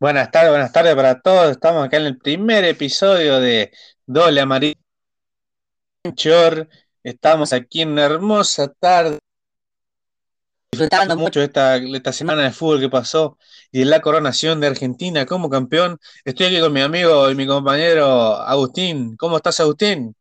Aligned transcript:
Buenas 0.00 0.30
tardes, 0.30 0.48
buenas 0.48 0.72
tardes 0.72 0.94
para 0.94 1.20
todos. 1.20 1.50
Estamos 1.50 1.84
acá 1.84 1.98
en 1.98 2.06
el 2.06 2.16
primer 2.16 2.64
episodio 2.64 3.38
de 3.38 3.70
Doble 4.06 4.40
Amarillo. 4.40 4.80
Estamos 7.02 7.52
aquí 7.52 7.82
en 7.82 7.90
una 7.90 8.06
hermosa 8.06 8.72
tarde, 8.72 9.18
disfrutando 10.72 11.18
mucho 11.18 11.40
de 11.40 11.46
esta, 11.46 11.76
esta 11.76 12.14
semana 12.14 12.44
de 12.44 12.50
fútbol 12.50 12.80
que 12.80 12.88
pasó 12.88 13.36
y 13.70 13.80
de 13.80 13.84
la 13.84 14.00
coronación 14.00 14.58
de 14.58 14.68
Argentina 14.68 15.26
como 15.26 15.50
campeón. 15.50 15.98
Estoy 16.24 16.46
aquí 16.46 16.60
con 16.60 16.72
mi 16.72 16.80
amigo 16.80 17.30
y 17.30 17.34
mi 17.34 17.46
compañero 17.46 18.36
Agustín. 18.36 19.18
¿Cómo 19.18 19.36
estás, 19.36 19.60
Agustín? 19.60 20.16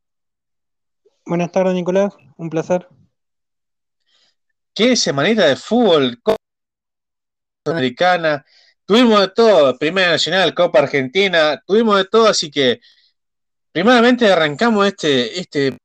Buenas 1.25 1.53
tardes, 1.53 1.73
Nicolás. 1.73 2.13
Un 2.35 2.49
placer. 2.49 2.85
¿Qué 4.73 4.97
semanita 4.97 5.45
de 5.47 5.55
fútbol? 5.55 6.21
Americana. 7.63 8.43
Tuvimos 8.89 9.21
de 9.21 9.27
todo, 9.27 9.77
Primera 9.77 10.09
Nacional, 10.09 10.55
Copa 10.55 10.79
Argentina, 10.79 11.61
tuvimos 11.67 11.95
de 11.97 12.05
todo, 12.05 12.25
así 12.25 12.49
que 12.49 12.81
primeramente 13.71 14.31
arrancamos 14.31 14.87
este, 14.87 15.39
este 15.39 15.77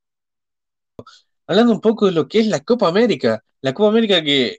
hablando 1.46 1.72
un 1.74 1.82
poco 1.82 2.06
de 2.06 2.12
lo 2.12 2.26
que 2.26 2.40
es 2.40 2.46
la 2.46 2.60
Copa 2.60 2.88
América. 2.88 3.44
La 3.60 3.74
Copa 3.74 3.90
América 3.90 4.24
que 4.24 4.56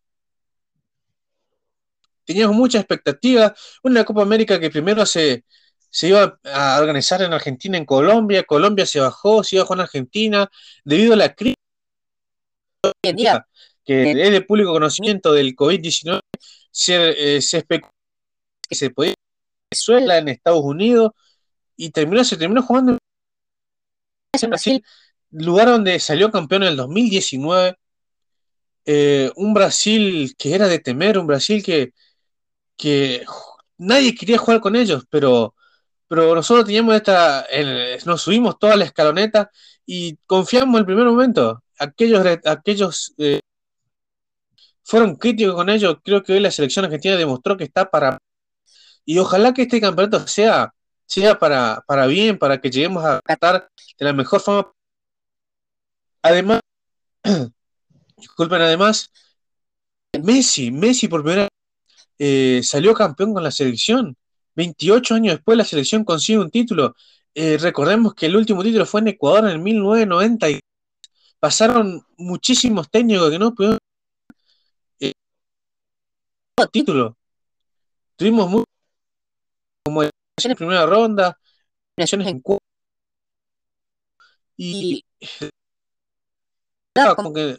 teníamos 2.23 2.55
mucha 2.55 2.77
expectativa, 2.77 3.55
una 3.81 4.03
Copa 4.03 4.21
América 4.21 4.59
que 4.59 4.69
primero 4.69 5.07
se, 5.07 5.43
se 5.89 6.09
iba 6.09 6.39
a 6.43 6.79
organizar 6.79 7.23
en 7.23 7.33
Argentina, 7.33 7.79
en 7.79 7.85
Colombia, 7.85 8.43
Colombia 8.43 8.85
se 8.85 8.99
bajó, 8.99 9.43
se 9.43 9.57
bajó 9.57 9.73
en 9.73 9.79
Argentina, 9.79 10.51
debido 10.83 11.13
a 11.13 11.17
la 11.17 11.33
crisis 11.33 11.55
que 13.83 14.11
es 14.11 14.31
de 14.31 14.41
público 14.41 14.71
conocimiento 14.71 15.33
del 15.33 15.55
COVID-19, 15.55 16.19
se, 16.69 17.37
eh, 17.37 17.41
se 17.41 17.57
especuló 17.57 17.94
que 18.67 18.75
se 18.75 18.89
podía 18.89 19.13
Venezuela, 19.71 20.17
en 20.17 20.29
Estados 20.29 20.63
Unidos, 20.63 21.11
y 21.77 21.91
terminó, 21.91 22.23
se 22.23 22.37
terminó 22.37 22.61
jugando 22.61 22.97
en 24.41 24.49
Brasil, 24.49 24.83
lugar 25.31 25.67
donde 25.67 25.99
salió 25.99 26.31
campeón 26.31 26.63
en 26.63 26.69
el 26.69 26.77
2019. 26.77 27.77
Eh, 28.87 29.31
un 29.35 29.53
Brasil 29.53 30.35
que 30.37 30.53
era 30.53 30.67
de 30.67 30.79
temer, 30.79 31.17
un 31.17 31.27
Brasil 31.27 31.63
que, 31.63 31.93
que 32.77 33.25
nadie 33.77 34.15
quería 34.15 34.37
jugar 34.37 34.61
con 34.61 34.75
ellos, 34.75 35.05
pero, 35.09 35.55
pero 36.07 36.35
nosotros 36.35 36.65
teníamos 36.65 36.95
esta, 36.95 37.45
nos 38.05 38.21
subimos 38.21 38.59
toda 38.59 38.75
la 38.75 38.85
escaloneta 38.85 39.49
y 39.85 40.17
confiamos 40.27 40.75
en 40.75 40.79
el 40.81 40.85
primer 40.85 41.05
momento. 41.05 41.63
Aquellos, 41.79 42.25
aquellos 42.45 43.13
eh, 43.17 43.39
fueron 44.83 45.15
críticos 45.15 45.55
con 45.55 45.69
ellos. 45.69 45.97
Creo 46.03 46.23
que 46.23 46.33
hoy 46.33 46.39
la 46.39 46.51
selección 46.51 46.85
argentina 46.85 47.15
demostró 47.17 47.57
que 47.57 47.65
está 47.65 47.89
para 47.89 48.17
y 49.05 49.17
ojalá 49.19 49.53
que 49.53 49.63
este 49.63 49.81
campeonato 49.81 50.27
sea, 50.27 50.73
sea 51.05 51.37
para, 51.39 51.83
para 51.87 52.07
bien, 52.07 52.37
para 52.37 52.59
que 52.59 52.69
lleguemos 52.69 53.05
a 53.05 53.21
tratar 53.21 53.69
de 53.99 54.05
la 54.05 54.13
mejor 54.13 54.41
forma. 54.41 54.71
Además, 56.21 56.61
disculpen, 58.17 58.61
además, 58.61 59.11
Messi, 60.23 60.71
Messi 60.71 61.07
por 61.07 61.21
primera 61.23 61.43
vez 61.43 61.49
eh, 62.19 62.61
salió 62.63 62.93
campeón 62.93 63.33
con 63.33 63.43
la 63.43 63.51
selección. 63.51 64.15
28 64.55 65.15
años 65.15 65.35
después 65.35 65.57
la 65.57 65.65
selección 65.65 66.03
consigue 66.03 66.39
un 66.39 66.49
título. 66.51 66.95
Eh, 67.33 67.57
recordemos 67.59 68.15
que 68.15 68.27
el 68.27 68.35
último 68.35 68.63
título 68.63 68.85
fue 68.85 69.01
en 69.01 69.09
Ecuador 69.09 69.45
en 69.45 69.51
el 69.51 69.59
1990 69.59 70.49
y 70.51 70.59
pasaron 71.39 72.01
muchísimos 72.17 72.89
técnicos 72.89 73.29
que 73.29 73.39
no 73.39 73.53
pudieron 73.53 73.77
eh, 74.99 75.11
título. 76.71 77.17
Tuvimos 78.17 78.49
muy 78.49 78.64
como 79.85 80.03
en 80.03 80.09
primera 80.55 80.85
ronda, 80.85 81.39
naciones 81.97 82.27
en 82.27 82.41
y 84.57 85.03
claro, 86.93 87.15
como 87.15 87.33
que, 87.33 87.57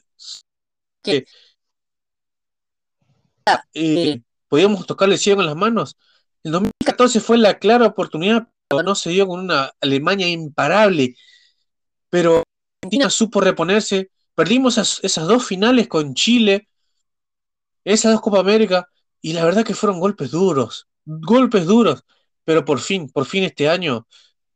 eh, 3.75 4.23
podíamos 4.49 4.87
tocarle 4.87 5.15
el 5.15 5.21
cielo 5.21 5.37
con 5.37 5.47
las 5.47 5.57
manos. 5.57 5.97
El 6.43 6.53
2014 6.53 7.21
fue 7.21 7.39
la 7.39 7.59
clara 7.59 7.87
oportunidad, 7.87 8.49
pero 8.69 8.83
no 8.83 8.95
se 8.95 9.11
dio 9.11 9.27
con 9.27 9.41
una 9.41 9.73
Alemania 9.81 10.29
imparable. 10.29 11.17
Pero 12.11 12.43
Argentina 12.83 13.11
supo 13.11 13.41
reponerse. 13.41 14.11
Perdimos 14.35 14.75
esas, 14.75 15.01
esas 15.05 15.27
dos 15.29 15.47
finales 15.47 15.89
con 15.89 16.15
Chile, 16.15 16.69
esas 17.85 18.13
dos 18.13 18.21
Copa 18.21 18.41
América, 18.41 18.89
y 19.21 19.33
la 19.33 19.45
verdad 19.45 19.65
que 19.65 19.75
fueron 19.75 20.01
golpes 20.01 20.31
duros, 20.31 20.89
golpes 21.05 21.67
duros 21.67 22.05
pero 22.47 22.65
por 22.65 22.79
fin, 22.79 23.11
por 23.11 23.27
fin 23.27 23.43
este 23.43 23.69
año, 23.69 24.07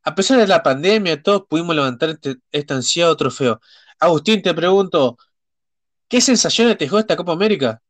a 0.03 0.15
pesar 0.15 0.39
de 0.39 0.47
la 0.47 0.63
pandemia, 0.63 1.21
todos 1.21 1.43
pudimos 1.47 1.75
levantar 1.75 2.09
este, 2.09 2.37
este 2.51 2.73
ansiado 2.73 3.17
trofeo. 3.17 3.59
Agustín, 3.99 4.41
te 4.41 4.53
pregunto, 4.53 5.17
¿qué 6.07 6.21
sensaciones 6.21 6.77
te 6.77 6.85
dejó 6.85 6.99
esta 6.99 7.17
Copa 7.17 7.33
América? 7.33 7.81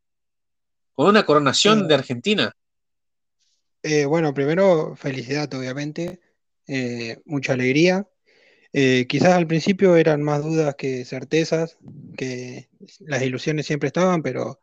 Con 0.96 1.08
una 1.08 1.24
coronación 1.24 1.88
de 1.88 1.94
Argentina. 1.94 2.52
Eh, 3.84 4.06
bueno, 4.06 4.34
primero, 4.34 4.96
felicidad, 4.96 5.54
obviamente, 5.54 6.20
eh, 6.68 7.22
mucha 7.26 7.54
alegría. 7.54 8.08
Eh, 8.74 9.06
quizás 9.08 9.34
al 9.34 9.46
principio 9.46 9.98
eran 9.98 10.24
más 10.24 10.44
dudas 10.44 10.74
que 10.76 11.06
certezas, 11.06 11.78
que 12.18 12.70
las 13.02 13.22
ilusiones 13.22 13.68
siempre 13.68 13.88
estaban, 13.88 14.24
pero 14.24 14.60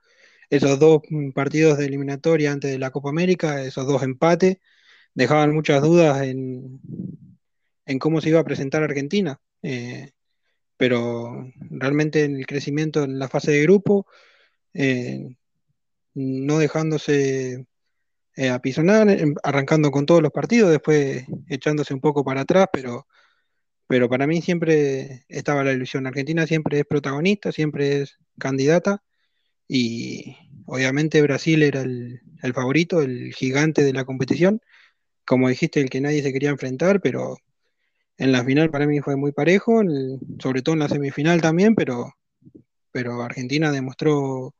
esos 0.50 0.80
dos 0.80 1.02
partidos 1.32 1.78
de 1.78 1.86
eliminatoria 1.86 2.50
antes 2.50 2.72
de 2.72 2.78
la 2.80 2.90
Copa 2.90 3.10
América, 3.10 3.62
esos 3.62 3.86
dos 3.86 4.02
empates, 4.02 4.58
dejaban 5.18 5.52
muchas 5.52 5.82
dudas 5.82 6.22
en, 6.22 6.80
cómo 7.98 8.20
se 8.20 8.28
iba 8.28 8.38
a 8.38 8.44
presentar 8.44 8.84
Argentina. 8.84 9.40
Eh, 9.62 10.12
pero 10.76 11.50
realmente 11.70 12.22
en 12.22 12.36
el 12.36 12.46
crecimiento 12.46 13.02
en 13.02 13.18
la 13.18 13.28
fase 13.28 13.50
de 13.50 13.62
grupo, 13.62 14.06
eh, 14.74 15.36
no 16.14 16.58
dejándose 16.58 17.66
eh, 18.36 18.48
apisonar, 18.50 19.08
arrancando 19.42 19.90
con 19.90 20.06
todos 20.06 20.22
los 20.22 20.30
partidos, 20.30 20.70
después 20.70 21.24
echándose 21.48 21.94
un 21.94 22.00
poco 22.00 22.24
para 22.24 22.42
atrás, 22.42 22.68
pero, 22.72 23.08
pero 23.88 24.08
para 24.08 24.28
mí 24.28 24.40
siempre 24.40 25.24
estaba 25.28 25.64
la 25.64 25.72
ilusión. 25.72 26.06
Argentina 26.06 26.46
siempre 26.46 26.78
es 26.78 26.86
protagonista, 26.86 27.50
siempre 27.50 28.02
es 28.02 28.18
candidata 28.38 29.02
y 29.66 30.36
obviamente 30.66 31.22
Brasil 31.22 31.64
era 31.64 31.82
el 31.82 32.54
favorito, 32.54 33.02
el 33.02 33.34
gigante 33.34 33.82
de 33.82 33.92
la 33.92 34.04
competición 34.04 34.60
como 35.28 35.48
dijiste, 35.50 35.80
el 35.80 35.90
que 35.90 36.00
nadie 36.00 36.22
se 36.22 36.32
quería 36.32 36.48
enfrentar, 36.48 37.02
pero 37.02 37.36
en 38.16 38.32
la 38.32 38.42
final 38.42 38.70
para 38.70 38.86
mí 38.86 39.00
fue 39.00 39.14
muy 39.14 39.30
parejo, 39.30 39.82
sobre 40.42 40.62
todo 40.62 40.72
en 40.72 40.78
la 40.78 40.88
semifinal 40.88 41.42
también, 41.42 41.74
pero, 41.74 42.14
pero 42.92 43.20
Argentina 43.22 43.70
demostró 43.70 44.54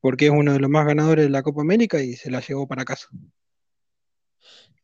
por 0.00 0.18
qué 0.18 0.26
es 0.26 0.30
uno 0.30 0.52
de 0.52 0.60
los 0.60 0.68
más 0.68 0.86
ganadores 0.86 1.24
de 1.24 1.30
la 1.30 1.42
Copa 1.42 1.62
América 1.62 2.02
y 2.02 2.16
se 2.16 2.30
la 2.30 2.40
llevó 2.40 2.68
para 2.68 2.84
casa. 2.84 3.08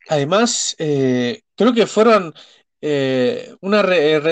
Además, 0.09 0.75
eh, 0.79 1.43
creo 1.55 1.71
que 1.71 1.85
fueron, 1.85 2.33
eh, 2.81 3.55
una 3.61 3.83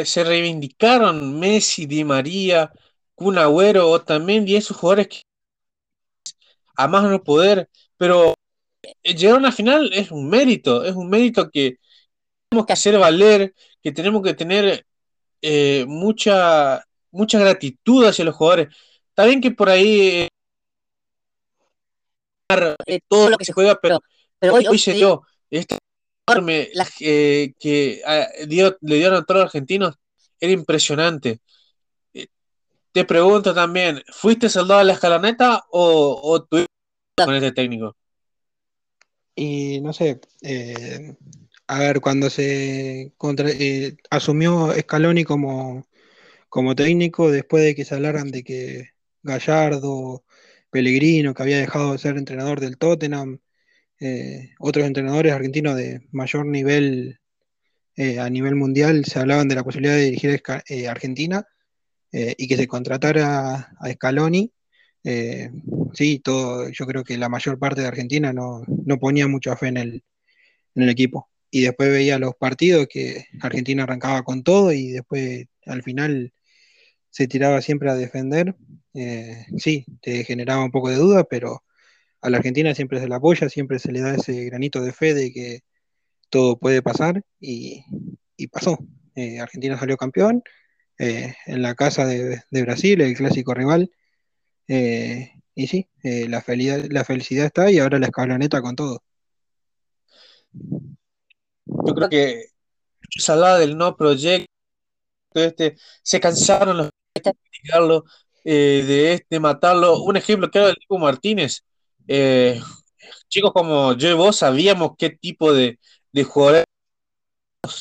se 0.05 0.23
reivindicaron 0.23 1.39
Messi, 1.39 1.85
Di 1.85 2.03
María, 2.03 2.71
Kun 3.13 3.37
Agüero, 3.37 4.01
también 4.01 4.47
y 4.47 4.55
esos 4.55 4.75
jugadores 4.75 5.07
que 5.09 5.21
a 6.75 6.87
más 6.87 7.03
no 7.03 7.23
poder, 7.23 7.69
pero 7.97 8.31
eh, 8.31 8.38
llegar 9.03 9.35
a 9.35 9.39
una 9.39 9.51
final 9.51 9.91
es 9.93 10.11
un 10.11 10.29
mérito, 10.29 10.83
es 10.83 10.95
un 10.95 11.09
mérito 11.09 11.49
que 11.49 11.77
tenemos 12.49 12.65
que 12.65 12.73
hacer 12.73 12.97
valer, 12.97 13.53
que 13.81 13.91
tenemos 13.91 14.21
que 14.23 14.33
tener 14.33 14.85
eh, 15.41 15.85
mucha, 15.87 16.83
mucha 17.11 17.39
gratitud 17.39 18.05
hacia 18.05 18.25
los 18.25 18.35
jugadores. 18.35 18.75
Está 19.09 19.25
bien 19.25 19.41
que 19.41 19.51
por 19.51 19.69
ahí 19.69 20.27
eh, 22.85 22.99
todo 23.07 23.29
lo 23.29 23.37
que 23.37 23.45
se 23.45 23.53
juega, 23.53 23.79
pero, 23.81 23.99
pero 24.39 24.53
hoy, 24.53 24.79
se 24.79 24.93
dio 24.93 25.21
este 25.49 25.77
enorme 26.27 26.69
que 26.97 28.01
ah, 28.05 28.27
dio, 28.47 28.77
le 28.81 28.95
dieron 28.95 29.17
a 29.17 29.25
todos 29.25 29.41
los 29.41 29.45
argentinos, 29.45 29.95
era 30.39 30.53
impresionante. 30.53 31.41
Te 32.91 33.05
pregunto 33.05 33.53
también, 33.53 34.03
¿fuiste 34.11 34.49
soldado 34.49 34.79
de 34.79 34.85
la 34.85 34.93
escaloneta 34.93 35.63
o, 35.69 36.19
o 36.23 36.43
tuviste 36.43 36.67
con 37.23 37.35
este 37.35 37.51
técnico? 37.51 37.95
Y 39.41 39.79
no 39.79 39.93
sé, 39.93 40.19
eh, 40.41 41.15
a 41.67 41.79
ver, 41.79 42.01
cuando 42.01 42.29
se 42.29 43.13
eh, 43.13 43.97
asumió 44.09 44.73
Scaloni 44.77 45.23
como, 45.23 45.87
como 46.49 46.75
técnico, 46.75 47.31
después 47.31 47.63
de 47.63 47.75
que 47.75 47.85
se 47.85 47.95
hablaran 47.95 48.31
de 48.31 48.43
que 48.43 48.89
Gallardo, 49.23 50.25
Pellegrino, 50.71 51.33
que 51.33 51.43
había 51.43 51.57
dejado 51.59 51.93
de 51.93 51.99
ser 51.99 52.17
entrenador 52.17 52.59
del 52.59 52.77
Tottenham, 52.77 53.39
eh, 54.01 54.51
otros 54.59 54.85
entrenadores 54.85 55.33
argentinos 55.33 55.77
de 55.77 56.01
mayor 56.11 56.45
nivel 56.45 57.19
a 58.19 58.29
nivel 58.29 58.55
mundial 58.55 59.05
se 59.05 59.19
hablaban 59.19 59.49
de 59.49 59.55
la 59.55 59.63
posibilidad 59.63 59.95
de 59.95 60.05
dirigir 60.05 60.41
Argentina 60.89 61.45
y 62.11 62.47
que 62.47 62.57
se 62.57 62.67
contratara 62.67 63.75
a 63.79 63.91
Scaloni 63.93 64.53
eh, 65.03 65.51
sí, 65.93 66.19
todo, 66.19 66.69
yo 66.69 66.85
creo 66.85 67.03
que 67.03 67.17
la 67.17 67.29
mayor 67.29 67.57
parte 67.59 67.81
de 67.81 67.87
Argentina 67.87 68.33
no, 68.33 68.63
ponía 68.99 69.27
mucha 69.27 69.55
fe 69.55 69.67
en 69.67 69.77
el, 69.77 70.03
en 70.75 70.83
el 70.83 70.89
equipo. 70.89 71.29
Y 71.51 71.61
después 71.61 71.89
veía 71.91 72.19
los 72.19 72.35
partidos 72.35 72.87
que 72.89 73.25
Argentina 73.41 73.83
arrancaba 73.83 74.23
con 74.23 74.43
todo 74.43 74.71
y 74.73 74.91
después 74.91 75.47
al 75.65 75.83
final 75.83 76.33
se 77.09 77.27
tiraba 77.27 77.61
siempre 77.61 77.89
a 77.89 77.95
defender. 77.95 78.55
Eh, 78.93 79.45
sí, 79.57 79.85
te 80.01 80.23
generaba 80.25 80.63
un 80.63 80.71
poco 80.71 80.89
de 80.89 80.97
duda, 80.97 81.23
pero 81.25 81.63
a 82.21 82.29
la 82.29 82.37
Argentina 82.37 82.75
siempre 82.75 82.99
se 82.99 83.07
la 83.07 83.17
apoya, 83.17 83.49
siempre 83.49 83.79
se 83.79 83.91
le 83.91 84.01
da 84.01 84.15
ese 84.15 84.45
granito 84.45 84.81
de 84.81 84.93
fe 84.93 85.13
de 85.13 85.31
que 85.33 85.61
todo 86.29 86.59
puede 86.59 86.81
pasar 86.81 87.23
y, 87.39 87.85
pasó. 88.51 88.77
Eh, 89.15 89.39
Argentina 89.39 89.77
salió 89.77 89.97
campeón 89.97 90.43
en 90.97 91.61
la 91.61 91.75
casa 91.75 92.05
de, 92.05 92.41
Brasil, 92.51 93.01
el 93.01 93.15
clásico 93.15 93.53
rival. 93.53 93.91
Y 95.55 95.67
sí, 95.67 95.87
la, 96.03 96.41
felicidad, 96.41 96.85
la 96.89 97.03
felicidad 97.03 97.45
está 97.45 97.71
y 97.71 97.79
ahora 97.79 97.99
la 97.99 98.07
escaloneta 98.07 98.61
con 98.61 98.75
todo. 98.75 99.03
Yo 100.51 101.93
creo 101.95 102.09
que 102.09 102.45
se 103.17 103.31
hablaba 103.31 103.59
del 103.59 103.77
no 103.77 103.95
proyecto, 103.95 104.47
este, 105.33 105.77
se 106.03 106.19
cansaron 106.19 106.77
los 106.77 106.89
de 108.43 109.11
eh, 109.11 109.13
este 109.13 109.39
matarlo. 109.39 110.01
Un 110.03 110.17
ejemplo 110.17 110.49
claro 110.49 110.67
del 110.67 110.77
Diego 110.77 110.97
Martínez. 110.99 111.63
Eh, 112.07 112.59
chicos 113.27 113.51
como 113.53 113.93
yo 113.93 114.09
y 114.09 114.13
vos 114.13 114.37
sabíamos 114.37 114.91
qué 114.97 115.09
tipo 115.11 115.53
de, 115.53 115.79
de 116.11 116.23
jugadores 116.23 116.65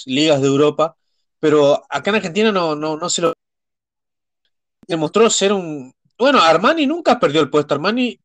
ligas 0.06 0.40
de 0.40 0.48
Europa, 0.48 0.96
pero 1.40 1.82
acá 1.88 2.10
en 2.10 2.16
Argentina 2.16 2.52
no, 2.52 2.74
no, 2.74 2.96
no 2.96 3.08
se 3.08 3.22
lo 3.22 3.32
demostró 4.86 5.28
ser 5.30 5.52
un. 5.52 5.92
Bueno, 6.18 6.40
Armani 6.40 6.86
nunca 6.86 7.18
perdió 7.20 7.40
el 7.40 7.50
puesto. 7.50 7.74
Armani 7.74 8.18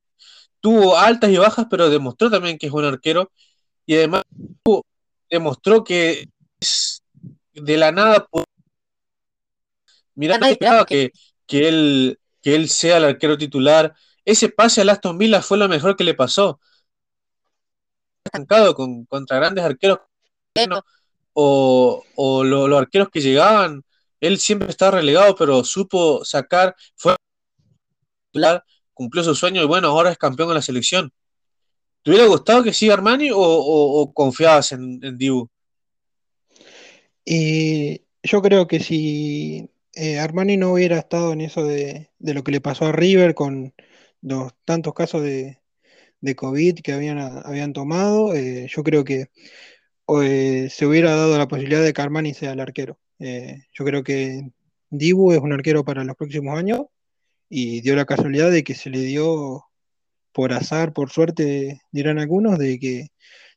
tuvo 0.60 0.98
altas 0.98 1.30
y 1.30 1.38
bajas, 1.38 1.68
pero 1.70 1.90
demostró 1.90 2.30
también 2.30 2.58
que 2.58 2.68
es 2.68 2.74
un 2.74 2.86
arquero 2.86 3.32
y 3.86 3.96
además 3.96 4.24
demostró 5.30 5.84
que 5.84 6.30
de 7.54 7.78
la 7.78 7.92
nada. 7.92 8.28
Mira, 10.16 10.36
esperaba 10.36 10.86
que, 10.86 11.12
que, 11.48 11.68
él, 11.68 12.20
que 12.42 12.56
él 12.56 12.70
sea 12.70 12.98
el 12.98 13.06
arquero 13.06 13.38
titular. 13.38 13.94
Ese 14.26 14.50
pase 14.50 14.82
a 14.82 14.92
Aston 14.92 15.18
Villa 15.18 15.42
fue 15.42 15.58
lo 15.58 15.68
mejor 15.68 15.96
que 15.96 16.04
le 16.04 16.14
pasó. 16.14 16.60
Estancado 18.26 18.74
con, 18.74 19.06
contra 19.06 19.38
grandes 19.38 19.64
arqueros 19.64 20.00
o, 21.34 22.04
o 22.16 22.44
los 22.44 22.80
arqueros 22.80 23.10
que 23.10 23.22
llegaban. 23.22 23.84
Él 24.22 24.40
siempre 24.40 24.70
estaba 24.70 25.00
relegado, 25.00 25.36
pero 25.36 25.64
supo 25.64 26.24
sacar, 26.24 26.76
fue 26.96 27.16
titular, 28.34 28.64
cumplió 28.94 29.24
su 29.24 29.36
sueño 29.36 29.62
y 29.62 29.68
bueno, 29.68 29.90
ahora 29.90 30.12
es 30.12 30.18
campeón 30.18 30.50
de 30.50 30.56
la 30.56 30.62
selección. 30.62 31.12
¿Te 32.04 32.12
hubiera 32.12 32.28
gustado 32.28 32.64
que 32.64 32.74
siga 32.74 32.96
Armani 32.96 33.30
o, 33.34 34.12
confiabas 34.14 34.74
en, 34.74 35.00
Dibu? 35.18 35.50
Y 37.24 38.02
yo 38.24 38.42
creo 38.42 38.68
que 38.68 38.80
si 38.82 39.70
eh, 39.94 40.20
Armani 40.20 40.58
no 40.58 40.74
hubiera 40.74 40.98
estado 40.98 41.32
en 41.32 41.42
eso 41.42 41.64
de, 41.64 42.10
lo 42.20 42.44
que 42.44 42.52
le 42.52 42.62
pasó 42.62 42.86
a 42.86 42.92
River 42.92 43.36
con 43.36 43.74
los 44.22 44.54
tantos 44.66 44.94
casos 44.94 45.22
de, 45.24 45.60
COVID 46.36 46.80
que 46.80 46.94
habían, 46.94 47.20
habían 47.20 47.74
tomado, 47.74 48.34
eh, 48.34 48.68
yo 48.70 48.84
creo 48.84 49.04
que 49.04 49.28
eh, 50.22 50.70
se 50.70 50.86
hubiera 50.86 51.16
dado 51.16 51.38
la 51.38 51.48
posibilidad 51.48 51.84
de 51.84 51.94
que 51.94 52.02
Armani 52.02 52.34
sea 52.34 52.54
el 52.54 52.60
arquero. 52.60 52.98
yo 53.20 53.86
creo 53.86 54.04
que 54.04 54.50
Dibu 54.90 55.32
es 55.34 55.40
un 55.40 55.54
arquero 55.54 55.84
para 55.86 56.04
los 56.04 56.16
próximos 56.16 56.58
años 56.58 56.82
y 57.56 57.82
dio 57.82 57.96
la 57.96 58.06
casualidad 58.06 58.50
de 58.50 58.64
que 58.64 58.74
se 58.74 58.90
le 58.90 59.00
dio 59.02 59.66
por 60.32 60.54
azar, 60.54 60.92
por 60.92 61.12
suerte, 61.12 61.82
dirán 61.92 62.18
algunos, 62.18 62.58
de 62.58 62.80
que 62.80 63.10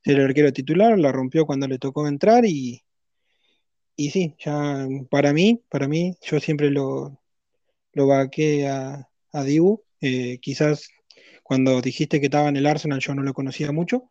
el 0.05 0.21
arquero 0.21 0.53
titular, 0.53 0.99
la 0.99 1.13
rompió 1.13 1.47
cuando 1.47 1.67
le 1.67 1.79
tocó 1.79 2.07
entrar 2.07 2.45
y, 2.45 2.85
y 3.97 4.11
sí, 4.11 4.37
ya 4.39 4.87
para 5.11 5.33
mí, 5.33 5.65
para 5.71 5.89
mí, 5.89 6.15
yo 6.21 6.41
siempre 6.41 6.71
lo, 6.71 7.23
lo 7.95 8.07
vaqué 8.07 8.69
a, 8.69 9.09
a 9.33 9.45
Dibu. 9.45 9.83
Eh, 10.03 10.41
quizás 10.43 10.91
cuando 11.43 11.81
dijiste 11.81 12.21
que 12.21 12.27
estaba 12.27 12.51
en 12.51 12.57
el 12.59 12.67
Arsenal 12.67 13.01
yo 13.01 13.15
no 13.15 13.23
lo 13.23 13.33
conocía 13.33 13.73
mucho, 13.73 14.11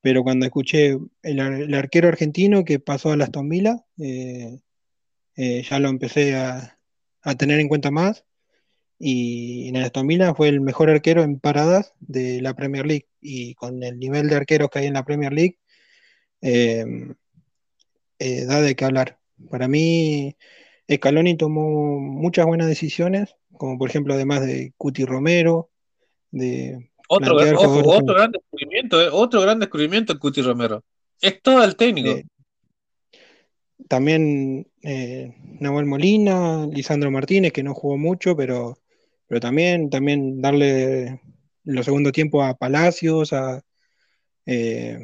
pero 0.00 0.22
cuando 0.22 0.46
escuché 0.46 0.98
el, 1.22 1.74
arquero 1.74 2.06
argentino 2.08 2.64
que 2.64 2.78
pasó 2.78 3.10
a 3.10 3.16
las 3.16 3.30
Aston 3.30 3.50
eh, 3.52 4.60
eh, 5.36 5.62
ya 5.68 5.80
lo 5.80 5.88
empecé 5.88 6.36
a, 6.36 6.78
a 7.22 7.34
tener 7.34 7.58
en 7.58 7.68
cuenta 7.68 7.90
más 7.90 8.24
y 8.98 9.68
en 9.68 9.76
el 9.76 9.84
Aston 9.84 10.06
Villa 10.06 10.34
fue 10.34 10.48
el 10.48 10.60
mejor 10.60 10.88
arquero 10.90 11.22
en 11.22 11.38
paradas 11.38 11.92
de 12.00 12.40
la 12.40 12.54
Premier 12.54 12.86
League 12.86 13.06
y 13.20 13.54
con 13.54 13.82
el 13.82 13.98
nivel 13.98 14.28
de 14.28 14.36
arqueros 14.36 14.70
que 14.70 14.78
hay 14.80 14.86
en 14.86 14.94
la 14.94 15.04
Premier 15.04 15.32
League 15.32 15.58
em, 16.40 17.14
eh, 18.18 18.44
da 18.46 18.60
de 18.60 18.74
qué 18.74 18.84
hablar. 18.84 19.18
Para 19.50 19.68
mí 19.68 20.36
Scaloni 20.90 21.36
tomó 21.36 21.98
muchas 22.00 22.46
buenas 22.46 22.68
decisiones, 22.68 23.36
como 23.52 23.78
por 23.78 23.90
ejemplo 23.90 24.14
además 24.14 24.46
de 24.46 24.72
Cuti 24.78 25.04
Romero, 25.04 25.70
de 26.30 26.90
otro, 27.08 27.36
otro 27.36 28.14
gran 28.14 28.32
descubrimiento, 28.32 29.02
eh, 29.02 29.08
otro 29.12 29.42
gran 29.42 29.58
descubrimiento 29.58 30.18
Cuti 30.18 30.40
Romero. 30.40 30.82
Es 31.20 31.40
todo 31.42 31.62
el 31.64 31.76
técnico. 31.76 32.20
también 33.88 34.66
eh, 34.82 35.34
Nahuel 35.60 35.86
Molina, 35.86 36.66
Lisandro 36.66 37.10
Martínez, 37.10 37.52
que 37.52 37.62
no 37.62 37.74
jugó 37.74 37.98
mucho, 37.98 38.34
pero 38.36 38.78
pero 39.28 39.40
también, 39.40 39.90
también 39.90 40.40
darle 40.40 41.20
los 41.64 41.84
segundo 41.84 42.12
tiempo 42.12 42.42
a 42.42 42.54
Palacios, 42.54 43.32
a, 43.32 43.62
eh, 44.46 44.98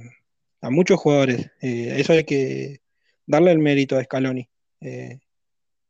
a 0.61 0.71
muchos 0.71 0.99
jugadores. 1.01 1.51
Eh, 1.61 1.97
eso 1.99 2.13
hay 2.13 2.25
que 2.25 2.81
darle 3.27 3.51
el 3.51 3.59
mérito 3.59 3.97
a 3.97 4.05
Scaloni, 4.05 4.49
eh, 4.81 5.19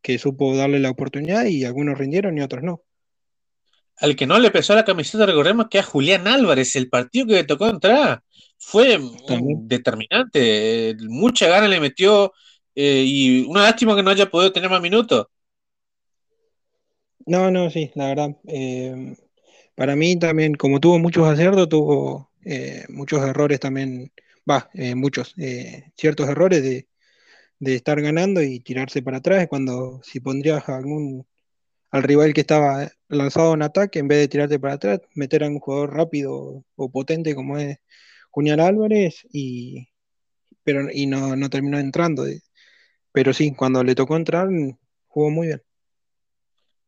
que 0.01 0.19
supo 0.19 0.57
darle 0.57 0.81
la 0.81 0.91
oportunidad 0.91 1.45
y 1.45 1.65
algunos 1.65 1.99
rindieron 1.99 2.39
y 2.39 2.41
otros 2.41 2.63
no. 2.63 2.83
Al 3.97 4.17
que 4.17 4.27
no 4.27 4.39
le 4.39 4.51
pesó 4.51 4.75
la 4.75 4.85
camiseta, 4.85 5.27
recordemos 5.27 5.67
que 5.71 5.79
a 5.79 5.83
Julián 5.83 6.27
Álvarez, 6.27 6.75
el 6.77 6.89
partido 6.89 7.27
que 7.27 7.35
le 7.35 7.45
tocó 7.45 7.69
entrar, 7.69 8.23
fue 8.59 8.99
determinante. 9.65 10.97
Mucha 11.01 11.49
gana 11.49 11.69
le 11.69 11.79
metió 11.79 12.33
y 12.75 13.45
una 13.45 13.63
lástima 13.63 13.95
que 13.95 14.03
no 14.03 14.11
haya 14.11 14.31
podido 14.31 14.53
tener 14.53 14.71
más 14.71 14.81
minutos. 14.81 15.27
No, 17.27 17.51
no, 17.51 17.71
sí, 17.71 17.91
la 17.95 18.09
verdad. 18.09 18.37
Eh, 18.49 19.17
para 19.75 19.97
mí 19.97 20.19
también, 20.19 20.55
como 20.55 20.81
tuvo 20.81 20.99
muchos 20.99 21.27
aciertos, 21.29 21.69
tuvo 21.69 22.31
eh, 22.45 22.85
muchos 22.89 23.23
errores 23.23 23.61
también, 23.61 24.13
va, 24.51 24.71
eh, 24.75 24.95
muchos, 24.95 25.35
ciertos 25.97 26.29
errores 26.29 26.63
de, 26.63 26.89
estar 27.61 28.01
ganando 28.03 28.43
y 28.43 28.61
tirarse 28.61 29.03
para 29.03 29.19
atrás. 29.19 29.47
Cuando 29.49 30.01
si 30.05 30.21
pondrías 30.21 30.69
algún 30.69 31.27
al 31.91 32.03
rival 32.05 32.35
que 32.35 32.43
estaba 32.43 32.91
lanzado 33.09 33.55
en 33.55 33.63
ataque, 33.63 34.01
en 34.01 34.09
vez 34.09 34.19
de 34.21 34.29
tirarte 34.29 34.59
para 34.61 34.75
atrás, 34.75 35.01
meter 35.15 35.45
a 35.45 35.49
un 35.49 35.61
jugador 35.61 35.95
rápido 35.95 36.65
o 36.77 36.91
potente 36.91 37.35
como 37.35 37.59
es 37.59 37.79
Julián 38.31 38.61
Álvarez 38.61 39.27
y 39.33 39.89
pero 40.65 40.89
y 40.93 41.07
no, 41.07 41.37
no 41.37 41.51
terminó 41.51 41.79
entrando. 41.79 42.25
Pero 43.13 43.33
sí, 43.35 43.55
cuando 43.55 43.85
le 43.85 43.95
tocó 43.95 44.17
entrar, 44.17 44.49
jugó 45.09 45.31
muy 45.31 45.49
bien 45.49 45.63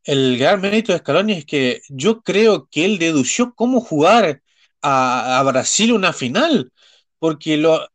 el 0.04 0.38
gran 0.38 0.60
mérito 0.60 0.92
de 0.92 0.98
Scaloni 0.98 1.32
es 1.32 1.46
que 1.46 1.82
yo 1.88 2.22
creo 2.22 2.68
que 2.70 2.84
él 2.84 2.98
dedució 2.98 3.54
cómo 3.54 3.80
jugar 3.80 4.42
a, 4.82 5.42
Brasil 5.46 5.92
una 5.92 6.12
final, 6.12 6.70
porque 7.18 7.56
lo, 7.56 7.88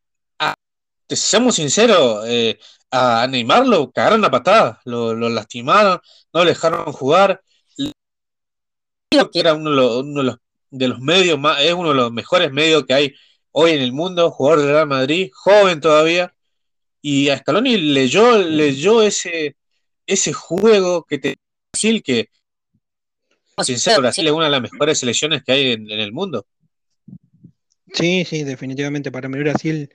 seamos 1.08 1.56
sinceros, 1.56 2.26
eh, 2.28 2.60
a 2.92 3.28
Neymar 3.28 3.68
lo 3.68 3.92
cagaron 3.92 4.26
a 4.26 4.32
patada, 4.32 4.82
lo, 4.86 5.14
lastimaron, 5.14 6.00
no 6.34 6.44
le 6.44 6.52
dejaron 6.52 6.92
jugar. 6.94 7.42
Creo 9.12 9.32
que 9.32 9.40
era 9.40 9.54
uno 9.54 9.70
de 9.72 9.76
los, 10.24 10.38
de 10.70 10.88
los, 10.88 11.00
medios 11.00 11.40
más, 11.40 11.62
es 11.62 11.74
uno 11.74 11.90
de 11.90 11.96
los 11.96 12.12
mejores 12.12 12.52
medios 12.52 12.86
que 12.86 12.94
hay 12.94 13.16
hoy 13.52 13.72
en 13.72 13.82
el 13.82 13.92
mundo, 13.92 14.32
jugador 14.32 14.60
del 14.62 14.74
Real 14.74 14.88
Madrid, 14.88 15.32
joven 15.34 15.82
todavía, 15.82 16.34
y 17.02 17.30
a 17.30 17.38
Scaloni 17.38 17.78
leyó, 17.78 18.38
leyó 18.38 19.02
ese, 19.02 19.56
ese 20.06 20.34
juego 20.34 21.06
que 21.06 21.18
te 21.20 21.38
Brasil, 21.72 22.04
que, 22.04 22.30
sincero, 23.64 24.02
Brasil 24.02 24.26
es 24.26 24.34
una 24.34 24.46
de 24.46 24.52
las 24.52 24.62
mejores 24.62 25.00
selecciones 25.00 25.44
que 25.44 25.52
hay 25.52 25.72
en, 25.74 25.90
el 25.90 26.12
mundo. 26.12 26.46
Sí, 27.94 28.26
sí, 28.26 28.44
definitivamente. 28.44 29.12
Para 29.12 29.30
mí 29.30 29.40
Brasil, 29.40 29.90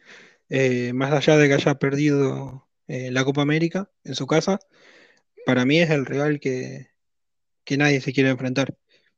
eh, 0.48 0.92
más 0.92 1.12
allá 1.12 1.36
de 1.36 1.48
que 1.48 1.54
haya 1.54 1.74
perdido 1.74 2.68
eh, 2.86 3.10
la 3.10 3.24
Copa 3.24 3.42
América 3.42 3.90
en 4.04 4.14
su 4.14 4.26
casa, 4.26 4.58
para 5.46 5.64
mí 5.64 5.78
es 5.78 5.90
el 5.90 6.06
rival 6.06 6.40
que, 6.40 6.88
nadie 7.76 8.00
se 8.00 8.12
quiere 8.12 8.30
enfrentar, 8.30 8.76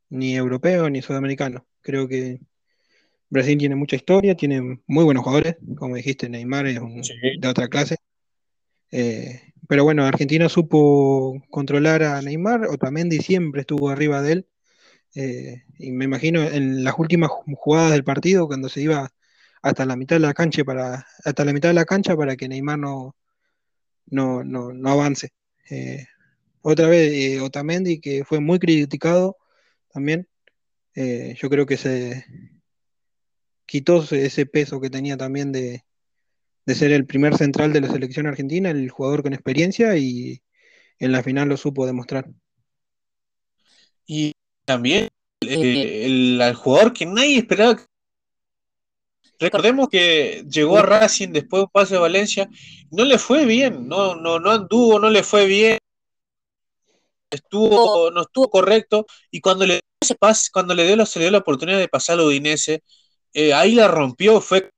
ni 0.09 0.35
europeo 0.35 0.89
ni 0.89 1.01
sudamericano. 1.01 1.67
Creo 1.81 2.07
que 2.07 2.41
Brasil 3.29 3.57
tiene 3.57 3.75
mucha 3.75 3.95
historia, 3.95 4.35
tiene 4.35 4.81
muy 4.87 5.03
buenos 5.03 5.23
jugadores, 5.23 5.57
como 5.77 5.95
dijiste, 5.95 6.27
Neymar 6.29 6.67
es 6.67 6.79
de 7.39 7.47
otra 7.47 7.67
clase. 7.67 7.97
Eh, 8.91 9.53
pero 9.67 9.83
bueno, 9.83 10.05
Argentina 10.05 10.49
supo 10.49 11.41
controlar 11.49 12.03
a 12.03 12.21
Neymar, 12.21 12.65
Otamendi 12.67 13.19
siempre 13.19 13.61
estuvo 13.61 13.89
arriba 13.89 14.21
de 14.21 14.31
él. 14.33 14.47
Eh, 15.15 15.63
y 15.79 15.91
me 15.91 16.05
imagino 16.05 16.41
en 16.43 16.83
las 16.83 16.95
últimas 16.97 17.29
jugadas 17.31 17.91
del 17.91 18.03
partido, 18.03 18.47
cuando 18.47 18.69
se 18.69 18.81
iba 18.81 19.11
hasta 19.61 19.85
la 19.85 19.95
mitad 19.95 20.17
de 20.17 20.21
la 20.21 20.33
cancha 20.33 20.63
para, 20.63 21.05
hasta 21.25 21.45
la 21.45 21.53
mitad 21.53 21.69
de 21.69 21.75
la 21.75 21.85
cancha 21.85 22.15
para 22.15 22.35
que 22.35 22.47
Neymar 22.47 22.79
no, 22.79 23.15
no, 24.07 24.43
no, 24.43 24.73
no 24.73 24.89
avance. 24.89 25.33
Eh, 25.69 26.05
otra 26.61 26.87
vez, 26.87 27.11
eh, 27.13 27.41
Otamendi, 27.41 27.99
que 27.99 28.23
fue 28.25 28.39
muy 28.39 28.59
criticado 28.59 29.37
también, 29.93 30.27
yo 30.95 31.49
creo 31.49 31.67
que 31.67 31.77
se 31.77 32.25
quitó 33.67 34.03
ese 34.11 34.45
peso 34.47 34.81
que 34.81 34.89
tenía 34.89 35.15
también 35.15 35.51
de, 35.51 35.83
de 36.67 36.75
ser 36.75 36.91
el 36.91 37.05
primer 37.05 37.35
central 37.37 37.71
de 37.71 37.79
la 37.79 37.89
selección 37.89 38.27
argentina, 38.27 38.69
el 38.69 38.89
jugador 38.89 39.23
con 39.23 39.33
experiencia 39.33 39.95
y 39.95 40.41
en 40.99 41.13
la 41.13 41.23
final 41.23 41.47
lo 41.47 41.55
supo 41.55 41.85
demostrar. 41.85 42.27
Y 44.05 44.33
también 44.65 45.07
el, 45.39 46.41
el, 46.41 46.53
jugador 46.55 46.91
que 46.91 47.05
nadie 47.05 47.37
esperaba. 47.37 47.77
Recordemos 49.39 49.87
que 49.87 50.43
llegó 50.49 50.77
a 50.77 50.81
Racing 50.81 51.29
después 51.29 51.61
de 51.61 51.63
un 51.63 51.71
pase 51.71 51.93
de 51.93 52.01
Valencia, 52.01 52.49
no 52.91 53.05
le 53.05 53.17
fue 53.17 53.45
bien, 53.45 53.87
no, 53.87 54.15
no, 54.15 54.37
no 54.39 54.51
anduvo, 54.51 54.99
no 54.99 55.09
le 55.09 55.23
fue 55.23 55.45
bien, 55.45 55.77
estuvo, 57.29 58.11
no 58.11 58.23
estuvo 58.23 58.49
correcto, 58.49 59.05
y 59.31 59.39
cuando 59.39 59.65
le 59.65 59.79
ese 60.01 60.15
pase, 60.15 60.49
cuando 60.51 60.75
le 60.75 60.85
dio, 60.85 61.05
se 61.05 61.19
le 61.19 61.25
dio 61.25 61.31
la 61.31 61.37
oportunidad 61.37 61.79
de 61.79 61.87
pasar 61.87 62.19
a 62.19 62.23
Udinese, 62.23 62.83
eh, 63.33 63.53
ahí 63.53 63.73
la 63.73 63.87
rompió, 63.87 64.41
fue 64.41 64.69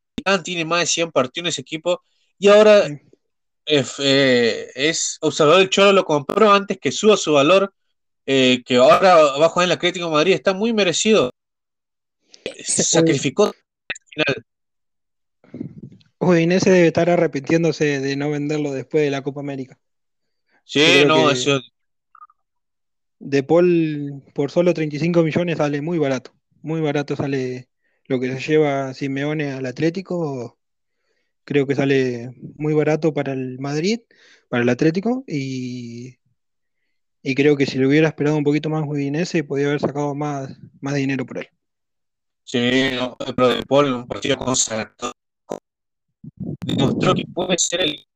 tiene 0.44 0.66
más 0.66 0.82
de 0.82 0.86
100 0.88 1.12
partidos 1.12 1.46
en 1.46 1.50
ese 1.50 1.62
equipo, 1.62 2.02
y 2.38 2.48
ahora 2.48 2.88
eh, 3.66 4.72
es 4.76 5.18
observador 5.22 5.62
el 5.62 5.70
Cholo 5.70 5.94
lo 5.94 6.04
compró 6.04 6.52
antes 6.52 6.78
que 6.80 6.92
suba 6.92 7.18
su 7.18 7.34
valor, 7.34 7.74
eh, 8.26 8.64
que 8.66 8.78
ahora 8.78 9.16
va 9.16 9.46
a 9.46 9.50
jugar 9.50 9.66
en 9.66 9.72
el 9.72 9.78
Atlético 9.78 10.06
de 10.08 10.12
Madrid, 10.12 10.34
está 10.34 10.54
muy 10.54 10.74
merecido. 10.74 11.32
Se 12.64 12.84
sacrificó 12.84 13.46
al 13.46 13.54
final. 14.10 14.46
Udinese 16.20 16.70
debe 16.70 16.88
estar 16.88 17.10
arrepintiéndose 17.10 18.02
de 18.02 18.16
no 18.16 18.30
venderlo 18.30 18.72
después 18.72 19.04
de 19.04 19.12
la 19.12 19.22
Copa 19.22 19.40
América. 19.40 19.80
Sí, 20.66 21.04
no, 21.06 21.32
eso. 21.32 21.62
De 23.20 23.44
Paul 23.44 24.24
por 24.34 24.52
solo 24.52 24.74
35 24.74 25.24
millones 25.24 25.58
sale 25.58 25.82
muy 25.82 25.98
barato. 25.98 26.34
Muy 26.62 26.82
barato 26.82 27.16
sale 27.16 27.69
lo 28.10 28.20
que 28.20 28.34
se 28.34 28.52
lleva 28.52 28.94
Simeone 28.94 29.52
al 29.52 29.66
Atlético. 29.68 30.58
Creo 31.46 31.68
que 31.68 31.76
sale 31.76 32.32
muy 32.58 32.74
barato 32.74 33.14
para 33.14 33.34
el 33.34 33.60
Madrid, 33.60 34.00
para 34.50 34.64
el 34.64 34.70
Atlético. 34.70 35.24
Y, 35.28 36.18
y 37.22 37.36
creo 37.36 37.56
que 37.56 37.68
si 37.68 37.78
le 37.78 37.86
hubiera 37.86 38.08
esperado 38.08 38.36
un 38.36 38.44
poquito 38.44 38.70
más 38.70 38.84
Udinese, 38.86 39.44
podía 39.44 39.68
haber 39.68 39.80
sacado 39.80 40.16
más, 40.16 40.50
más 40.82 40.96
dinero 40.96 41.24
por 41.24 41.38
él. 41.38 41.50
Sí, 42.44 42.90
no, 42.96 43.16
pero 43.36 43.48
De 43.48 43.64
Paul 43.68 43.94
un 43.94 44.08
partido 44.08 44.38
con 44.38 44.56
demostró 46.66 47.14
que 47.14 47.26
puede 47.28 47.58
ser 47.60 47.82
el. 47.82 48.08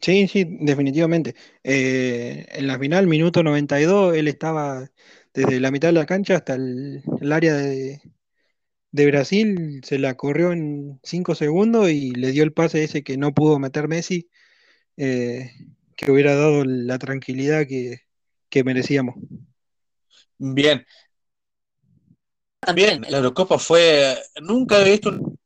Sí, 0.00 0.26
sí, 0.26 0.44
definitivamente. 0.60 1.36
Eh, 1.62 2.44
en 2.50 2.66
la 2.66 2.76
final, 2.78 3.06
minuto 3.06 3.44
92, 3.44 4.16
él 4.16 4.26
estaba 4.26 4.90
desde 5.34 5.60
la 5.60 5.70
mitad 5.70 5.88
de 5.88 5.94
la 5.94 6.06
cancha 6.06 6.36
hasta 6.36 6.54
el, 6.54 7.02
el 7.20 7.32
área 7.32 7.54
de, 7.54 8.00
de, 8.92 9.06
Brasil, 9.06 9.80
se 9.84 9.98
la 9.98 10.14
corrió 10.14 10.52
en 10.52 11.00
5 11.02 11.34
segundos 11.34 11.90
y 11.90 12.12
le 12.12 12.30
dio 12.30 12.44
el 12.44 12.52
pase 12.52 12.84
ese 12.84 13.02
que 13.02 13.16
no 13.16 13.34
pudo 13.34 13.58
meter 13.58 13.88
Messi, 13.88 14.30
eh, 14.96 15.50
que 15.96 16.10
hubiera 16.10 16.36
dado 16.36 16.64
la 16.64 16.98
tranquilidad 16.98 17.66
que, 17.66 18.02
que 18.48 18.62
merecíamos. 18.62 19.16
Bien, 20.38 20.86
también 22.60 23.02
la 23.08 23.18
Eurocopa 23.18 23.58
fue, 23.58 24.16
nunca 24.40 24.80
he 24.80 24.90
visto 24.92 25.10
una 25.10 25.38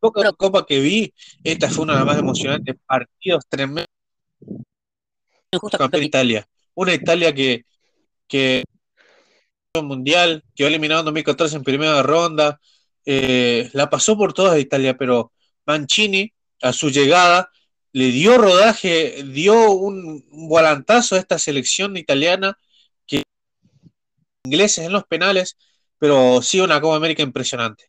Eurocopa 0.00 0.64
que 0.66 0.80
vi, 0.80 1.12
esta 1.42 1.68
fue 1.68 1.84
una 1.84 1.94
de 1.94 1.98
las 2.00 2.06
más 2.06 2.18
emocionantes, 2.18 2.76
partidos 2.86 3.44
tremendos. 3.48 3.86
Campeón 5.78 6.02
Italia, 6.02 6.48
una 6.74 6.94
Italia 6.94 7.34
que, 7.34 7.66
que 8.26 8.64
mundial, 9.80 10.44
que 10.54 10.66
eliminado 10.66 11.00
en 11.00 11.06
2014 11.06 11.56
en 11.56 11.62
primera 11.62 12.02
ronda, 12.02 12.60
eh, 13.06 13.70
la 13.72 13.88
pasó 13.88 14.18
por 14.18 14.34
todas 14.34 14.60
Italia, 14.60 14.98
pero 14.98 15.32
Mancini 15.64 16.30
a 16.60 16.74
su 16.74 16.90
llegada 16.90 17.50
le 17.92 18.06
dio 18.06 18.36
rodaje, 18.36 19.22
dio 19.24 19.70
un, 19.70 20.24
volantazo 20.30 21.14
a 21.14 21.18
esta 21.18 21.38
selección 21.38 21.96
italiana 21.96 22.58
que 23.06 23.22
ingleses 24.44 24.86
en 24.86 24.92
los 24.92 25.04
penales 25.04 25.56
pero 25.98 26.42
sí 26.42 26.58
una 26.58 26.80
Copa 26.80 26.96
América 26.96 27.22
impresionante. 27.22 27.84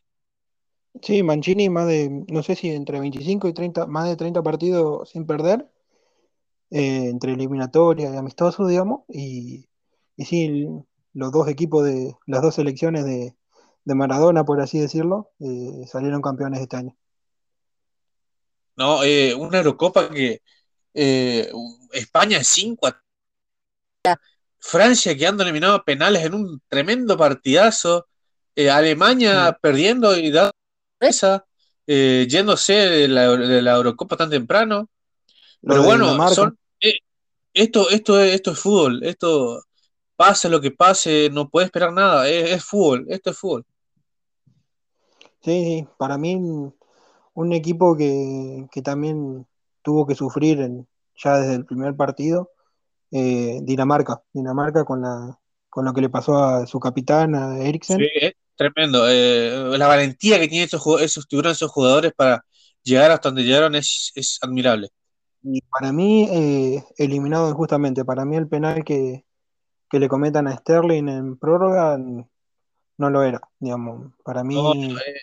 Sí, 1.02 1.24
Mancini 1.24 1.68
más 1.68 1.88
de, 1.88 2.24
no 2.28 2.44
sé 2.44 2.54
si 2.54 2.70
entre 2.70 3.00
25 3.00 3.48
y 3.48 3.52
30, 3.52 3.88
más 3.88 4.08
de 4.08 4.14
30 4.14 4.40
partidos 4.40 5.10
sin 5.10 5.26
perder, 5.26 5.68
eh, 6.70 7.08
entre 7.08 7.32
eliminatoria 7.32 8.12
y 8.12 8.16
amistosos, 8.16 8.68
digamos, 8.68 9.00
y, 9.08 9.66
y 10.16 10.24
sí, 10.26 10.68
los 11.14 11.32
dos 11.32 11.48
equipos 11.48 11.84
de, 11.84 12.14
las 12.26 12.42
dos 12.42 12.56
selecciones 12.56 13.04
de, 13.04 13.34
de 13.84 13.94
Maradona, 13.94 14.44
por 14.44 14.60
así 14.60 14.78
decirlo, 14.78 15.30
eh, 15.40 15.84
salieron 15.86 16.22
campeones 16.22 16.60
este 16.60 16.76
año. 16.76 16.96
No, 18.76 19.02
eh, 19.04 19.34
una 19.34 19.58
Eurocopa 19.58 20.10
que 20.10 20.42
eh, 20.92 21.50
España 21.92 22.42
5 22.42 22.88
Francia 24.58 25.14
quedando 25.14 25.42
eliminado 25.42 25.74
a 25.74 25.84
penales 25.84 26.24
en 26.24 26.34
un 26.34 26.62
tremendo 26.68 27.18
partidazo, 27.18 28.06
eh, 28.56 28.70
Alemania 28.70 29.50
sí. 29.50 29.56
perdiendo 29.60 30.16
y 30.16 30.30
dando 30.30 30.52
esa, 31.00 31.44
eh, 31.86 32.26
yéndose 32.30 32.72
de 32.72 33.08
la, 33.08 33.36
de 33.36 33.60
la, 33.60 33.72
Eurocopa 33.74 34.16
tan 34.16 34.30
temprano. 34.30 34.88
Pero 35.60 35.82
bueno, 35.82 36.28
son, 36.30 36.58
eh, 36.80 36.98
esto, 37.52 37.90
esto, 37.90 38.18
es, 38.18 38.34
esto 38.34 38.52
es 38.52 38.58
fútbol, 38.58 39.04
esto 39.04 39.62
pase 40.16 40.48
lo 40.48 40.60
que 40.60 40.70
pase, 40.70 41.30
no 41.32 41.48
puede 41.48 41.66
esperar 41.66 41.92
nada, 41.92 42.28
es, 42.28 42.50
es 42.50 42.64
fútbol, 42.64 43.06
esto 43.08 43.30
es 43.30 43.38
fútbol. 43.38 43.64
Sí, 45.42 45.64
sí, 45.64 45.88
para 45.98 46.16
mí 46.16 46.36
un 47.34 47.52
equipo 47.52 47.96
que, 47.96 48.66
que 48.72 48.82
también 48.82 49.46
tuvo 49.82 50.06
que 50.06 50.14
sufrir 50.14 50.60
en, 50.60 50.88
ya 51.22 51.38
desde 51.38 51.54
el 51.54 51.66
primer 51.66 51.94
partido 51.96 52.50
eh, 53.10 53.60
Dinamarca, 53.62 54.22
Dinamarca 54.32 54.84
con, 54.84 55.02
la, 55.02 55.38
con 55.68 55.84
lo 55.84 55.92
que 55.92 56.00
le 56.00 56.08
pasó 56.08 56.42
a 56.42 56.66
su 56.66 56.80
capitán, 56.80 57.34
a 57.34 57.58
Eriksen. 57.60 57.98
Sí, 57.98 58.08
es 58.20 58.32
tremendo. 58.56 59.06
Eh, 59.08 59.78
la 59.78 59.86
valentía 59.86 60.40
que 60.40 60.48
tienen 60.48 60.66
esos, 60.66 61.00
esos 61.00 61.28
tiburones, 61.28 61.58
esos 61.58 61.70
jugadores 61.70 62.12
para 62.12 62.44
llegar 62.82 63.10
hasta 63.10 63.28
donde 63.28 63.44
llegaron 63.44 63.74
es, 63.74 64.10
es 64.14 64.38
admirable. 64.42 64.88
Y 65.42 65.60
para 65.62 65.92
mí, 65.92 66.26
eh, 66.30 66.84
eliminado 66.96 67.48
injustamente, 67.50 68.04
para 68.04 68.24
mí 68.24 68.36
el 68.36 68.48
penal 68.48 68.82
que, 68.82 69.24
que, 69.90 69.98
le 69.98 70.08
cometan 70.08 70.46
a 70.46 70.56
Sterling 70.56 71.08
en 71.08 71.36
prórroga 71.36 71.98
no 72.96 73.10
lo 73.10 73.22
era, 73.22 73.40
digamos. 73.58 74.12
Para 74.24 74.44
mí, 74.44 74.54
no, 74.54 74.72
eh. 74.74 75.20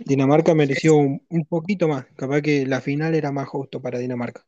Dinamarca 0.00 0.54
mereció 0.54 0.96
un, 0.96 1.24
un 1.28 1.44
poquito 1.44 1.88
más, 1.88 2.06
capaz 2.16 2.42
que 2.42 2.66
la 2.66 2.80
final 2.80 3.14
era 3.14 3.32
más 3.32 3.48
justo 3.48 3.80
para 3.80 3.98
Dinamarca. 3.98 4.44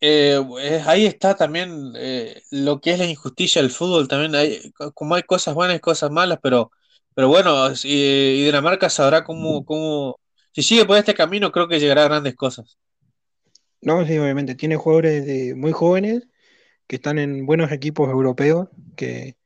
Eh, 0.00 0.40
ahí 0.86 1.06
está 1.06 1.34
también 1.34 1.92
eh, 1.96 2.40
lo 2.52 2.80
que 2.80 2.92
es 2.92 2.98
la 2.98 3.06
injusticia 3.06 3.60
del 3.60 3.70
fútbol, 3.70 4.06
también 4.06 4.34
hay, 4.34 4.72
como 4.94 5.16
hay 5.16 5.22
cosas 5.24 5.54
buenas 5.54 5.76
y 5.76 5.80
cosas 5.80 6.10
malas, 6.10 6.38
pero, 6.40 6.70
pero 7.14 7.28
bueno, 7.28 7.68
y, 7.82 7.88
y 7.92 8.44
Dinamarca 8.44 8.90
sabrá 8.90 9.24
cómo, 9.24 9.64
cómo, 9.64 10.20
si 10.52 10.62
sigue 10.62 10.84
por 10.84 10.98
este 10.98 11.14
camino, 11.14 11.50
creo 11.50 11.66
que 11.66 11.80
llegará 11.80 12.02
a 12.02 12.08
grandes 12.08 12.36
cosas. 12.36 12.78
No, 13.80 14.04
sí, 14.06 14.18
obviamente, 14.18 14.54
tiene 14.54 14.76
jugadores 14.76 15.26
de, 15.26 15.54
muy 15.56 15.72
jóvenes 15.72 16.28
que 16.88 16.96
están 16.96 17.18
en 17.18 17.46
buenos 17.46 17.72
equipos 17.72 18.10
europeos 18.10 18.68
que, 18.96 19.36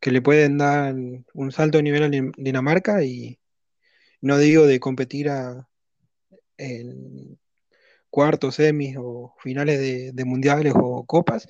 que 0.00 0.10
le 0.12 0.22
pueden 0.22 0.58
dar 0.58 0.94
un 1.34 1.52
salto 1.52 1.78
de 1.78 1.84
nivel 1.84 2.04
a 2.04 2.10
Dinamarca 2.36 3.04
y 3.04 3.40
no 4.20 4.38
digo 4.38 4.66
de 4.66 4.80
competir 4.80 5.30
a, 5.30 5.68
en, 6.58 7.38
cuartos, 8.10 8.56
semis 8.56 8.96
o 8.98 9.34
finales 9.40 9.80
de, 9.80 10.12
de, 10.12 10.24
mundiales 10.24 10.74
o 10.76 11.06
copas, 11.06 11.48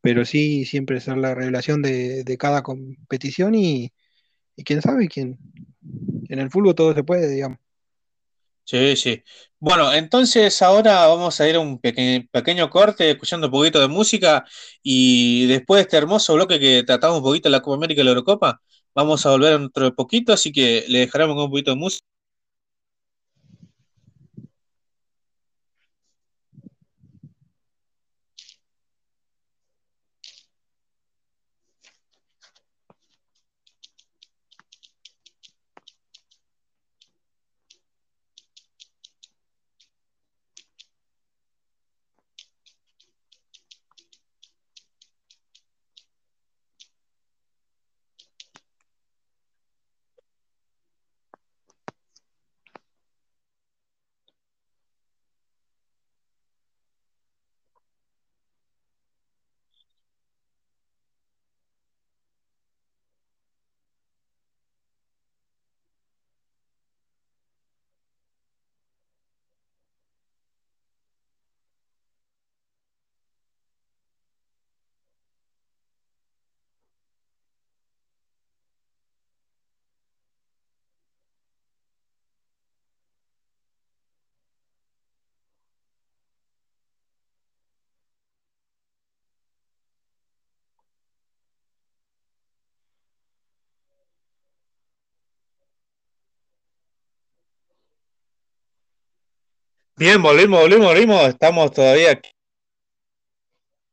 pero 0.00 0.24
sí 0.24 0.64
siempre 0.64 1.00
ser 1.00 1.18
la 1.18 1.34
revelación 1.34 1.82
de, 1.82 2.24
de 2.24 2.38
cada 2.38 2.62
competición 2.62 3.54
y, 3.54 3.92
y, 4.56 4.64
quién 4.64 4.82
sabe, 4.82 5.08
quién 5.08 5.38
en 6.28 6.38
el 6.40 6.50
fútbol 6.50 6.74
todo 6.74 6.94
se 6.94 7.04
puede, 7.04 7.28
digamos. 7.30 7.58
Sí, 8.70 8.96
sí. 8.96 9.22
Bueno, 9.58 9.92
entonces 9.94 10.60
ahora 10.60 11.06
vamos 11.06 11.40
a 11.40 11.48
ir 11.48 11.56
a 11.56 11.60
un 11.60 11.78
peque 11.80 12.28
pequeño 12.30 12.68
corte, 12.68 13.10
escuchando 13.10 13.46
un 13.46 13.50
poquito 13.52 13.80
de 13.80 13.88
música 13.88 14.44
y 14.82 15.46
después 15.46 15.78
de 15.78 15.82
este 15.82 15.96
hermoso 15.96 16.34
bloque 16.34 16.60
que 16.60 16.82
tratamos 16.84 17.18
un 17.18 17.24
poquito 17.24 17.48
de 17.48 17.52
la 17.52 17.62
Copa 17.62 17.76
América 17.76 18.02
y 18.02 18.04
la 18.04 18.10
Eurocopa, 18.10 18.60
vamos 18.94 19.24
a 19.24 19.30
volver 19.30 19.58
dentro 19.58 19.84
de 19.86 19.92
poquito, 19.92 20.34
así 20.34 20.52
que 20.52 20.84
le 20.88 20.98
dejaremos 21.00 21.34
con 21.34 21.44
un 21.44 21.50
poquito 21.50 21.70
de 21.70 21.76
música. 21.78 22.06
Bien, 99.98 100.22
volvimos, 100.22 100.60
volvimos, 100.60 100.86
volvimos. 100.86 101.28
Estamos 101.28 101.72
todavía 101.72 102.12
aquí. 102.12 102.30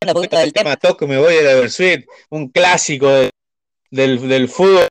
Un 0.05 0.13
poquito 0.13 0.37
del 0.37 0.53
tema. 0.53 0.75
Toco, 0.75 1.07
me 1.07 1.17
voy 1.17 1.35
a 1.37 1.41
la 1.41 1.51
Eversweet, 1.53 2.05
un 2.29 2.49
clásico 2.49 3.07
de- 3.09 3.31
del, 3.89 4.27
del 4.27 4.47
fútbol. 4.47 4.87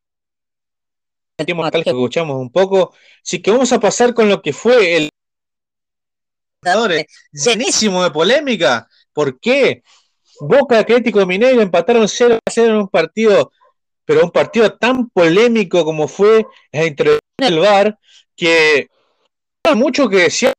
Último 1.38 1.62
nostalgia 1.62 1.92
que 1.92 1.98
escuchamos 1.98 2.36
un 2.36 2.50
poco. 2.50 2.94
Así 3.22 3.40
que 3.40 3.50
vamos 3.50 3.72
a 3.72 3.78
pasar 3.80 4.12
con 4.14 4.28
lo 4.28 4.42
que 4.42 4.52
fue 4.52 4.96
el 4.96 5.10
llenísimo 7.32 8.02
de 8.02 8.10
polémica. 8.10 8.88
¿Por 9.12 9.38
qué? 9.38 9.82
Boca 10.40 10.78
Atlético 10.80 11.20
de 11.20 11.26
Mineiro 11.26 11.60
empataron 11.60 12.08
0 12.08 12.38
a 12.44 12.50
0 12.50 12.70
en 12.72 12.76
un 12.78 12.88
partido, 12.88 13.52
pero 14.04 14.24
un 14.24 14.30
partido 14.32 14.76
tan 14.76 15.08
polémico 15.10 15.84
como 15.84 16.08
fue 16.08 16.44
la 16.72 16.86
introducción 16.86 17.20
del 17.38 17.58
VAR, 17.60 17.98
que 18.34 18.88
mucho 19.76 20.08
que 20.08 20.16
decían 20.16 20.52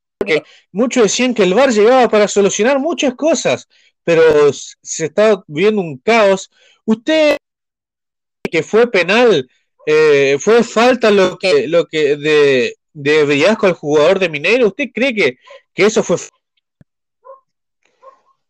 muchos 0.72 1.04
decían 1.04 1.34
que 1.34 1.42
el 1.42 1.54
VAR 1.54 1.70
llegaba 1.70 2.08
para 2.08 2.28
solucionar 2.28 2.78
muchas 2.78 3.14
cosas, 3.14 3.68
pero 4.04 4.22
se 4.52 5.06
está 5.06 5.42
viendo 5.46 5.80
un 5.80 5.98
caos. 5.98 6.50
Usted 6.84 7.36
que 8.50 8.62
fue 8.62 8.90
penal, 8.90 9.48
eh, 9.86 10.36
fue 10.40 10.62
falta 10.62 11.10
lo 11.10 11.38
que 11.38 11.66
lo 11.68 11.86
que 11.86 12.16
de, 12.16 12.76
de 12.92 13.24
Villasco 13.26 13.66
al 13.66 13.72
jugador 13.74 14.18
de 14.18 14.28
Mineiro, 14.28 14.68
¿usted 14.68 14.86
cree 14.94 15.14
que, 15.14 15.38
que 15.74 15.86
eso 15.86 16.02
fue 16.02 16.16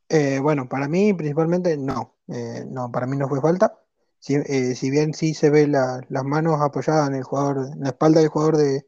Eh, 0.09 0.38
bueno, 0.40 0.68
para 0.68 0.88
mí 0.88 1.12
principalmente 1.14 1.76
no. 1.76 2.14
Eh, 2.29 2.64
no, 2.68 2.90
para 2.90 3.07
mí 3.07 3.16
no 3.16 3.29
fue 3.29 3.40
falta. 3.40 3.79
Si, 4.18 4.35
eh, 4.35 4.74
si 4.74 4.90
bien 4.90 5.14
sí 5.14 5.35
se 5.35 5.50
ve 5.50 5.66
la- 5.66 6.00
las 6.09 6.24
manos 6.24 6.61
apoyadas 6.61 7.09
en 7.09 7.16
el 7.16 7.22
jugador, 7.24 7.68
en 7.72 7.81
la 7.81 7.88
espalda 7.90 8.20
del 8.20 8.29
jugador 8.31 8.57
de, 8.57 8.87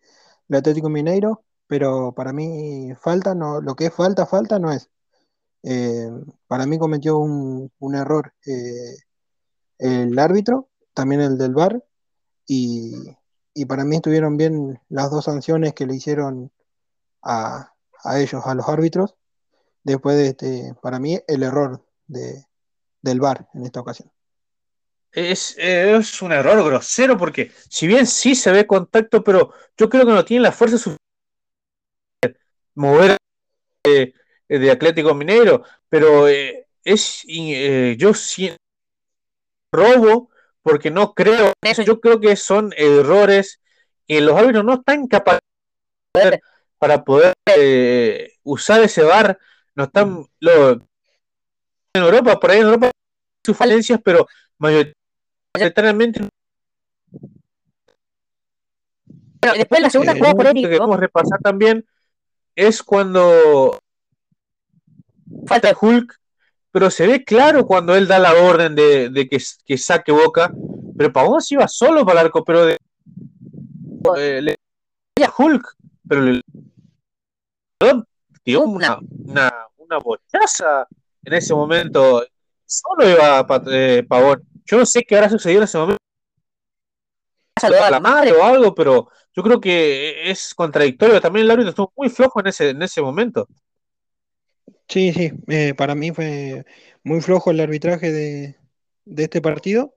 Atlético 0.50 0.88
Mineiro, 0.88 1.44
pero 1.68 2.12
para 2.12 2.33
mí 2.33 2.92
falta 3.00 3.35
no, 3.35 3.61
lo 3.61 3.76
que 3.76 3.87
es 3.87 3.94
falta, 3.94 4.26
falta 4.26 4.59
no 4.59 4.72
es. 4.72 4.90
Eh, 5.62 6.11
para 6.46 6.66
mí 6.66 6.78
cometió 6.78 7.18
un, 7.18 7.70
un 7.78 7.94
error 7.94 8.33
eh, 8.46 8.96
el 9.78 10.18
árbitro, 10.18 10.68
también 10.94 11.20
el 11.20 11.38
del 11.38 11.54
VAR, 11.54 11.85
y, 12.46 12.94
y 13.54 13.66
para 13.66 13.85
mí 13.85 13.96
estuvieron 13.96 14.37
bien 14.37 14.81
las 14.88 15.11
dos 15.11 15.26
sanciones 15.26 15.74
que 15.74 15.87
le 15.87 15.94
hicieron 15.94 16.50
a, 17.22 17.74
a 18.02 18.18
ellos, 18.18 18.44
a 18.46 18.54
los 18.54 18.68
árbitros, 18.68 19.14
después 19.85 20.16
de 20.16 20.28
este, 20.28 20.74
para 20.83 20.98
mí, 20.98 21.20
el 21.28 21.42
error 21.42 21.85
de, 22.07 22.44
del 23.02 23.20
VAR 23.20 23.46
en 23.54 23.64
esta 23.64 23.81
ocasión. 23.81 24.11
Es, 25.12 25.54
es 25.59 26.22
un 26.22 26.33
error 26.33 26.62
grosero 26.64 27.16
porque 27.16 27.50
si 27.68 27.87
bien 27.87 28.07
sí 28.07 28.35
se 28.35 28.52
ve 28.52 28.66
contacto, 28.66 29.22
pero 29.22 29.52
yo 29.76 29.88
creo 29.88 30.07
que 30.07 30.12
no 30.12 30.24
tiene 30.24 30.42
la 30.42 30.52
fuerza 30.52 30.76
suficiente 30.76 31.08
mover 32.78 33.16
eh, 33.84 34.14
de 34.48 34.70
Atlético 34.70 35.14
Mineiro, 35.14 35.64
pero 35.88 36.28
eh, 36.28 36.66
es 36.84 37.24
eh, 37.28 37.96
yo 37.98 38.14
siento 38.14 38.58
robo 39.72 40.30
porque 40.62 40.90
no 40.90 41.12
creo. 41.12 41.52
Eso, 41.62 41.82
yo 41.82 42.00
creo 42.00 42.20
que 42.20 42.36
son 42.36 42.72
errores 42.76 43.60
que 44.06 44.20
los 44.20 44.36
árbitros 44.36 44.64
no 44.64 44.74
están 44.74 45.06
capacitados 45.06 45.42
para 46.78 47.04
poder 47.04 47.34
eh, 47.56 48.32
usar 48.44 48.80
ese 48.82 49.02
VAR, 49.02 49.38
no 49.74 49.84
están 49.84 50.26
lo, 50.40 50.72
en 50.72 50.82
Europa, 51.94 52.38
por 52.38 52.50
ahí 52.50 52.58
en 52.58 52.66
Europa 52.66 52.90
sus 53.44 53.56
falencias, 53.56 54.00
pero 54.04 54.26
mayoritariamente 54.58 56.28
Bueno, 59.40 59.54
después 59.56 59.80
la 59.80 59.90
segunda 59.90 60.12
Eh, 60.12 60.18
jugada 60.18 60.52
queremos 60.52 61.00
repasar 61.00 61.38
también 61.40 61.84
es 62.59 62.83
cuando 62.83 63.79
falta 65.47 65.77
Hulk, 65.81 66.12
pero 66.73 66.90
se 66.90 67.07
ve 67.07 67.25
claro 67.25 67.64
cuando 67.64 67.94
él 67.94 68.09
da 68.09 68.18
la 68.18 68.35
orden 68.35 68.75
de, 68.75 69.11
de 69.11 69.29
que, 69.29 69.38
que 69.64 69.79
saque 69.79 70.11
boca, 70.11 70.53
pero 70.97 71.12
Pavón 71.12 71.40
se 71.40 71.55
iba 71.55 71.68
solo 71.68 72.05
para 72.05 72.21
el 72.21 72.27
arco, 72.27 72.42
pero 72.42 72.66
de, 72.66 72.77
eh, 74.16 74.42
le 74.42 74.57
a 75.25 75.33
Hulk, 75.38 75.77
pero 76.09 76.23
le 76.23 76.40
tiró 78.42 78.62
una, 78.62 78.99
una, 79.25 79.53
una 79.77 79.99
bochaza 79.99 80.88
en 81.23 81.35
ese 81.35 81.55
momento, 81.55 82.25
solo 82.66 83.09
iba 83.09 83.47
eh, 83.71 84.05
Pavón. 84.09 84.42
Yo 84.64 84.79
no 84.79 84.85
sé 84.85 85.05
qué 85.05 85.14
habrá 85.14 85.31
sucedido 85.31 85.61
en 85.61 85.64
ese 85.64 85.79
momento, 85.79 86.03
a 87.62 87.90
la 87.90 88.01
madre. 88.01 88.33
o 88.33 88.42
algo, 88.42 88.75
pero 88.75 89.09
yo 89.38 89.44
creo 89.44 89.61
que 89.61 90.29
es 90.33 90.53
contradictorio. 90.53 91.20
También 91.20 91.44
el 91.44 91.51
árbitro 91.53 91.70
estuvo 91.70 91.92
muy 91.96 92.09
flojo 92.09 92.40
en 92.40 92.48
ese, 92.48 92.70
en 92.70 92.83
ese 92.83 93.01
momento. 93.01 93.46
Sí, 94.88 95.12
sí, 95.12 95.31
eh, 95.46 95.74
para 95.74 95.94
mí 95.94 96.11
fue 96.11 96.64
muy 97.05 97.20
flojo 97.20 97.53
el 97.53 97.61
arbitraje 97.61 98.11
de, 98.11 98.57
de 99.05 99.22
este 99.22 99.40
partido. 99.40 99.94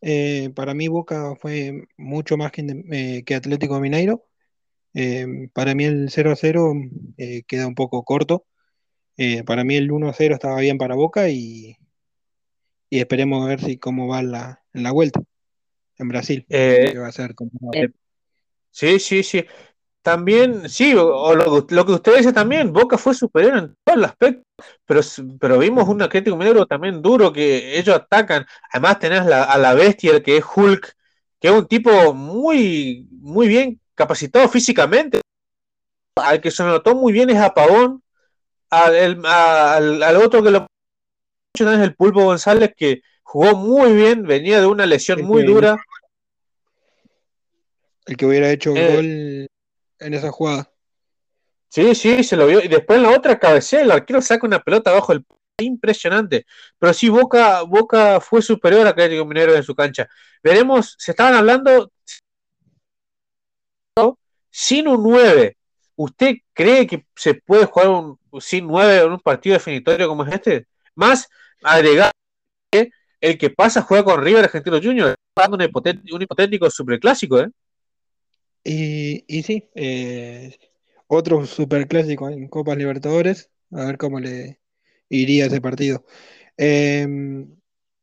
Eh, 0.00 0.50
para 0.56 0.74
mí 0.74 0.88
Boca 0.88 1.36
fue 1.40 1.86
mucho 1.96 2.36
más 2.36 2.50
que, 2.50 2.66
eh, 2.90 3.22
que 3.24 3.36
Atlético 3.36 3.78
Mineiro. 3.78 4.24
Eh, 4.94 5.48
para 5.52 5.76
mí 5.76 5.84
el 5.84 6.08
0 6.10 6.32
a 6.32 6.36
0 6.36 6.72
eh, 7.18 7.44
queda 7.46 7.68
un 7.68 7.76
poco 7.76 8.02
corto. 8.02 8.46
Eh, 9.16 9.44
para 9.44 9.62
mí 9.62 9.76
el 9.76 9.92
1 9.92 10.08
a 10.08 10.12
0 10.12 10.34
estaba 10.34 10.58
bien 10.58 10.76
para 10.76 10.96
Boca 10.96 11.28
y, 11.28 11.76
y 12.90 12.98
esperemos 12.98 13.44
a 13.44 13.48
ver 13.48 13.60
si 13.60 13.78
cómo 13.78 14.08
va 14.08 14.18
en 14.18 14.32
la, 14.32 14.64
en 14.74 14.82
la 14.82 14.90
vuelta 14.90 15.20
en 15.98 16.08
Brasil, 16.08 16.44
Eh, 16.48 16.90
que 16.92 16.98
va 16.98 17.06
a 17.08 17.12
ser 17.12 17.34
como- 17.36 17.50
Eh, 17.72 17.90
Sí, 18.76 19.00
sí, 19.00 19.22
sí. 19.22 19.42
También, 20.02 20.68
sí, 20.68 20.94
o, 20.94 21.34
lo, 21.34 21.66
lo 21.66 21.86
que 21.86 21.92
usted 21.92 22.18
dice 22.18 22.32
también, 22.34 22.74
Boca 22.74 22.98
fue 22.98 23.14
superior 23.14 23.56
en 23.56 23.74
todo 23.82 23.96
el 23.96 24.04
aspecto, 24.04 24.42
pero, 24.84 25.00
pero 25.40 25.58
vimos 25.58 25.88
un 25.88 26.02
Atlético 26.02 26.36
Mineiro 26.36 26.66
también 26.66 27.00
duro 27.00 27.32
que 27.32 27.78
ellos 27.78 27.96
atacan. 27.96 28.46
Además 28.70 28.98
tenés 28.98 29.24
la- 29.24 29.44
a 29.44 29.56
la 29.56 29.72
bestia 29.72 30.22
que 30.22 30.36
es 30.36 30.44
Hulk, 30.54 30.92
que 31.40 31.48
es 31.48 31.54
un 31.54 31.66
tipo 31.66 32.12
muy, 32.12 33.08
muy 33.12 33.48
bien 33.48 33.80
capacitado 33.94 34.46
físicamente. 34.46 35.22
Al 36.16 36.42
que 36.42 36.50
se 36.50 36.62
notó 36.62 36.94
muy 36.94 37.14
bien 37.14 37.30
es 37.30 37.38
a 37.38 37.54
Pavón, 37.54 38.02
al, 38.68 38.94
el- 38.94 39.24
al, 39.24 40.02
al 40.02 40.16
otro 40.16 40.42
que 40.42 40.50
lo 40.50 40.66
es 41.54 41.66
el 41.66 41.94
Pulpo 41.94 42.22
González, 42.24 42.74
que 42.76 43.00
jugó 43.22 43.56
muy 43.56 43.94
bien, 43.94 44.24
venía 44.24 44.60
de 44.60 44.66
una 44.66 44.84
lesión 44.84 45.22
muy 45.22 45.42
dura. 45.54 45.78
El 48.06 48.16
que 48.16 48.26
hubiera 48.26 48.50
hecho 48.50 48.74
Eh. 48.74 48.94
gol 48.94 49.06
en 49.98 50.14
esa 50.14 50.30
jugada. 50.30 50.70
Sí, 51.68 51.94
sí, 51.94 52.24
se 52.24 52.36
lo 52.36 52.46
vio. 52.46 52.62
Y 52.64 52.68
después 52.68 52.96
en 52.96 53.02
la 53.02 53.10
otra 53.10 53.38
cabecea, 53.38 53.82
el 53.82 53.90
arquero 53.90 54.22
saca 54.22 54.46
una 54.46 54.60
pelota 54.60 54.90
abajo 54.90 55.12
del 55.12 55.24
impresionante. 55.58 56.46
Pero 56.78 56.92
sí, 56.92 57.08
Boca, 57.08 57.62
Boca 57.62 58.20
fue 58.20 58.42
superior 58.42 58.86
a 58.86 58.90
Atlético 58.90 59.24
Minero 59.24 59.54
en 59.54 59.62
su 59.62 59.74
cancha. 59.74 60.08
Veremos, 60.42 60.94
se 60.98 61.12
estaban 61.12 61.34
hablando 61.34 61.90
sin 64.50 64.88
un 64.88 65.02
9. 65.02 65.56
¿Usted 65.96 66.36
cree 66.52 66.86
que 66.86 67.06
se 67.14 67.34
puede 67.34 67.66
jugar 67.66 67.88
un, 67.88 68.18
sin 68.40 68.66
9 68.66 69.02
en 69.02 69.12
un 69.12 69.20
partido 69.20 69.54
definitorio 69.54 70.08
como 70.08 70.24
es 70.24 70.32
este? 70.34 70.66
Más 70.94 71.28
agregar 71.62 72.10
que 72.70 72.90
el 73.20 73.38
que 73.38 73.50
pasa 73.50 73.82
juega 73.82 74.04
con 74.04 74.22
River 74.22 74.44
Argentino 74.44 74.80
Junior, 74.82 75.14
jugando 75.34 75.56
un 75.56 75.62
hipotético, 75.62 76.16
un 76.16 76.22
hipotético 76.22 76.70
superclásico, 76.70 77.40
¿eh? 77.40 77.50
Y, 78.68 79.24
y 79.28 79.42
sí, 79.44 79.70
eh, 79.76 80.56
otro 81.06 81.46
superclásico 81.46 82.28
en 82.28 82.48
Copas 82.48 82.76
Libertadores, 82.76 83.48
a 83.70 83.84
ver 83.84 83.96
cómo 83.96 84.18
le 84.18 84.58
iría 85.08 85.46
ese 85.46 85.60
partido. 85.60 86.04
Eh, 86.58 87.06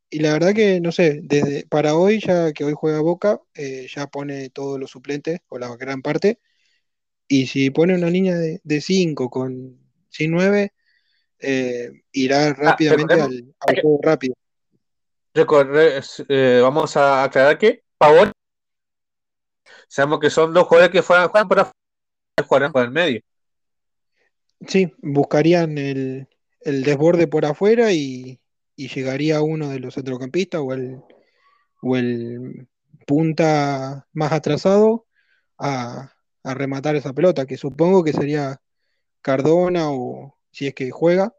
y 0.10 0.20
la 0.20 0.32
verdad 0.32 0.54
que, 0.54 0.80
no 0.80 0.94
sé, 0.94 1.20
desde 1.24 1.66
para 1.68 1.96
hoy, 1.96 2.22
ya 2.26 2.54
que 2.54 2.64
hoy 2.64 2.74
juega 2.74 3.02
Boca, 3.02 3.42
eh, 3.56 3.88
ya 3.94 4.08
pone 4.08 4.50
todos 4.52 4.80
los 4.80 4.92
suplentes, 4.92 5.42
o 5.50 5.60
la 5.60 5.76
gran 5.76 6.02
parte, 6.02 6.40
y 7.28 7.48
si 7.48 7.70
pone 7.70 7.96
una 7.96 8.10
línea 8.10 8.36
de 8.36 8.82
5 8.82 9.30
con 9.30 9.80
sin 10.10 10.32
9, 10.32 10.72
eh, 11.40 11.92
irá 12.14 12.54
rápidamente 12.54 13.16
recordemos 13.16 13.28
al, 13.28 13.56
al 13.60 13.82
juego 13.82 14.00
rápido. 14.02 14.36
Recorre- 15.34 16.02
eh, 16.30 16.60
vamos 16.62 16.96
a 16.96 17.24
aclarar 17.24 17.58
que 17.58 17.84
Pavón, 17.98 18.32
sabemos 19.94 20.20
que 20.20 20.32
son 20.32 20.56
dos 20.56 20.64
jugadores 20.64 20.92
que 20.92 21.04
fueran, 21.04 21.28
juegan 21.30 21.48
por 21.48 21.60
afuera, 21.60 21.78
jugarán 22.48 22.72
por 22.72 22.84
el 22.84 22.90
medio. 22.90 23.22
Sí, 24.68 24.92
buscarían 25.04 25.78
el, 25.78 26.28
el 26.62 26.84
desborde 26.84 27.28
por 27.28 27.46
afuera 27.46 27.92
y, 27.92 28.40
y 28.76 28.88
llegaría 28.88 29.44
uno 29.44 29.70
de 29.70 29.80
los 29.80 29.94
centrocampistas 29.94 30.62
o 30.64 30.74
el, 30.74 31.00
o 31.84 31.96
el 31.96 32.68
punta 33.06 34.08
más 34.14 34.32
atrasado 34.32 35.06
a, 35.60 36.12
a 36.44 36.54
rematar 36.56 36.96
esa 36.96 37.14
pelota, 37.14 37.46
que 37.46 37.58
supongo 37.58 38.04
que 38.04 38.14
sería 38.14 38.60
Cardona 39.22 39.92
o 39.92 40.40
si 40.50 40.66
es 40.66 40.74
que 40.74 40.90
juega, 40.90 41.36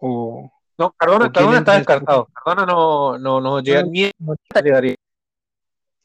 o, 0.00 0.50
No, 0.78 0.90
Cardona, 0.98 1.26
¿O 1.26 1.30
quién 1.30 1.32
Cardona 1.32 1.58
está 1.58 1.76
descartado. 1.76 2.28
Cardona 2.34 2.66
no, 2.66 3.18
no, 3.18 3.40
no 3.40 3.60
llega 3.60 3.80
Ah, 3.80 3.84
ni 3.84 4.10
llegaría. 4.64 4.96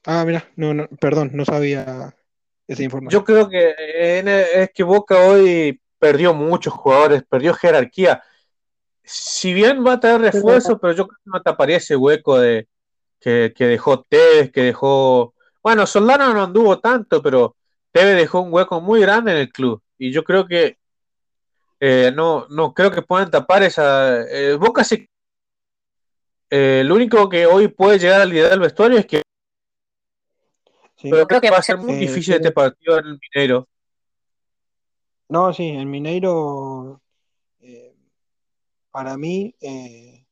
Ah, 0.05 0.23
mira, 0.25 0.49
no, 0.55 0.73
no, 0.73 0.87
perdón, 0.99 1.31
no 1.33 1.45
sabía 1.45 2.13
esa 2.67 2.83
información. 2.83 3.21
Yo 3.21 3.25
creo 3.25 3.49
que 3.49 3.73
en- 4.19 4.27
es 4.27 4.71
que 4.73 4.83
Boca 4.83 5.17
hoy 5.27 5.79
perdió 5.97 6.33
muchos 6.33 6.73
jugadores, 6.73 7.23
perdió 7.29 7.53
jerarquía. 7.53 8.21
Si 9.03 9.53
bien 9.53 9.85
va 9.85 9.93
a 9.93 9.99
tener 9.99 10.21
refuerzo, 10.21 10.77
pero 10.77 10.93
yo 10.93 11.07
creo 11.07 11.17
que 11.23 11.29
no 11.29 11.41
taparía 11.41 11.77
ese 11.77 11.95
hueco 11.95 12.39
de 12.39 12.67
que, 13.19 13.53
que 13.55 13.65
dejó 13.67 14.01
Tevez, 14.03 14.51
que 14.51 14.61
dejó. 14.63 15.33
Bueno, 15.61 15.85
Soldano 15.87 16.33
no 16.33 16.43
anduvo 16.43 16.79
tanto, 16.79 17.21
pero 17.21 17.55
Tevez 17.91 18.17
dejó 18.17 18.41
un 18.41 18.53
hueco 18.53 18.81
muy 18.81 18.99
grande 19.01 19.31
en 19.31 19.37
el 19.37 19.49
club. 19.51 19.81
Y 19.97 20.11
yo 20.11 20.23
creo 20.23 20.45
que 20.47 20.77
eh, 21.79 22.11
no, 22.13 22.47
no 22.49 22.73
creo 22.73 22.91
que 22.91 23.01
puedan 23.01 23.31
tapar 23.31 23.63
esa. 23.63 24.21
Eh, 24.29 24.55
Boca 24.55 24.83
sí. 24.83 25.07
Eh, 26.49 26.83
lo 26.85 26.95
único 26.95 27.27
que 27.29 27.45
hoy 27.45 27.67
puede 27.69 27.99
llegar 27.99 28.21
a 28.21 28.25
liderar 28.25 28.53
el 28.53 28.59
vestuario 28.59 28.97
es 28.99 29.05
que. 29.05 29.21
Sí. 31.03 31.09
Pero 31.11 31.27
creo 31.27 31.41
que 31.41 31.51
va 31.51 31.57
a 31.57 31.61
ser 31.61 31.75
Eh, 31.75 31.79
muy 31.79 31.95
difícil 31.95 32.23
sí. 32.23 32.31
este 32.33 32.51
partido 32.51 32.97
en 32.97 33.05
el 33.07 33.19
Mineiro. 33.19 33.67
No, 35.27 35.51
sí, 35.53 35.67
el 35.69 35.85
Mineiro, 35.85 37.01
eh, 37.59 37.93
para 38.89 39.17
mí, 39.17 39.53
eh, 39.59 40.25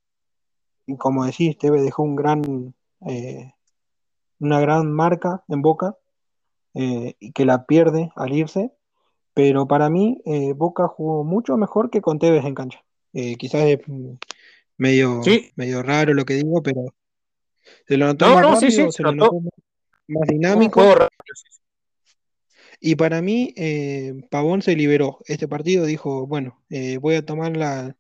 como 0.97 1.25
decís, 1.25 1.57
Tevez 1.57 1.83
dejó 1.83 2.03
un 2.03 2.15
gran, 2.15 2.73
eh, 3.07 3.53
una 4.39 4.61
gran 4.61 4.91
marca 4.91 5.43
en 5.49 5.61
Boca 5.61 5.97
eh, 6.73 7.15
y 7.19 7.33
que 7.33 7.43
la 7.43 7.65
pierde 7.65 8.11
al 8.15 8.31
irse, 8.33 8.71
pero 9.33 9.67
para 9.67 9.89
mí 9.89 10.21
eh, 10.25 10.53
Boca 10.53 10.87
jugó 10.87 11.25
mucho 11.25 11.57
mejor 11.57 11.89
que 11.89 11.99
con 12.01 12.17
Tevez 12.17 12.45
en 12.45 12.55
cancha. 12.55 12.81
Eh, 13.11 13.35
quizás 13.35 13.63
es 13.65 13.79
medio, 14.77 15.21
Sí. 15.23 15.51
medio 15.57 15.83
raro 15.83 16.13
lo 16.13 16.23
que 16.23 16.35
digo, 16.35 16.63
pero 16.63 16.85
se 17.87 17.97
lo 17.97 18.05
notó 18.05 18.27
No, 18.29 18.35
más 18.35 18.41
no, 18.43 18.55
sí, 18.55 18.65
rápido, 18.67 18.85
sí, 18.85 18.91
se 18.91 18.97
se 18.97 19.03
lo 19.03 19.11
notó. 19.11 19.33
notó 19.33 19.49
más 20.11 20.27
dinámico. 20.27 20.81
Y 22.79 22.95
para 22.95 23.21
mí, 23.21 23.53
eh, 23.57 24.13
Pavón 24.31 24.61
se 24.63 24.75
liberó. 24.75 25.19
Este 25.27 25.47
partido 25.47 25.85
dijo, 25.85 26.25
bueno, 26.25 26.63
eh, 26.69 26.97
voy 26.97 27.15
a 27.15 27.25
tomar 27.25 27.55
la, 27.55 27.95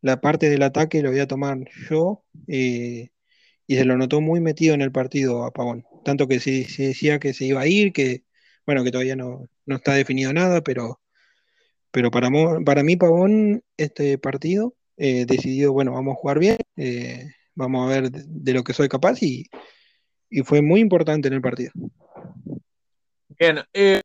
la 0.00 0.20
parte 0.20 0.48
del 0.48 0.62
ataque, 0.62 1.02
lo 1.02 1.10
voy 1.10 1.20
a 1.20 1.28
tomar 1.28 1.58
yo. 1.90 2.24
eh, 2.48 3.10
y 3.66 3.76
se 3.76 3.84
lo 3.86 3.96
notó 3.96 4.20
muy 4.20 4.40
metido 4.40 4.74
en 4.74 4.82
el 4.82 4.92
partido 4.92 5.44
a 5.44 5.52
Pavón. 5.52 5.84
Tanto 6.04 6.28
que 6.28 6.38
se, 6.40 6.64
se 6.64 6.88
decía 6.88 7.18
que 7.18 7.32
se 7.32 7.46
iba 7.46 7.62
a 7.62 7.66
ir, 7.66 7.92
que, 7.92 8.24
bueno, 8.66 8.84
que 8.84 8.90
todavía 8.90 9.16
no, 9.16 9.46
no 9.66 9.76
está 9.76 9.94
definido 9.94 10.32
nada, 10.34 10.62
pero, 10.62 11.00
pero 11.90 12.10
para, 12.10 12.28
para 12.64 12.82
mí 12.82 12.96
Pavón, 12.96 13.62
este 13.78 14.18
partido, 14.18 14.74
decidió, 14.96 15.72
bueno, 15.72 15.92
vamos 15.92 16.12
a 16.12 16.20
jugar 16.20 16.38
bien, 16.38 16.58
vamos 17.54 17.86
a 17.86 17.94
ver 17.94 18.10
de, 18.10 18.22
de 18.26 18.52
lo 18.52 18.64
que 18.64 18.74
soy 18.74 18.88
capaz 18.88 19.22
y, 19.22 19.48
y 20.34 20.42
fue 20.42 20.60
muy 20.62 20.80
importante 20.80 21.28
en 21.28 21.34
el 21.34 21.40
partido. 21.40 21.70
Bien, 23.38 23.60
eh, 23.72 24.00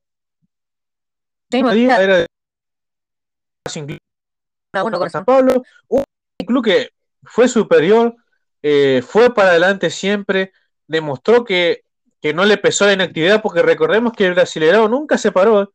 día 1.49 2.03
era 2.03 2.17
de 2.19 2.27
Racing 3.65 3.87
Club 3.87 3.97
a 4.73 4.83
uno 4.83 4.99
con 4.99 5.05
con 5.05 5.09
San 5.09 5.25
Pablo, 5.25 5.63
un 5.87 6.03
club 6.45 6.63
que 6.63 6.89
fue 7.23 7.47
superior, 7.47 8.15
eh, 8.61 9.01
fue 9.01 9.33
para 9.33 9.49
adelante 9.49 9.89
siempre, 9.89 10.53
demostró 10.85 11.43
que, 11.43 11.83
que 12.21 12.31
no 12.31 12.45
le 12.45 12.57
pesó 12.57 12.85
la 12.85 12.93
inactividad, 12.93 13.41
porque 13.41 13.63
recordemos 13.63 14.13
que 14.13 14.27
el 14.27 14.35
brasileño 14.35 14.87
nunca 14.87 15.17
se 15.17 15.31
paró. 15.31 15.73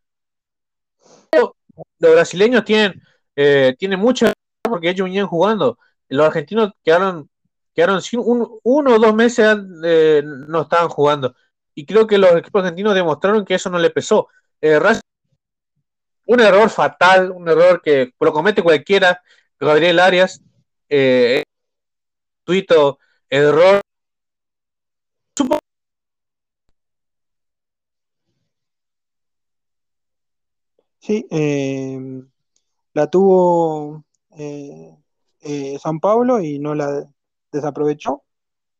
Los 1.33 2.12
brasileños 2.12 2.64
tienen, 2.64 3.03
eh, 3.35 3.75
tienen 3.77 3.99
mucha 3.99 4.33
porque 4.62 4.90
ellos 4.90 5.07
venían 5.07 5.27
jugando. 5.27 5.79
Los 6.09 6.27
argentinos 6.27 6.73
quedaron, 6.85 7.29
quedaron 7.75 8.03
sin 8.03 8.21
un- 8.21 8.59
uno 8.63 8.95
o 8.95 8.99
dos 8.99 9.15
meses 9.15 9.57
eh, 9.85 10.23
no 10.25 10.63
estaban 10.63 10.89
jugando. 10.89 11.35
Y 11.75 11.87
creo 11.87 12.07
que 12.07 12.19
los 12.19 12.37
equipos 12.37 12.63
argentinos 12.63 12.95
demostraron 12.95 13.45
que 13.45 13.55
eso 13.55 13.71
no 13.71 13.79
le 13.79 13.91
pesó. 13.91 14.29
Eh, 14.61 14.79
un 16.27 16.41
error 16.41 16.71
fatal, 16.71 17.31
un 17.31 17.49
error 17.49 17.81
que 17.83 18.13
lo 18.21 18.33
comete 18.33 18.63
cualquiera, 18.63 19.23
Gabriel 19.59 20.01
Arias, 20.01 20.41
eh, 20.89 21.43
tuito, 22.45 22.99
error. 23.29 23.81
Sí, 30.99 31.27
eh, 31.31 31.99
la 32.95 33.11
tuvo 33.11 34.05
eh, 34.39 35.79
San 35.81 36.01
Pablo 36.01 36.41
y 36.41 36.59
no 36.59 36.75
la 36.75 37.09
desaprovechó. 37.55 38.23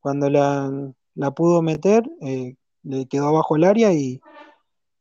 Cuando 0.01 0.29
la, 0.31 0.71
la 1.15 1.31
pudo 1.33 1.63
meter, 1.63 2.05
eh, 2.21 2.57
le 2.83 3.07
quedó 3.07 3.29
abajo 3.29 3.57
el 3.57 3.65
área 3.65 3.93
y, 3.93 4.21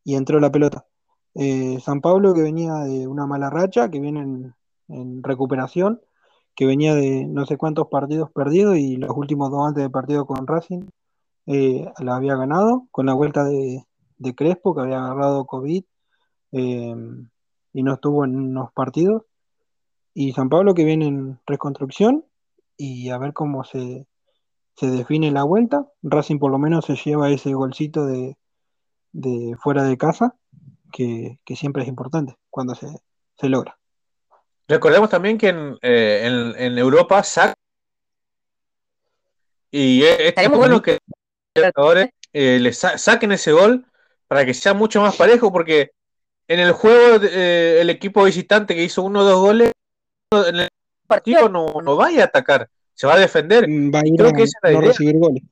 y 0.03 0.15
entró 0.15 0.39
la 0.39 0.51
pelota. 0.51 0.85
Eh, 1.35 1.79
San 1.81 2.01
Pablo 2.01 2.33
que 2.33 2.41
venía 2.41 2.73
de 2.75 3.07
una 3.07 3.25
mala 3.27 3.49
racha, 3.49 3.89
que 3.89 3.99
viene 3.99 4.21
en, 4.21 5.23
recuperación, 5.23 6.01
que 6.55 6.65
venía 6.65 6.93
de 6.95 7.25
no 7.25 7.45
sé 7.45 7.57
cuántos 7.57 7.87
partidos 7.87 8.31
perdidos 8.31 8.77
y 8.77 8.97
los 8.97 9.11
últimos 9.15 9.49
dos 9.51 9.67
antes 9.67 9.83
del 9.83 9.91
partido 9.91 10.25
con 10.27 10.45
Racing 10.45 10.87
eh, 11.47 11.91
la 11.99 12.15
había 12.17 12.35
ganado 12.35 12.87
con 12.91 13.07
la 13.07 13.13
vuelta 13.13 13.43
de, 13.45 13.83
de 14.17 14.35
Crespo, 14.35 14.75
que 14.75 14.81
había 14.81 15.03
agarrado 15.03 15.45
COVID 15.45 15.83
y 16.51 17.83
no 17.83 17.93
estuvo 17.93 18.23
en 18.25 18.35
unos 18.35 18.71
partidos. 18.73 19.23
Y 20.13 20.33
San 20.33 20.49
Pablo 20.49 20.75
que 20.75 20.85
viene 20.85 21.07
en 21.07 21.39
reconstrucción 21.47 22.25
y 22.77 23.09
a 23.09 23.17
ver 23.17 23.33
cómo 23.33 23.63
se, 23.63 24.07
se 24.75 24.87
define 24.87 25.31
la 25.31 25.43
vuelta. 25.43 25.85
Racing 26.01 26.39
por 26.39 26.51
lo 26.51 26.57
menos 26.57 26.85
se 26.85 26.95
lleva 26.95 27.29
ese 27.29 27.53
golcito 27.53 28.05
de, 28.05 28.37
de 29.11 29.55
fuera 29.61 29.83
de 29.83 29.97
casa, 29.97 30.35
que, 30.91 31.39
que 31.45 31.55
siempre 31.55 31.83
es 31.83 31.89
importante 31.89 32.35
cuando 32.49 32.75
se, 32.75 32.87
se 33.35 33.49
logra. 33.49 33.77
Recordemos 34.67 35.09
también 35.09 35.37
que 35.37 35.49
en, 35.49 35.77
eh, 35.81 36.21
en, 36.23 36.61
en 36.61 36.77
Europa 36.77 37.23
saca 37.23 37.53
y 39.71 40.03
es, 40.03 40.33
es 40.37 40.49
bueno 40.49 40.81
que 40.81 40.99
los 41.55 41.71
jugadores 41.75 42.09
eh, 42.31 42.59
le 42.59 42.73
sa- 42.73 42.97
saquen 42.97 43.31
ese 43.31 43.51
gol 43.51 43.85
para 44.27 44.45
que 44.45 44.53
sea 44.53 44.73
mucho 44.73 45.01
más 45.01 45.15
parejo, 45.15 45.51
porque 45.51 45.91
en 46.47 46.59
el 46.59 46.71
juego 46.71 47.23
eh, 47.23 47.79
el 47.81 47.89
equipo 47.89 48.23
visitante 48.23 48.75
que 48.75 48.83
hizo 48.83 49.01
uno 49.01 49.21
o 49.21 49.23
dos 49.23 49.39
goles 49.39 49.71
en 50.31 50.55
el 50.59 50.69
partido 51.07 51.49
no, 51.49 51.73
no 51.83 51.95
vaya 51.95 52.23
a 52.23 52.25
atacar, 52.25 52.69
se 52.93 53.07
va 53.07 53.15
a 53.15 53.19
defender. 53.19 53.65
Va 53.69 53.99
a 53.99 54.07
ir 54.07 54.15
creo 54.17 54.29
a 54.29 54.33
que 54.33 54.43
esa 54.43 54.57
es 54.57 54.63
la 54.63 54.71
no 54.71 54.79
idea. 54.79 54.91
recibir 54.91 55.17
goles. 55.19 55.43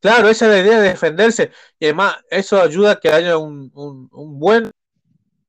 Claro, 0.00 0.28
esa 0.28 0.46
es 0.46 0.52
la 0.52 0.58
idea 0.68 0.80
de 0.80 0.88
defenderse. 0.90 1.50
Y 1.78 1.84
además, 1.86 2.16
eso 2.30 2.60
ayuda 2.60 2.92
a 2.92 3.00
que 3.00 3.08
haya 3.08 3.38
un, 3.38 3.70
un- 3.74 4.08
un 4.10 4.38
buen 4.38 4.70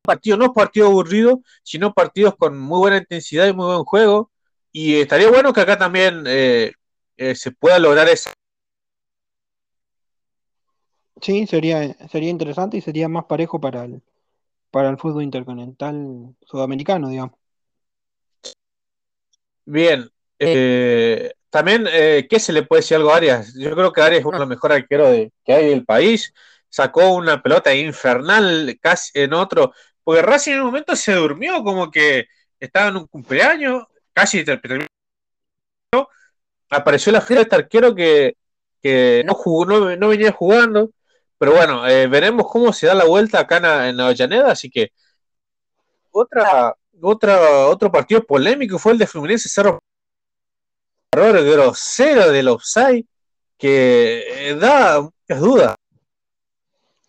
partido, 0.02 0.36
no 0.36 0.52
partido 0.52 0.86
aburrido, 0.86 1.40
sino 1.62 1.92
partidos 1.92 2.36
con 2.36 2.58
muy 2.58 2.78
buena 2.78 2.98
intensidad 2.98 3.46
y 3.48 3.52
muy 3.52 3.66
buen 3.66 3.84
juego. 3.84 4.30
Y 4.70 4.96
estaría 5.00 5.28
bueno 5.30 5.52
que 5.52 5.60
acá 5.60 5.76
también 5.78 6.24
eh, 6.26 6.72
eh, 7.16 7.34
se 7.34 7.50
pueda 7.52 7.78
lograr 7.78 8.08
esa. 8.08 8.32
Sí, 11.20 11.46
sería, 11.46 11.94
sería 12.08 12.30
interesante 12.30 12.76
y 12.76 12.80
sería 12.80 13.08
más 13.08 13.24
parejo 13.24 13.60
para 13.60 13.84
el, 13.84 14.02
para 14.70 14.90
el 14.90 14.98
fútbol 14.98 15.22
intercontinental 15.24 16.34
sudamericano, 16.42 17.08
digamos. 17.08 17.38
Bien. 19.66 20.08
eh, 20.38 21.32
también, 21.50 21.86
eh, 21.90 22.26
¿qué 22.28 22.40
se 22.40 22.52
le 22.52 22.64
puede 22.64 22.80
decir 22.82 22.96
algo 22.96 23.12
a 23.12 23.16
Arias? 23.16 23.54
Yo 23.54 23.72
creo 23.74 23.92
que 23.92 24.00
Arias 24.02 24.20
es 24.20 24.26
uno 24.26 24.36
de 24.36 24.40
los 24.40 24.48
mejores 24.48 24.78
arqueros 24.78 25.10
de- 25.10 25.32
que 25.44 25.52
hay 25.54 25.68
del 25.70 25.84
país. 25.84 26.32
Sacó 26.68 27.14
una 27.14 27.40
pelota 27.42 27.72
infernal 27.74 28.76
casi 28.80 29.12
en 29.20 29.32
otro. 29.34 29.72
Porque 30.02 30.22
Racing 30.22 30.52
en 30.54 30.60
un 30.60 30.66
momento 30.66 30.96
se 30.96 31.12
durmió, 31.14 31.62
como 31.62 31.90
que 31.90 32.26
estaba 32.58 32.88
en 32.88 32.96
un 32.96 33.06
cumpleaños, 33.06 33.84
casi 34.12 34.44
ter- 34.44 34.60
terminó. 34.60 34.86
Apareció 36.70 37.12
la 37.12 37.20
fila 37.20 37.40
de 37.40 37.42
este 37.44 37.56
arquero 37.56 37.94
que, 37.94 38.36
que 38.82 39.22
no 39.26 39.34
jugó, 39.34 39.64
no, 39.66 39.96
no 39.96 40.08
venía 40.08 40.32
jugando. 40.32 40.90
Pero 41.38 41.52
bueno, 41.52 41.86
eh, 41.88 42.06
veremos 42.06 42.46
cómo 42.50 42.72
se 42.72 42.86
da 42.86 42.94
la 42.94 43.04
vuelta 43.04 43.40
acá 43.40 43.58
en, 43.58 43.64
en 43.94 44.00
Avellaneda. 44.00 44.50
Así 44.52 44.70
que 44.70 44.90
otra, 46.10 46.74
otra, 47.00 47.66
otro 47.68 47.90
partido 47.90 48.24
polémico 48.24 48.78
fue 48.78 48.92
el 48.92 48.98
de 48.98 49.06
Fluminense 49.06 49.48
Cerro 49.48 49.80
error 51.12 51.44
grosero 51.44 52.30
del 52.30 52.48
offside 52.48 53.06
que 53.56 54.50
eh, 54.50 54.54
da 54.56 55.00
muchas 55.00 55.40
dudas. 55.40 55.74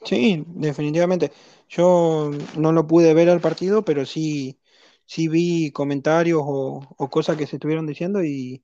Sí, 0.04 0.44
definitivamente. 0.48 1.32
Yo 1.70 2.32
no 2.58 2.72
lo 2.72 2.86
pude 2.86 3.14
ver 3.14 3.30
al 3.30 3.42
partido, 3.42 3.84
pero 3.84 4.06
sí, 4.06 4.60
sí 5.06 5.28
vi 5.28 5.72
comentarios 5.72 6.42
o, 6.46 7.10
cosas 7.10 7.38
que 7.38 7.48
se 7.48 7.56
estuvieron 7.56 7.88
diciendo 7.88 8.24
y, 8.24 8.64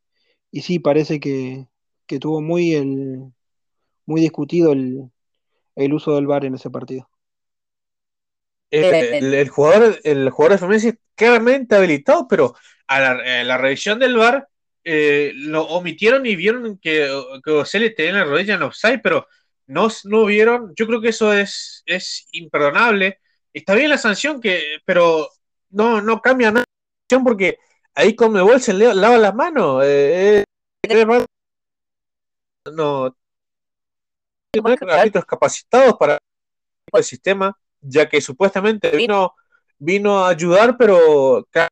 y 0.52 0.62
sí 0.62 0.80
parece 0.80 1.20
que, 1.20 1.68
que 2.06 2.20
tuvo 2.20 2.42
muy 2.42 2.76
el, 2.76 3.34
muy 4.06 4.22
discutido 4.22 4.74
el, 4.74 5.12
el 5.76 5.94
uso 5.94 6.16
del 6.16 6.28
VAR 6.28 6.46
en 6.46 6.56
ese 6.56 6.70
partido. 6.70 7.11
Eh, 8.72 9.18
el, 9.18 9.34
el 9.34 9.50
jugador, 9.50 10.00
el 10.04 10.30
jugador 10.30 10.52
de 10.54 10.58
Fluminense 10.60 10.98
claramente 11.16 11.76
habilitado, 11.76 12.28
pero 12.28 12.56
a 12.88 13.00
la, 13.00 13.12
a 13.42 13.44
la 13.44 13.58
revisión 13.58 14.00
del 14.00 14.16
VAR 14.16 14.48
eh, 14.84 15.32
lo 15.36 15.64
omitieron 15.68 16.26
y 16.26 16.36
vieron 16.36 16.78
que, 16.80 17.08
que 17.44 17.52
Ocelli 17.52 17.94
tenía 17.94 18.14
la 18.14 18.24
rodilla 18.24 18.56
en 18.56 18.64
offside, 18.64 19.02
pero 19.04 19.28
no, 19.68 19.90
no 20.06 20.26
vieron. 20.26 20.74
Yo 20.76 20.88
creo 20.88 21.02
que 21.02 21.10
eso 21.10 21.34
es, 21.34 21.84
es 21.86 22.28
imperdonable. 22.32 23.20
Está 23.54 23.76
bien 23.76 23.90
la 23.90 23.98
sanción, 23.98 24.40
que, 24.42 24.78
pero 24.86 25.28
no, 25.70 26.02
no 26.02 26.22
cambia 26.22 26.52
nada 26.52 26.66
porque 27.24 27.58
ahí 27.94 28.16
Conmebol 28.16 28.62
se 28.62 28.74
le- 28.74 28.96
lava 28.96 29.18
las 29.18 29.36
manos. 29.36 29.84
eh, 29.86 30.44
eh, 30.88 31.06
no, 32.72 33.16
árbitros 34.90 35.26
capacitados 35.26 35.96
para 35.98 36.18
el 36.94 37.04
sistema, 37.04 37.58
ya 37.82 38.08
que 38.08 38.22
supuestamente 38.22 38.90
vino, 38.92 39.34
vino 39.78 40.20
a 40.26 40.30
ayudar, 40.30 40.78
pero 40.78 41.46
cada 41.50 41.68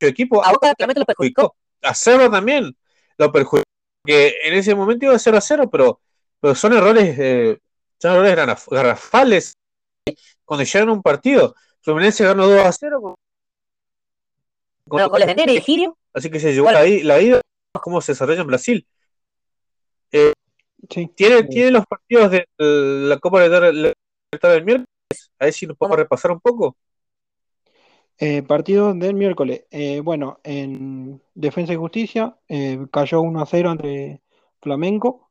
equipo 0.00 0.44
A 0.44 0.52
Boca 0.52 0.74
claramente 0.74 1.00
lo 1.00 1.06
perjudicó. 1.06 1.56
A 1.82 1.94
Cerro 1.94 2.30
también 2.30 2.76
lo 3.16 3.32
perjudicó. 3.32 3.64
Que 4.04 4.34
en 4.44 4.54
ese 4.54 4.74
momento 4.74 5.06
iba 5.06 5.14
a 5.14 5.18
0 5.18 5.38
a 5.38 5.40
0, 5.40 5.70
pero, 5.70 6.00
pero 6.40 6.54
son 6.54 6.74
errores, 6.74 7.16
eh, 7.18 7.58
son 7.98 8.12
errores 8.12 8.36
garraf- 8.36 8.68
garrafales 8.70 9.54
cuando 10.44 10.64
llegan 10.64 10.88
a 10.90 10.92
un 10.92 11.02
partido. 11.02 11.54
Fluminense 11.80 12.24
ganó 12.24 12.46
2 12.46 12.60
a 12.66 12.72
0, 12.72 13.00
con- 13.00 13.14
con- 14.88 15.00
Los 15.00 15.08
goles 15.10 15.26
de 15.28 15.34
Nere 15.34 15.52
y 15.52 15.54
de 15.56 15.60
Girio. 15.62 15.96
así 16.12 16.30
que 16.30 16.38
se 16.40 16.52
llevó 16.52 16.64
Bueno. 16.64 16.80
la, 16.80 17.20
ida. 17.20 17.40
cómo 17.82 18.00
se 18.00 18.12
desarrolla 18.12 18.42
en 18.42 18.46
Brasil. 18.46 18.86
Sí. 20.10 21.06
Tiene, 21.16 21.38
Eh, 21.38 21.44
tiene 21.44 21.70
los 21.70 21.84
partidos 21.86 22.30
de 22.30 22.46
la 22.58 23.18
Copa 23.18 23.38
Libertadores 23.42 23.94
del 24.40 24.64
miércoles. 24.64 24.88
A 25.38 25.44
ver 25.46 25.54
si 25.54 25.66
nos 25.66 25.76
podemos 25.76 25.98
repasar 25.98 26.30
un 26.30 26.40
poco. 26.40 26.76
Eh, 28.18 28.42
partido 28.42 28.94
del 28.94 29.14
miércoles. 29.14 29.64
Eh, 29.70 30.00
bueno, 30.00 30.38
en 30.44 31.20
Defensa 31.34 31.72
y 31.72 31.76
Justicia 31.76 32.36
eh, 32.48 32.78
cayó 32.92 33.20
1 33.20 33.40
a 33.40 33.46
0 33.46 33.72
entre 33.72 34.22
Flamenco. 34.60 35.30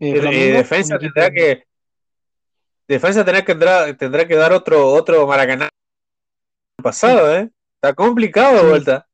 Eh, 0.00 0.10
Eh, 0.10 0.20
Flamengo, 0.20 0.56
defensa 0.58 0.98
tendrá 0.98 1.30
que 1.30 1.64
defensa 2.88 3.24
tendrá 3.24 3.44
que 3.44 3.52
tendrá, 3.52 3.96
tendrá 3.96 4.26
que 4.26 4.34
dar 4.34 4.52
otro 4.52 4.88
otro 4.88 5.26
Maracaná 5.26 5.68
pasado, 6.82 7.34
¿eh? 7.34 7.50
Está 7.76 7.94
complicado 7.94 8.62
de 8.62 8.68
vuelta. 8.68 9.06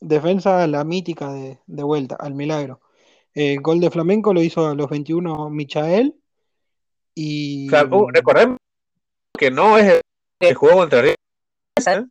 Defensa 0.00 0.66
la 0.66 0.84
mítica 0.84 1.32
de, 1.32 1.58
de 1.66 1.82
vuelta, 1.82 2.16
al 2.16 2.34
milagro. 2.34 2.80
El 3.32 3.60
gol 3.60 3.80
de 3.80 3.90
Flamenco 3.90 4.34
lo 4.34 4.42
hizo 4.42 4.66
a 4.66 4.74
los 4.74 4.90
21 4.90 5.48
Michael. 5.50 6.14
Y 7.18 7.66
uh, 7.72 8.08
recordemos 8.12 8.58
que 9.38 9.50
no 9.50 9.78
es 9.78 9.86
el 9.86 10.00
que 10.38 10.54
jugó 10.54 10.74
contra 10.74 11.00
River, 11.00 11.16
¿eh? 11.86 12.04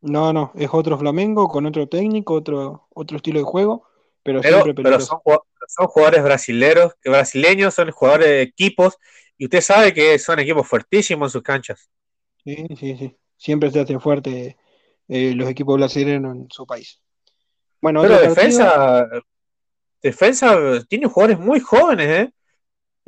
no, 0.00 0.32
no, 0.32 0.50
es 0.56 0.68
otro 0.72 0.98
Flamengo 0.98 1.46
con 1.46 1.64
otro 1.64 1.88
técnico, 1.88 2.34
otro, 2.34 2.88
otro 2.92 3.18
estilo 3.18 3.38
de 3.38 3.44
juego, 3.44 3.86
pero, 4.24 4.40
pero, 4.40 4.62
siempre 4.64 4.82
pero 4.82 5.00
son, 5.00 5.20
son 5.68 5.86
jugadores 5.86 6.24
brasileros, 6.24 6.94
que 7.00 7.08
brasileños 7.08 7.72
son 7.72 7.92
jugadores 7.92 8.26
de 8.26 8.42
equipos, 8.42 8.98
y 9.38 9.44
usted 9.44 9.60
sabe 9.60 9.94
que 9.94 10.18
son 10.18 10.40
equipos 10.40 10.66
fuertísimos 10.66 11.28
en 11.28 11.32
sus 11.32 11.42
canchas. 11.42 11.88
Sí, 12.42 12.66
sí, 12.76 12.96
sí. 12.96 13.16
Siempre 13.36 13.70
se 13.70 13.78
hace 13.78 13.98
fuerte 14.00 14.56
eh, 15.06 15.34
los 15.36 15.48
equipos 15.48 15.76
brasileños 15.76 16.34
en 16.34 16.50
su 16.50 16.66
país. 16.66 17.00
Bueno, 17.80 18.02
Pero 18.02 18.14
partido- 18.14 18.34
defensa, 18.34 19.08
defensa 20.02 20.84
tiene 20.88 21.06
jugadores 21.06 21.38
muy 21.38 21.60
jóvenes, 21.60 22.08
¿eh? 22.08 22.32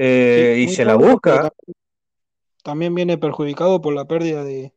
Eh, 0.05 0.55
Sí, 0.57 0.65
y 0.65 0.75
se 0.75 0.85
la 0.85 0.95
busca. 0.95 1.51
También 2.65 2.95
viene 2.95 3.19
perjudicado 3.19 3.81
por 3.81 3.95
la 3.95 4.05
pérdida 4.07 4.45
de, 4.45 4.73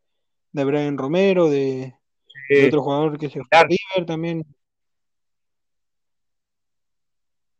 de 0.51 0.63
Brian 0.63 0.97
Romero, 0.97 1.49
de, 1.49 1.95
de 2.49 2.67
otro 2.67 2.81
jugador 2.83 3.17
que 3.17 3.27
se 3.29 3.39
fue 3.39 3.43
a 3.43 3.49
claro. 3.49 3.67
River 3.69 4.05
también. 4.05 4.45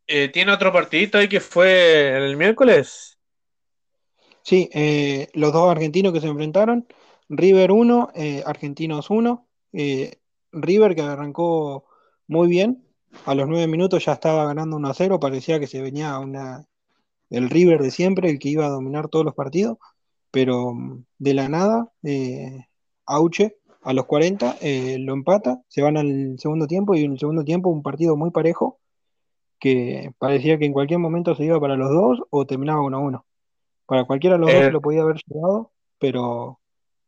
eh, 0.08 0.30
tiene 0.30 0.52
otro 0.52 0.72
partidito 0.72 1.18
ahí 1.18 1.28
que 1.28 1.40
fue 1.40 2.16
el 2.18 2.38
miércoles. 2.38 3.18
Sí, 4.44 4.70
eh, 4.74 5.28
los 5.34 5.52
dos 5.54 5.70
argentinos 5.72 6.14
que 6.14 6.22
se 6.22 6.28
enfrentaron, 6.28 6.88
River 7.30 7.72
1, 7.72 8.10
eh, 8.14 8.44
Argentinos 8.46 9.10
1. 9.10 9.48
eh, 9.74 10.20
River 10.52 10.96
que 10.96 11.02
arrancó 11.02 11.86
muy 12.28 12.48
bien, 12.48 12.88
a 13.26 13.36
los 13.36 13.48
9 13.48 13.68
minutos 13.68 14.06
ya 14.06 14.14
estaba 14.14 14.46
ganando 14.46 14.78
1 14.78 14.88
a 14.90 14.94
0, 14.94 15.20
parecía 15.20 15.60
que 15.60 15.68
se 15.68 15.82
venía 15.82 16.18
una, 16.20 16.66
el 17.30 17.50
River 17.50 17.82
de 17.82 17.92
siempre, 17.92 18.30
el 18.30 18.40
que 18.40 18.50
iba 18.50 18.66
a 18.66 18.70
dominar 18.70 19.08
todos 19.10 19.26
los 19.26 19.36
partidos, 19.36 19.78
pero 20.32 20.74
mm, 20.74 21.06
de 21.18 21.34
la 21.34 21.50
nada, 21.50 21.92
eh, 22.04 22.66
Auche 23.06 23.58
a 23.84 23.94
los 23.94 24.06
40 24.06 24.58
eh, 24.62 24.98
lo 25.00 25.14
empata, 25.14 25.62
se 25.68 25.82
van 25.82 25.98
al 25.98 26.38
segundo 26.40 26.66
tiempo 26.66 26.96
y 26.96 27.04
en 27.04 27.14
el 27.14 27.20
segundo 27.20 27.44
tiempo 27.44 27.70
un 27.70 27.84
partido 27.84 28.16
muy 28.16 28.32
parejo 28.32 28.80
que 29.60 30.12
parecía 30.18 30.58
que 30.58 30.66
en 30.66 30.74
cualquier 30.74 31.00
momento 31.00 31.36
se 31.36 31.46
iba 31.46 31.60
para 31.60 31.76
los 31.76 31.90
dos 31.90 32.24
o 32.32 32.46
terminaba 32.46 32.82
1 32.82 32.98
a 32.98 33.00
1. 33.00 33.26
Para 33.86 34.06
cualquiera 34.06 34.38
de 34.38 34.40
los 34.40 34.52
dos 34.52 34.62
Eh. 34.62 34.66
se 34.66 34.72
lo 34.72 34.82
podía 34.82 35.04
haber 35.04 35.18
llevado, 35.28 35.72
pero 36.00 36.60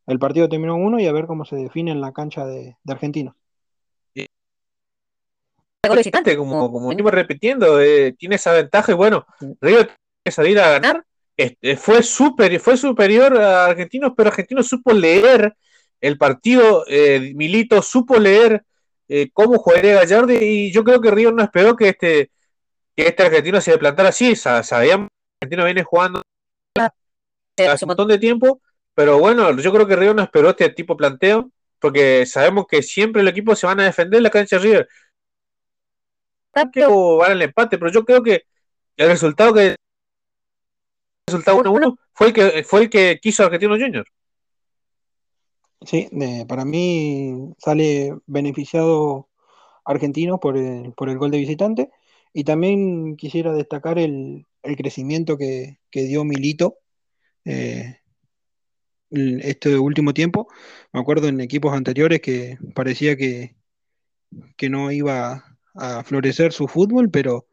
el 0.05 0.19
partido 0.19 0.47
terminó 0.47 0.75
1 0.75 0.99
y 0.99 1.07
a 1.07 1.11
ver 1.11 1.25
cómo 1.25 1.45
se 1.45 1.55
define 1.55 1.91
en 1.91 2.01
la 2.01 2.13
cancha 2.13 2.45
de, 2.45 2.77
de 2.83 2.93
visitante. 5.95 6.37
Como, 6.37 6.71
como 6.71 6.89
venimos 6.89 7.11
repitiendo, 7.11 7.81
eh, 7.81 8.13
tiene 8.17 8.35
esa 8.35 8.51
ventaja 8.51 8.91
y 8.91 8.95
bueno. 8.95 9.25
River 9.61 9.89
que 10.27 10.31
salir 10.31 10.59
a 10.59 10.69
ganar. 10.71 11.03
Este, 11.35 11.77
fue, 11.77 12.01
super, 12.03 12.59
fue 12.59 12.77
superior 12.77 13.37
a 13.37 13.65
Argentinos, 13.65 14.13
pero 14.17 14.29
Argentinos 14.29 14.67
supo 14.67 14.91
leer 14.93 15.55
el 16.01 16.17
partido. 16.17 16.83
eh, 16.87 17.31
Milito 17.35 17.81
supo 17.81 18.17
leer 18.19 18.63
eh, 19.07 19.29
cómo 19.33 19.57
jugaría 19.59 19.95
Gallardo 19.95 20.33
y 20.33 20.71
yo 20.71 20.83
creo 20.83 20.99
que 21.01 21.11
River 21.11 21.33
no 21.33 21.43
esperó 21.43 21.75
que 21.75 21.89
este, 21.89 22.31
que 22.95 23.07
este 23.07 23.23
argentino 23.23 23.61
se 23.61 23.77
plantara 23.77 24.09
así. 24.09 24.35
Sa- 24.35 24.63
Sabíamos 24.63 25.07
que 25.09 25.45
Argentino 25.45 25.65
viene 25.65 25.83
jugando 25.83 26.21
Se- 27.57 27.67
hace 27.67 27.85
un 27.85 27.89
montón 27.89 28.07
de 28.07 28.17
tiempo, 28.19 28.61
pero 28.95 29.19
bueno, 29.19 29.55
yo 29.59 29.71
creo 29.71 29.87
que 29.87 29.95
River 29.95 30.15
no 30.15 30.23
esperó 30.23 30.49
este 30.49 30.69
tipo 30.69 30.93
de 30.93 30.97
planteo, 30.97 31.51
porque 31.79 32.25
sabemos 32.25 32.65
que 32.67 32.81
siempre 32.83 33.21
el 33.21 33.27
equipo 33.27 33.55
se 33.55 33.67
van 33.67 33.79
a 33.79 33.85
defender 33.85 34.17
en 34.17 34.23
la 34.23 34.29
cancha 34.31 34.57
de 34.57 34.61
River, 34.63 34.87
que 36.73 36.85
o 36.87 37.17
van 37.17 37.31
al 37.33 37.41
empate, 37.41 37.77
pero 37.77 37.91
yo 37.91 38.03
creo 38.03 38.23
que 38.23 38.43
el 38.97 39.07
resultado 39.09 39.53
que 39.53 39.75
resultado 41.27 41.57
1-1 41.61 41.97
fue 42.13 42.27
el 42.27 42.33
que 42.33 42.63
fue 42.63 42.83
el 42.83 42.89
que 42.89 43.19
quiso 43.21 43.43
Argentino 43.43 43.75
Junior. 43.77 44.05
Sí, 45.85 46.07
de- 46.11 46.45
para 46.47 46.65
mí 46.65 47.53
sale 47.59 48.13
beneficiado 48.25 49.29
Argentinos 49.85 50.39
por 50.39 50.57
el, 50.57 50.93
por 50.93 51.09
el 51.09 51.17
gol 51.17 51.31
de 51.31 51.37
visitante 51.39 51.89
y 52.33 52.43
también 52.43 53.15
quisiera 53.17 53.53
destacar 53.53 53.99
el, 53.99 54.45
el 54.63 54.75
crecimiento 54.75 55.37
que, 55.37 55.79
que 55.91 56.03
dio 56.03 56.23
Milito 56.23 56.77
eh, 57.45 57.99
este 59.11 59.77
último 59.77 60.13
tiempo. 60.13 60.47
Me 60.91 60.99
acuerdo 60.99 61.27
en 61.27 61.39
equipos 61.41 61.73
anteriores 61.73 62.21
que 62.21 62.57
parecía 62.73 63.15
que, 63.15 63.55
que 64.57 64.69
no 64.69 64.91
iba 64.91 65.57
a 65.75 66.03
florecer 66.03 66.51
su 66.53 66.67
fútbol, 66.67 67.09
pero 67.11 67.47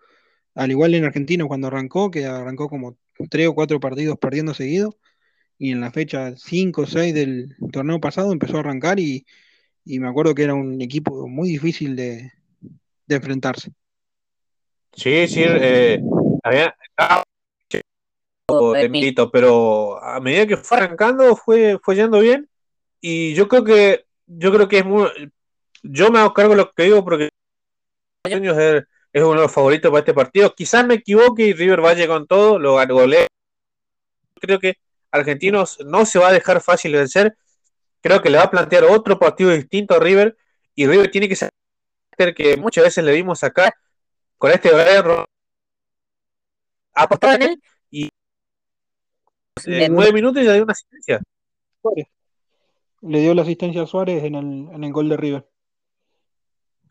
al 0.54 0.70
igual 0.70 0.94
en 0.94 1.04
Argentina 1.04 1.44
cuando 1.46 1.66
arrancó, 1.68 2.10
que 2.10 2.26
arrancó 2.26 2.68
como 2.68 2.96
tres 3.30 3.48
o 3.48 3.54
cuatro 3.54 3.80
partidos 3.80 4.18
perdiendo 4.18 4.54
seguido, 4.54 4.96
y 5.58 5.72
en 5.72 5.80
la 5.80 5.90
fecha 5.90 6.34
5 6.36 6.82
o 6.82 6.86
6 6.86 7.14
del 7.14 7.56
torneo 7.72 8.00
pasado 8.00 8.32
empezó 8.32 8.56
a 8.56 8.60
arrancar 8.60 8.98
y, 8.98 9.24
y 9.84 10.00
me 10.00 10.08
acuerdo 10.08 10.34
que 10.34 10.42
era 10.42 10.54
un 10.54 10.80
equipo 10.80 11.28
muy 11.28 11.48
difícil 11.48 11.96
de, 11.96 12.32
de 13.06 13.16
enfrentarse. 13.16 13.72
Sí, 14.92 15.26
sí, 15.28 15.42
eh, 15.44 16.00
había 16.42 16.74
ah, 16.98 17.22
de 18.74 18.88
Milito, 18.88 19.30
pero 19.30 20.02
a 20.02 20.20
medida 20.20 20.46
que 20.46 20.56
fue 20.56 20.78
arrancando 20.78 21.34
fue, 21.36 21.78
fue 21.82 21.96
yendo 21.96 22.20
bien 22.20 22.48
y 23.00 23.34
yo 23.34 23.48
creo 23.48 23.64
que 23.64 24.04
yo 24.26 24.52
creo 24.52 24.68
que 24.68 24.78
es 24.78 24.84
muy 24.84 25.08
yo 25.82 26.10
me 26.10 26.18
hago 26.18 26.32
cargo 26.32 26.52
de 26.52 26.56
lo 26.56 26.70
que 26.72 26.84
digo 26.84 27.04
porque 27.04 27.28
Juniors 28.26 28.58
es, 28.58 28.84
es 29.14 29.22
uno 29.22 29.34
de 29.34 29.42
los 29.42 29.52
favoritos 29.52 29.90
para 29.90 30.00
este 30.00 30.12
partido. 30.12 30.52
Quizás 30.54 30.84
me 30.84 30.94
equivoque 30.94 31.46
y 31.46 31.52
River 31.52 31.80
vaya 31.80 32.08
con 32.08 32.26
todo, 32.26 32.58
lo 32.58 32.74
golea. 32.88 33.28
Creo 34.40 34.58
que 34.58 34.74
Argentinos 35.12 35.78
no 35.86 36.04
se 36.04 36.18
va 36.18 36.28
a 36.28 36.32
dejar 36.32 36.60
fácil 36.60 36.92
vencer. 36.92 37.36
Creo 38.00 38.20
que 38.20 38.28
le 38.28 38.38
va 38.38 38.44
a 38.44 38.50
plantear 38.50 38.82
otro 38.84 39.16
partido 39.20 39.50
distinto 39.50 39.94
a 39.94 40.00
River 40.00 40.36
y 40.74 40.88
River 40.88 41.12
tiene 41.12 41.28
que 41.28 41.36
ser 41.36 41.50
que 42.34 42.56
muchas 42.56 42.84
veces 42.84 43.04
le 43.04 43.12
vimos 43.12 43.44
acá 43.44 43.72
con 44.36 44.50
este 44.50 44.72
Brian 44.72 45.24
apostaba 46.92 47.36
en 47.36 47.42
él. 47.42 47.62
en 49.66 49.94
nueve 49.94 50.12
minutos 50.12 50.42
y 50.42 50.46
ya 50.46 50.54
dio 50.54 50.64
una 50.64 50.72
asistencia. 50.72 51.20
Le 53.00 53.20
dio 53.20 53.32
la 53.32 53.42
asistencia 53.42 53.82
a 53.82 53.86
Suárez 53.86 54.24
en 54.24 54.34
el, 54.34 54.74
en 54.74 54.82
el 54.82 54.92
gol 54.92 55.08
de 55.08 55.16
River. 55.16 55.48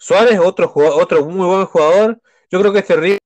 Suárez, 0.03 0.37
otro 0.37 0.67
jugador, 0.67 1.01
otro 1.01 1.25
muy 1.25 1.47
buen 1.47 1.65
jugador. 1.65 2.21
Yo 2.51 2.59
creo 2.59 2.73
que 2.73 2.79
este 2.79 2.97
River 2.97 3.19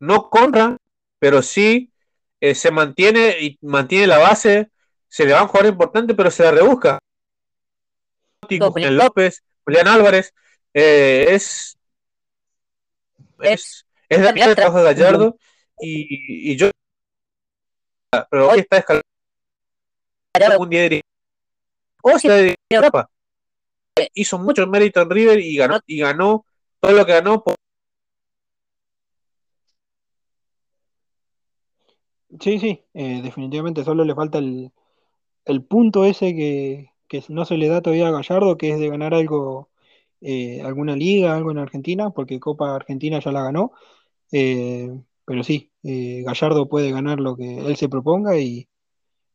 no 0.00 0.28
corra, 0.28 0.76
pero 1.20 1.40
sí 1.40 1.92
eh, 2.40 2.56
se 2.56 2.72
mantiene 2.72 3.36
y 3.40 3.56
mantiene 3.62 4.08
la 4.08 4.18
base. 4.18 4.70
Se 5.06 5.24
le 5.24 5.34
va 5.34 5.38
a 5.38 5.42
un 5.42 5.48
jugador 5.48 5.70
importante, 5.70 6.14
pero 6.14 6.32
se 6.32 6.42
la 6.42 6.50
rebusca. 6.50 6.98
Julián 8.48 8.96
López, 8.96 9.44
Julián 9.64 9.86
Álvarez, 9.86 10.34
eh, 10.74 11.26
es, 11.28 11.78
es, 13.42 13.86
es 14.08 14.20
la 14.20 14.30
el 14.30 14.56
trabajo 14.56 14.78
de 14.78 14.84
Gallardo 14.84 15.38
y, 15.80 16.50
y 16.52 16.56
yo 16.56 16.70
pero 18.28 18.50
hoy 18.50 18.58
está 18.58 18.78
escalando 18.78 19.04
un 20.58 20.70
día 20.70 21.00
o 22.02 22.18
Ciudad 22.18 22.38
de 22.38 22.56
Europa. 22.68 23.08
Hizo 24.14 24.38
mucho 24.38 24.66
mérito 24.66 25.00
en 25.02 25.10
River 25.10 25.40
y 25.40 25.56
ganó, 25.56 25.78
y 25.86 25.98
ganó 26.00 26.44
todo 26.80 26.92
lo 26.92 27.06
que 27.06 27.12
ganó 27.12 27.44
Sí, 32.40 32.58
sí, 32.58 32.84
eh, 32.94 33.20
definitivamente 33.22 33.84
solo 33.84 34.04
le 34.04 34.14
falta 34.14 34.38
el, 34.38 34.72
punto 35.68 36.04
ese 36.04 36.34
que, 36.34 36.90
no 37.28 37.44
se 37.44 37.56
le 37.56 37.68
da 37.68 37.80
todavía 37.80 38.08
a 38.08 38.10
Gallardo, 38.10 38.56
que 38.56 38.70
es 38.70 38.78
de 38.80 38.88
ganar 38.88 39.14
algo, 39.14 39.70
eh, 40.20 40.60
alguna 40.62 40.96
liga, 40.96 41.34
algo 41.34 41.52
en 41.52 41.58
Argentina, 41.58 42.10
porque 42.10 42.40
Copa 42.40 42.74
Argentina 42.74 43.20
ya 43.20 43.32
la 43.32 43.44
ganó. 43.44 43.72
Eh, 44.32 44.90
pero 45.24 45.44
sí, 45.44 45.72
Gallardo 45.82 46.68
puede 46.68 46.90
ganar 46.92 47.20
lo 47.20 47.36
que 47.36 47.58
él 47.58 47.76
se 47.76 47.88
proponga 47.88 48.38
y, 48.38 48.68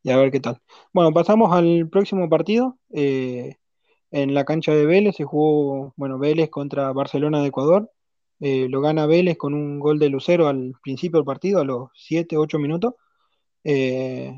y 0.04 0.12
a 0.12 0.18
ver 0.18 0.32
qué 0.32 0.40
tal. 0.42 0.62
Bueno, 0.94 1.14
pasamos 1.14 1.54
al 1.54 1.90
próximo 1.90 2.30
partido. 2.30 2.78
En 4.12 4.34
la 4.34 4.44
cancha 4.46 4.74
de 4.74 4.86
Vélez 4.86 5.16
se 5.16 5.24
jugó, 5.24 5.94
bueno, 5.96 6.18
Vélez 6.18 6.50
contra 6.50 6.92
Barcelona 6.94 7.42
de 7.42 7.48
Ecuador. 7.48 7.92
Eh, 8.40 8.68
lo 8.70 8.80
gana 8.82 9.06
Vélez 9.06 9.38
con 9.38 9.54
un 9.54 9.80
gol 9.80 10.00
de 10.00 10.10
Lucero 10.10 10.48
al 10.48 10.74
principio 10.82 11.20
del 11.20 11.26
partido, 11.26 11.60
a 11.60 11.66
los 11.66 11.90
7, 11.94 12.38
8 12.38 12.58
minutos. 12.58 12.94
Eh, 13.64 14.34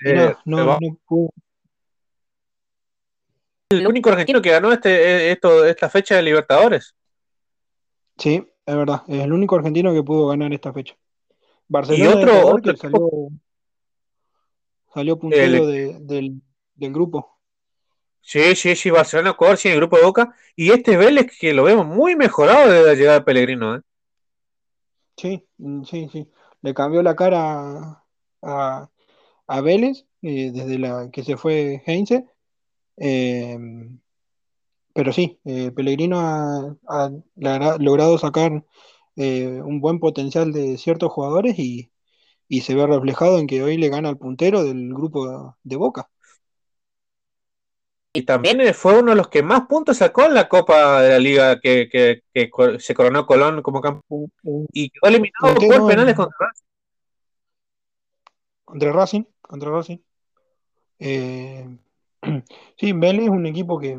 y 0.00 0.08
eh, 0.08 0.34
no, 0.46 0.56
no 0.80 0.98
pudo- 1.06 1.30
el 3.70 3.86
único 3.86 4.10
argentino 4.10 4.42
que 4.42 4.50
ganó 4.50 4.72
este, 4.72 5.30
esto, 5.32 5.64
esta 5.64 5.88
fecha 5.88 6.16
de 6.16 6.22
Libertadores. 6.22 6.94
Sí, 8.18 8.46
es 8.66 8.76
verdad, 8.76 9.02
es 9.08 9.20
el 9.22 9.32
único 9.32 9.56
argentino 9.56 9.92
que 9.94 10.02
pudo 10.02 10.28
ganar 10.28 10.52
esta 10.52 10.72
fecha. 10.72 10.94
Barcelona 11.68 12.10
de 12.10 12.16
otro- 12.16 12.32
Ecuador 12.38 12.54
otro 12.60 12.72
que 12.72 12.78
salió, 12.78 13.08
salió 14.94 15.18
puntero 15.18 15.66
de- 15.66 15.98
del, 16.00 16.42
del 16.74 16.92
grupo. 16.92 17.31
Sí, 18.22 18.56
sí, 18.56 18.76
sí, 18.76 18.90
Barcelona, 18.90 19.36
sí, 19.56 19.68
en 19.68 19.74
el 19.74 19.80
grupo 19.80 19.96
de 19.98 20.04
Boca. 20.04 20.34
Y 20.56 20.70
este 20.72 20.96
Vélez 20.96 21.26
que 21.38 21.52
lo 21.52 21.64
vemos 21.64 21.86
muy 21.86 22.16
mejorado 22.16 22.68
desde 22.70 22.86
la 22.86 22.94
llegada 22.94 23.18
de 23.18 23.24
Pellegrino. 23.24 23.76
¿eh? 23.76 23.80
Sí, 25.16 25.46
sí, 25.86 26.08
sí. 26.12 26.30
Le 26.62 26.74
cambió 26.74 27.02
la 27.02 27.14
cara 27.16 28.04
a, 28.42 28.90
a 29.46 29.60
Vélez 29.60 30.06
eh, 30.22 30.50
desde 30.52 30.78
la 30.78 31.10
que 31.12 31.24
se 31.24 31.36
fue 31.36 31.82
Heinze. 31.86 32.26
Eh, 32.98 33.58
pero 34.94 35.12
sí, 35.12 35.40
eh, 35.44 35.70
Pellegrino 35.72 36.20
ha, 36.20 36.76
ha 36.88 37.10
logra- 37.36 37.78
logrado 37.78 38.18
sacar 38.18 38.64
eh, 39.16 39.60
un 39.64 39.80
buen 39.80 40.00
potencial 40.00 40.52
de 40.52 40.78
ciertos 40.78 41.12
jugadores 41.12 41.58
y, 41.58 41.92
y 42.48 42.62
se 42.62 42.76
ve 42.76 42.86
reflejado 42.88 43.40
en 43.40 43.48
que 43.48 43.64
hoy 43.64 43.78
le 43.78 43.90
gana 43.90 44.10
al 44.10 44.18
puntero 44.18 44.64
del 44.64 44.94
grupo 44.94 45.58
de 45.64 45.76
Boca. 45.76 46.11
Y 48.14 48.22
también 48.22 48.60
eh, 48.60 48.74
fue 48.74 48.98
uno 48.98 49.12
de 49.12 49.16
los 49.16 49.28
que 49.28 49.42
más 49.42 49.62
puntos 49.66 49.96
sacó 49.96 50.26
en 50.26 50.34
la 50.34 50.46
Copa 50.48 51.00
de 51.00 51.10
la 51.10 51.18
Liga 51.18 51.60
que, 51.60 51.88
que- 51.90 52.22
se 52.78 52.94
coronó 52.94 53.24
Colón 53.24 53.62
como 53.62 53.80
campeón. 53.80 54.30
Y 54.72 54.90
quedó 54.90 55.08
eliminado 55.08 55.54
por 55.54 55.88
penales 55.88 56.10
en- 56.10 56.16
contra 56.16 56.36
Racing. 56.38 56.64
Contra 58.64 58.92
Racing, 58.92 59.24
contra 59.40 59.70
Racing. 59.70 59.98
Eh, 60.98 61.78
sí, 62.76 62.92
Vélez 62.92 63.24
es 63.24 63.30
un 63.30 63.46
equipo 63.46 63.78
que, 63.80 63.98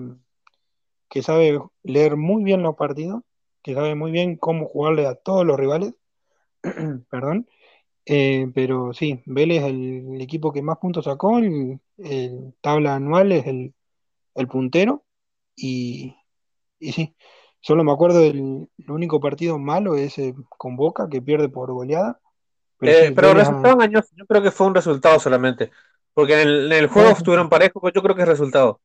que 1.10 1.24
sabe 1.24 1.60
leer 1.82 2.16
muy 2.16 2.44
bien 2.44 2.62
los 2.62 2.76
partidos, 2.76 3.24
que 3.64 3.74
sabe 3.74 3.96
muy 3.96 4.12
bien 4.12 4.38
cómo 4.38 4.68
jugarle 4.68 5.08
a 5.08 5.16
todos 5.16 5.44
los 5.44 5.60
rivales. 5.60 5.96
Perdón. 7.10 7.48
Eh, 8.06 8.52
pero 8.54 8.94
sí, 8.94 9.24
Vélez 9.26 9.64
es 9.64 9.70
el, 9.70 10.16
el 10.16 10.22
equipo 10.22 10.52
que 10.54 10.62
más 10.62 10.78
puntos 10.78 11.06
sacó, 11.06 11.40
el, 11.40 11.80
el 11.98 12.54
tabla 12.62 12.96
anual 12.96 13.32
es 13.32 13.48
el, 13.48 13.74
el 14.36 14.48
puntero. 14.48 15.04
Y, 15.56 16.16
y 16.80 16.92
sí, 16.94 17.16
solo 17.62 17.84
me 17.84 17.92
acuerdo 17.92 18.20
del 18.20 18.70
el 18.78 18.92
único 18.92 19.20
partido 19.20 19.60
malo 19.60 19.96
es 19.96 20.18
eh, 20.18 20.34
con 20.58 20.76
Boca, 20.76 21.08
que 21.10 21.22
pierde 21.22 21.50
por 21.50 21.72
goleada. 21.72 22.20
Pero 22.80 22.92
Eh, 22.92 23.08
sí, 23.08 23.14
pero 23.16 23.34
resultado 23.34 23.74
engañoso. 23.76 24.10
Yo 24.16 24.26
creo 24.26 24.42
que 24.42 24.52
fue 24.52 24.68
un 24.68 24.76
resultado 24.76 25.20
solamente. 25.20 25.72
Porque 26.14 26.34
en 26.42 26.48
el, 26.48 26.72
en 26.72 26.80
el 26.80 26.88
juego 26.88 27.10
estuvieron 27.10 27.50
parejos, 27.50 27.82
pues 27.82 27.94
yo 27.94 28.02
creo 28.02 28.16
que 28.16 28.22
es 28.24 28.28
resultado. 28.28 28.82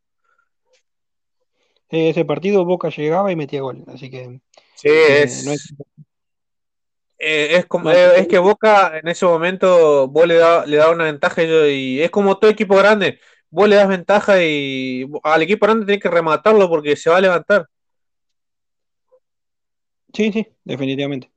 eh, 1.90 2.10
ese 2.10 2.24
partido 2.24 2.64
Boca 2.64 2.90
llegaba 2.90 3.32
y 3.32 3.36
metía 3.36 3.62
gol, 3.62 3.84
así 3.88 4.10
que 4.10 4.40
Sí, 4.74 4.88
eh, 4.88 5.22
es, 5.24 5.44
no 5.44 5.52
es 7.18 7.66
como 7.66 7.90
es 7.90 8.28
que 8.28 8.38
Boca 8.38 8.98
en 8.98 9.08
ese 9.08 9.26
momento 9.26 10.06
vos 10.08 10.26
le 10.26 10.36
da, 10.36 10.64
le 10.66 10.76
da 10.76 10.90
una 10.90 11.04
ventaja 11.04 11.42
y 11.42 12.00
es 12.00 12.10
como 12.10 12.38
todo 12.38 12.50
equipo 12.50 12.76
grande. 12.76 13.18
Vos 13.50 13.68
le 13.68 13.76
das 13.76 13.88
ventaja 13.88 14.42
y 14.42 15.06
al 15.22 15.42
equipo 15.42 15.66
grande 15.66 15.86
tiene 15.86 16.00
que 16.00 16.10
rematarlo 16.10 16.68
porque 16.68 16.96
se 16.96 17.10
va 17.10 17.16
a 17.16 17.20
levantar. 17.20 17.66
Sí, 20.12 20.32
sí, 20.32 20.46
definitivamente. 20.64 21.30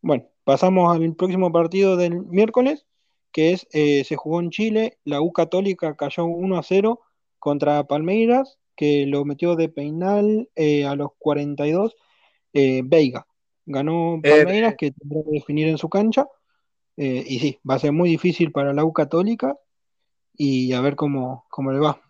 Bueno, 0.00 0.28
pasamos 0.44 0.94
al 0.94 1.14
próximo 1.14 1.52
partido 1.52 1.96
del 1.96 2.24
miércoles, 2.26 2.86
que 3.30 3.52
es, 3.52 3.66
eh, 3.72 4.04
se 4.04 4.16
jugó 4.16 4.40
en 4.40 4.50
Chile, 4.50 4.98
la 5.04 5.20
U 5.20 5.32
Católica 5.32 5.94
cayó 5.96 6.24
1 6.24 6.58
a 6.58 6.62
0 6.62 7.00
contra 7.38 7.84
Palmeiras, 7.84 8.58
que 8.76 9.06
lo 9.06 9.24
metió 9.24 9.54
de 9.54 9.68
penal 9.68 10.48
eh, 10.54 10.84
a 10.84 10.96
los 10.96 11.10
42, 11.18 11.94
eh, 12.52 12.82
Veiga. 12.84 13.26
Ganó 13.66 14.20
Eh, 14.22 14.30
Palmeiras, 14.30 14.74
que 14.76 14.90
tendrá 14.90 15.22
que 15.22 15.30
definir 15.30 15.68
en 15.68 15.78
su 15.78 15.88
cancha, 15.88 16.26
y 16.96 17.38
sí, 17.38 17.58
va 17.68 17.76
a 17.76 17.78
ser 17.78 17.90
muy 17.92 18.10
difícil 18.10 18.52
para 18.52 18.72
la 18.72 18.84
U 18.84 18.92
Católica, 18.92 19.56
y 20.34 20.72
a 20.72 20.80
ver 20.80 20.96
cómo, 20.96 21.46
cómo 21.50 21.72
le 21.72 21.78
va. 21.78 22.00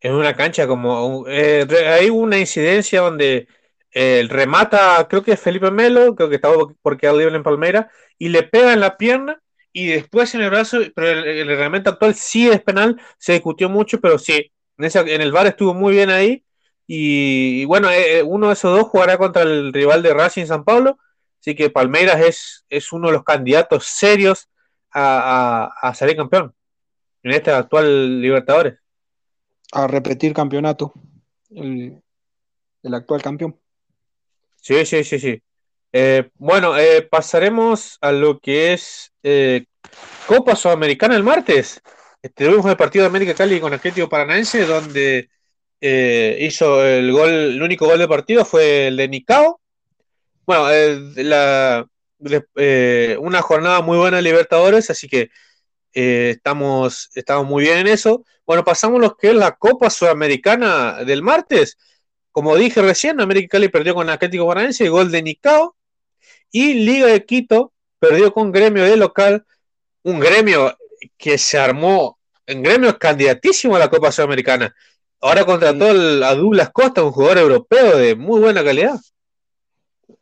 En 0.00 0.14
una 0.14 0.34
cancha 0.36 0.66
como 0.68 1.24
eh, 1.28 1.66
hay 1.88 2.10
una 2.10 2.38
incidencia 2.38 3.00
donde 3.00 3.48
eh, 3.92 4.26
remata, 4.28 5.06
creo 5.08 5.22
que 5.24 5.32
es 5.32 5.40
Felipe 5.40 5.70
Melo, 5.70 6.14
creo 6.14 6.28
que 6.28 6.36
estaba 6.36 6.56
por 6.82 6.96
quedar 6.98 7.16
libre 7.16 7.36
en 7.36 7.42
Palmera, 7.42 7.90
y 8.18 8.28
le 8.28 8.44
pega 8.44 8.72
en 8.72 8.80
la 8.80 8.96
pierna 8.96 9.40
y 9.72 9.88
después 9.88 10.34
en 10.34 10.42
el 10.42 10.50
brazo, 10.50 10.78
pero 10.94 11.08
el, 11.08 11.24
el 11.26 11.46
reglamento 11.48 11.90
actual 11.90 12.14
sí 12.14 12.48
es 12.48 12.62
penal, 12.62 13.00
se 13.18 13.32
discutió 13.34 13.68
mucho, 13.68 14.00
pero 14.00 14.18
sí, 14.18 14.52
en, 14.78 15.20
el 15.20 15.32
VAR 15.32 15.48
estuvo 15.48 15.74
muy 15.74 15.94
bien 15.94 16.10
ahí. 16.10 16.44
Y, 16.86 17.64
bueno, 17.66 17.90
eh, 17.90 18.22
uno 18.22 18.46
de 18.48 18.54
esos 18.54 18.74
dos 18.76 18.88
jugará 18.88 19.18
contra 19.18 19.42
el 19.42 19.72
rival 19.72 20.02
de 20.02 20.14
Racing 20.14 20.46
San 20.46 20.64
Pablo, 20.64 20.98
así 21.40 21.54
que 21.54 21.70
Palmeiras 21.70 22.20
es, 22.20 22.64
es 22.70 22.92
uno 22.92 23.08
de 23.08 23.14
los 23.14 23.24
candidatos 23.24 23.86
serios 23.86 24.48
a, 24.90 25.66
a- 25.82 25.88
a 25.90 25.94
salir 25.94 26.16
campeón 26.16 26.54
en 27.22 27.32
este 27.32 27.50
actual 27.50 28.20
Libertadores. 28.20 28.78
A 29.72 29.86
repetir 29.86 30.32
campeonato, 30.32 30.92
el, 31.50 32.00
el 32.82 32.94
actual 32.94 33.22
campeón. 33.22 33.58
Sí, 34.60 34.84
sí, 34.86 35.04
sí, 35.04 35.18
sí. 35.18 35.42
Eh, 35.92 36.30
bueno, 36.34 36.76
eh, 36.78 37.02
pasaremos 37.02 37.98
a 38.00 38.12
lo 38.12 38.38
que 38.38 38.72
es 38.72 39.12
eh, 39.22 39.66
Copa 40.26 40.56
Sudamericana 40.56 41.16
el 41.16 41.22
martes. 41.22 41.80
Este, 42.22 42.46
tuvimos 42.46 42.66
el 42.66 42.76
partido 42.76 43.04
de 43.04 43.08
América 43.08 43.34
Cali 43.34 43.60
con 43.60 43.72
Atlético 43.72 44.08
Paranaense, 44.08 44.66
donde 44.66 45.30
eh, 45.80 46.38
hizo 46.40 46.84
el 46.84 47.12
gol, 47.12 47.30
el 47.30 47.62
único 47.62 47.86
gol 47.86 47.98
del 47.98 48.08
partido 48.08 48.44
fue 48.44 48.88
el 48.88 48.96
de 48.96 49.08
Nicao. 49.08 49.60
Bueno, 50.46 50.70
eh, 50.70 50.98
la, 51.16 51.86
eh, 52.56 53.16
una 53.20 53.42
jornada 53.42 53.80
muy 53.82 53.98
buena 53.98 54.16
de 54.16 54.22
Libertadores, 54.22 54.90
así 54.90 55.08
que 55.08 55.30
eh, 55.92 56.30
estamos, 56.36 57.10
estamos 57.14 57.46
muy 57.46 57.64
bien 57.64 57.78
en 57.78 57.86
eso. 57.88 58.24
Bueno, 58.46 58.64
pasamos 58.64 58.98
a 58.98 59.02
lo 59.02 59.16
que 59.16 59.28
es 59.28 59.34
la 59.34 59.56
Copa 59.56 59.90
Sudamericana 59.90 61.04
del 61.04 61.22
martes. 61.22 61.76
Como 62.32 62.56
dije 62.56 62.82
recién, 62.82 63.20
América 63.20 63.52
Cali 63.52 63.68
perdió 63.68 63.94
con 63.94 64.08
Atlético 64.08 64.46
Paranaense, 64.46 64.88
gol 64.88 65.10
de 65.10 65.22
Nicao. 65.22 65.76
Y 66.50 66.74
Liga 66.74 67.06
de 67.08 67.24
Quito 67.24 67.72
perdió 67.98 68.32
con 68.32 68.52
Gremio 68.52 68.84
de 68.84 68.96
local. 68.96 69.44
Un 70.02 70.20
gremio 70.20 70.76
que 71.16 71.36
se 71.36 71.58
armó. 71.58 72.18
En 72.46 72.62
gremio 72.62 72.98
candidatísimo 72.98 73.76
a 73.76 73.78
la 73.78 73.90
Copa 73.90 74.10
Sudamericana. 74.10 74.74
Ahora 75.20 75.44
contrató 75.44 75.90
el- 75.90 76.22
a 76.22 76.34
Douglas 76.34 76.70
Costa, 76.70 77.02
un 77.02 77.12
jugador 77.12 77.38
europeo 77.38 77.98
de 77.98 78.14
muy 78.14 78.40
buena 78.40 78.64
calidad. 78.64 78.98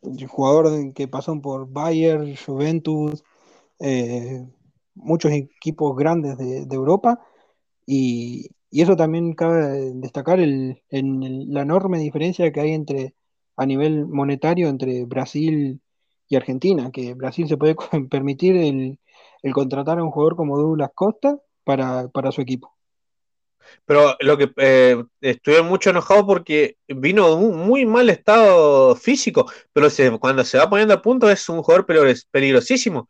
el 0.03 0.27
jugador 0.27 0.93
que 0.93 1.07
pasó 1.07 1.39
por 1.41 1.69
Bayern, 1.69 2.35
Juventus, 2.35 3.23
eh, 3.79 4.45
muchos 4.97 5.31
equipos 5.33 5.95
grandes 5.97 6.37
de, 6.37 6.65
de 6.67 6.75
Europa, 6.75 7.21
y, 7.85 8.49
y 8.69 8.81
eso 8.81 8.95
también 8.95 9.33
cabe 9.33 9.93
destacar 9.95 10.39
el, 10.39 10.81
en 10.89 11.23
el- 11.23 11.53
la 11.53 11.61
enorme 11.63 11.99
diferencia 11.99 12.51
que 12.51 12.61
hay 12.61 12.71
entre 12.73 13.15
a 13.57 13.65
nivel 13.65 14.05
monetario 14.07 14.69
entre 14.69 15.05
Brasil 15.05 15.81
y 16.29 16.35
Argentina, 16.35 16.91
que 16.91 17.13
Brasil 17.15 17.47
se 17.47 17.57
puede 17.57 17.75
permitir 18.11 18.55
el, 18.57 18.99
el 19.43 19.53
contratar 19.53 19.99
a 19.99 20.03
un 20.03 20.11
jugador 20.11 20.35
como 20.35 20.57
Douglas 20.57 20.91
Costa 20.95 21.39
para, 21.63 22.07
para 22.09 22.31
su 22.31 22.41
equipo. 22.41 22.73
Pero 23.85 24.15
lo 24.19 24.37
que 24.37 24.51
eh, 24.57 25.03
estuve 25.21 25.61
mucho 25.61 25.89
enojado 25.89 26.25
porque 26.25 26.77
vino 26.87 27.35
un 27.35 27.57
muy 27.67 27.85
mal 27.85 28.09
estado 28.09 28.95
físico, 28.95 29.51
pero 29.73 29.89
cuando 30.19 30.43
se 30.43 30.57
va 30.57 30.69
poniendo 30.69 30.93
a 30.93 31.01
punto 31.01 31.29
es 31.29 31.47
un 31.49 31.61
jugador 31.63 31.85
peligros- 31.85 32.27
peligrosísimo. 32.31 33.09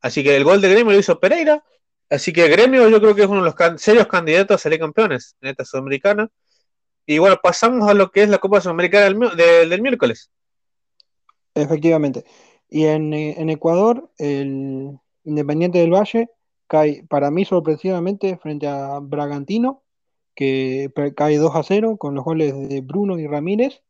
Así 0.00 0.22
que 0.22 0.36
el 0.36 0.44
gol 0.44 0.60
de 0.60 0.70
Gremio 0.70 0.92
lo 0.92 0.98
hizo 0.98 1.20
Pereira 1.20 1.62
Así 2.10 2.32
que 2.32 2.48
Gremio 2.48 2.88
yo 2.88 3.00
creo 3.00 3.14
que 3.14 3.22
es 3.22 3.28
uno 3.28 3.44
de 3.44 3.52
los 3.52 3.80
serios 3.80 4.08
candidatos 4.08 4.56
a 4.56 4.58
salir 4.58 4.80
campeones 4.80 5.36
en 5.40 5.50
esta 5.50 5.64
Sudamericana. 5.64 6.28
Y 7.06 7.18
bueno, 7.18 7.36
pasamos 7.40 7.88
a 7.88 7.94
lo 7.94 8.10
que 8.10 8.24
es 8.24 8.28
la 8.28 8.38
Copa 8.38 8.60
Sudamericana 8.60 9.04
del, 9.04 9.70
del 9.70 9.82
miércoles. 9.82 10.28
Efectivamente. 11.54 12.24
Y 12.68 12.86
en, 12.86 13.12
Ecuador, 13.48 14.10
el 14.18 14.98
Independiente 15.22 15.78
del 15.78 15.94
Valle 15.94 16.28
cae, 16.66 17.04
para 17.08 17.30
mí 17.30 17.44
sorpresivamente, 17.44 18.36
frente 18.38 18.66
a 18.66 18.98
Bragantino, 19.00 19.84
que 20.34 20.92
cae 21.16 21.38
2 21.38 21.54
a 21.54 21.62
0 21.62 21.96
con 21.96 22.16
los 22.16 22.24
goles 22.24 22.68
de 22.68 22.80
Bruno 22.80 23.20
y 23.20 23.28
Ramírez. 23.28 23.82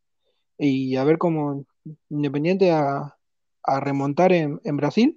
Y 0.59 0.97
a 0.97 1.05
ver 1.05 1.17
cómo 1.17 1.65
Independiente 2.11 2.71
a, 2.71 3.17
remontar 3.63 4.33
en 4.33 4.77
Brasil 4.77 5.17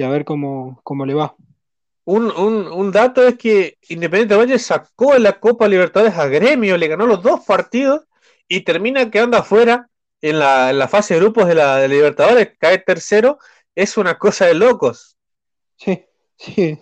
y 0.00 0.02
a 0.02 0.08
ver 0.08 0.24
cómo, 0.24 0.80
cómo 0.82 1.04
le 1.04 1.12
va. 1.14 1.36
Un, 2.04 2.30
un- 2.30 2.68
un 2.72 2.90
dato 2.90 3.26
es 3.26 3.36
que 3.36 3.76
Independiente 3.90 4.34
Valle 4.34 4.58
sacó 4.58 5.14
en 5.14 5.22
la 5.24 5.38
Copa 5.38 5.68
Libertadores 5.68 6.16
a 6.16 6.26
Gremio, 6.26 6.76
le 6.78 6.88
ganó 6.88 7.06
los 7.06 7.22
dos 7.22 7.40
partidos 7.46 8.02
y 8.48 8.62
termina 8.62 9.10
quedando 9.10 9.36
afuera 9.36 9.90
en 10.22 10.38
la, 10.38 10.70
en 10.70 10.78
la 10.78 10.88
fase 10.88 11.14
de 11.14 11.20
grupos 11.20 11.46
de 11.48 11.54
la, 11.54 11.76
de 11.76 11.88
Libertadores, 11.88 12.52
cae 12.58 12.78
tercero, 12.78 13.38
es 13.74 13.96
una 13.98 14.18
cosa 14.18 14.46
de 14.46 14.54
locos. 14.54 15.18
Sí, 15.76 16.04
sí, 16.38 16.78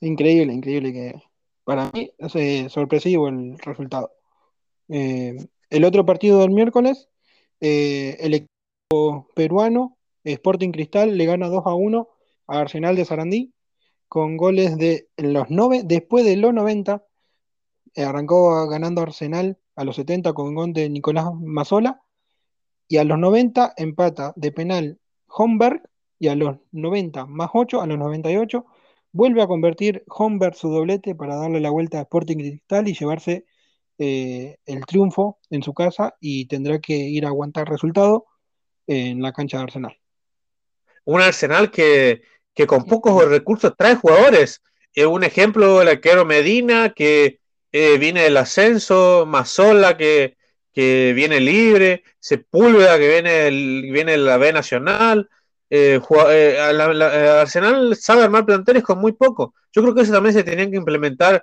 increíble, 0.00 0.52
increíble 0.52 0.92
que 0.92 1.14
para 1.64 1.90
mí 1.92 2.12
es 2.18 2.34
eh, 2.36 2.68
sorpresivo 2.70 3.28
el 3.28 3.58
resultado. 3.58 4.12
Eh, 4.88 5.36
el 5.70 5.84
otro 5.84 6.04
partido 6.06 6.40
del 6.40 6.50
miércoles, 6.50 7.08
eh, 7.60 8.16
el 8.20 8.34
equipo 8.34 9.28
peruano, 9.34 9.98
Sporting 10.24 10.70
Cristal, 10.70 11.18
le 11.18 11.26
gana 11.26 11.48
2 11.48 11.66
a 11.66 11.74
1 11.74 12.08
Arsenal 12.60 12.96
de 12.96 13.04
Sarandí 13.04 13.52
con 14.08 14.36
goles 14.36 14.76
de 14.76 15.08
los 15.16 15.50
nove, 15.50 15.82
después 15.84 16.24
de 16.24 16.36
los 16.36 16.52
90, 16.52 17.02
eh, 17.94 18.02
arrancó 18.04 18.68
ganando 18.68 19.00
Arsenal 19.00 19.58
a 19.74 19.84
los 19.84 19.96
70 19.96 20.32
con 20.34 20.54
gol 20.54 20.72
de 20.72 20.88
Nicolás 20.90 21.26
Mazzola 21.40 22.02
y 22.88 22.98
a 22.98 23.04
los 23.04 23.18
90 23.18 23.74
empata 23.76 24.32
de 24.36 24.52
penal 24.52 25.00
Homberg 25.28 25.82
y 26.18 26.28
a 26.28 26.34
los 26.34 26.58
90 26.72 27.26
más 27.26 27.50
8, 27.54 27.80
a 27.80 27.86
los 27.86 27.98
98 27.98 28.66
vuelve 29.12 29.42
a 29.42 29.46
convertir 29.46 30.04
Homberg 30.08 30.54
su 30.54 30.68
doblete 30.68 31.14
para 31.14 31.36
darle 31.36 31.60
la 31.60 31.70
vuelta 31.70 31.98
a 31.98 32.02
Sporting 32.02 32.36
Cristal 32.36 32.88
y 32.88 32.94
llevarse 32.94 33.46
eh, 33.98 34.56
el 34.66 34.84
triunfo 34.84 35.38
en 35.50 35.62
su 35.62 35.74
casa 35.74 36.16
y 36.20 36.46
tendrá 36.46 36.80
que 36.80 36.94
ir 36.94 37.24
a 37.24 37.28
aguantar 37.28 37.68
resultado 37.68 38.26
en 38.86 39.22
la 39.22 39.32
cancha 39.32 39.58
de 39.58 39.64
Arsenal. 39.64 39.98
Un 41.04 41.20
Arsenal 41.20 41.70
que, 41.70 42.22
que 42.54 42.66
con 42.66 42.84
pocos 42.84 43.24
recursos 43.28 43.72
trae 43.76 43.96
jugadores. 43.96 44.62
Eh, 44.94 45.06
un 45.06 45.24
ejemplo, 45.24 45.80
el 45.82 45.88
arquero 45.88 46.24
Medina, 46.24 46.90
que 46.94 47.40
eh, 47.72 47.98
viene 47.98 48.22
del 48.24 48.36
ascenso, 48.36 49.24
Mazola, 49.26 49.96
que, 49.96 50.36
que 50.72 51.12
viene 51.14 51.40
libre, 51.40 52.02
Sepúlveda, 52.18 52.98
que 52.98 53.08
viene, 53.08 53.46
el- 53.48 53.90
viene 53.92 54.12
de 54.12 54.18
la 54.18 54.36
B 54.36 54.52
Nacional. 54.52 55.28
Eh, 55.70 56.00
eh, 56.30 56.56
la- 56.74 56.92
la- 56.92 57.40
Arsenal 57.40 57.96
sabe 57.96 58.22
armar 58.24 58.44
planteles 58.44 58.82
con 58.82 58.98
muy 58.98 59.12
poco. 59.12 59.54
Yo 59.72 59.82
creo 59.82 59.94
que 59.94 60.02
eso 60.02 60.12
también 60.12 60.34
se 60.34 60.44
tenían 60.44 60.70
que 60.70 60.76
implementar 60.76 61.42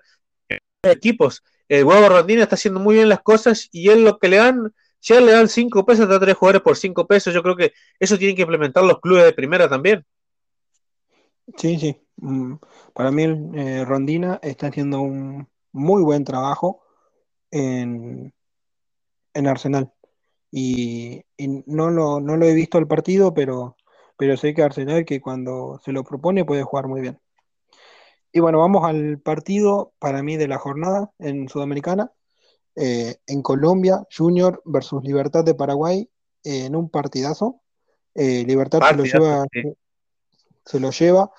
en 0.49 0.59
equipos. 0.91 1.43
El 1.67 1.83
huevo 1.85 2.09
Rondina 2.09 2.43
está 2.43 2.55
haciendo 2.55 2.79
muy 2.79 2.95
bien 2.95 3.09
las 3.09 3.21
cosas 3.21 3.69
y 3.71 3.89
él 3.89 4.03
lo 4.03 4.17
que 4.19 4.27
le 4.29 4.37
dan, 4.37 4.73
si 4.99 5.13
le 5.15 5.31
dan 5.31 5.47
5 5.47 5.85
pesos, 5.85 6.07
da 6.09 6.19
tres 6.19 6.35
jugadores 6.35 6.61
por 6.61 6.77
5 6.77 7.07
pesos. 7.07 7.33
Yo 7.33 7.43
creo 7.43 7.55
que 7.55 7.73
eso 7.99 8.17
tienen 8.17 8.35
que 8.35 8.43
implementar 8.43 8.83
los 8.83 8.99
clubes 8.99 9.25
de 9.25 9.33
primera 9.33 9.69
también. 9.69 10.05
Sí, 11.57 11.79
sí. 11.79 12.01
Mm, 12.17 12.55
Para 12.93 13.11
mí, 13.11 13.23
eh, 13.55 13.85
Rondina 13.85 14.39
está 14.41 14.67
haciendo 14.67 15.01
un 15.01 15.47
muy 15.71 16.01
buen 16.03 16.23
trabajo 16.23 16.81
en, 17.51 18.33
en 19.33 19.47
Arsenal. 19.47 19.91
Y, 20.51 21.23
y 21.37 21.63
no 21.67 21.89
lo, 21.89 22.19
no 22.19 22.35
lo 22.35 22.45
he 22.45 22.53
visto 22.53 22.77
el 22.77 22.87
partido, 22.87 23.33
pero, 23.33 23.75
pero 24.17 24.35
sé 24.35 24.53
que 24.53 24.63
Arsenal, 24.63 25.05
que 25.05 25.21
cuando 25.21 25.79
se 25.83 25.91
lo 25.91 26.03
propone, 26.03 26.45
puede 26.45 26.63
jugar 26.63 26.87
muy 26.87 27.01
bien. 27.01 27.19
Y 28.31 28.39
bueno, 28.39 28.59
vamos 28.59 28.83
al 28.83 29.19
partido 29.19 29.93
para 29.99 30.21
mí 30.21 30.37
de 30.37 30.47
la 30.47 30.57
jornada 30.57 31.11
en 31.19 31.49
Sudamericana. 31.49 32.11
Eh, 32.75 33.15
en 33.27 33.41
Colombia, 33.41 34.05
Junior 34.15 34.61
versus 34.65 35.03
Libertad 35.03 35.43
de 35.43 35.55
Paraguay, 35.55 36.09
eh, 36.43 36.65
en 36.65 36.75
un 36.75 36.89
partidazo. 36.89 37.61
Eh, 38.13 38.43
Libertad 38.45 38.81
se 38.87 38.95
lo 38.95 39.03
lleva. 39.03 39.45
Se 40.69 40.79
lo 40.79 40.91
lleva 40.91 41.31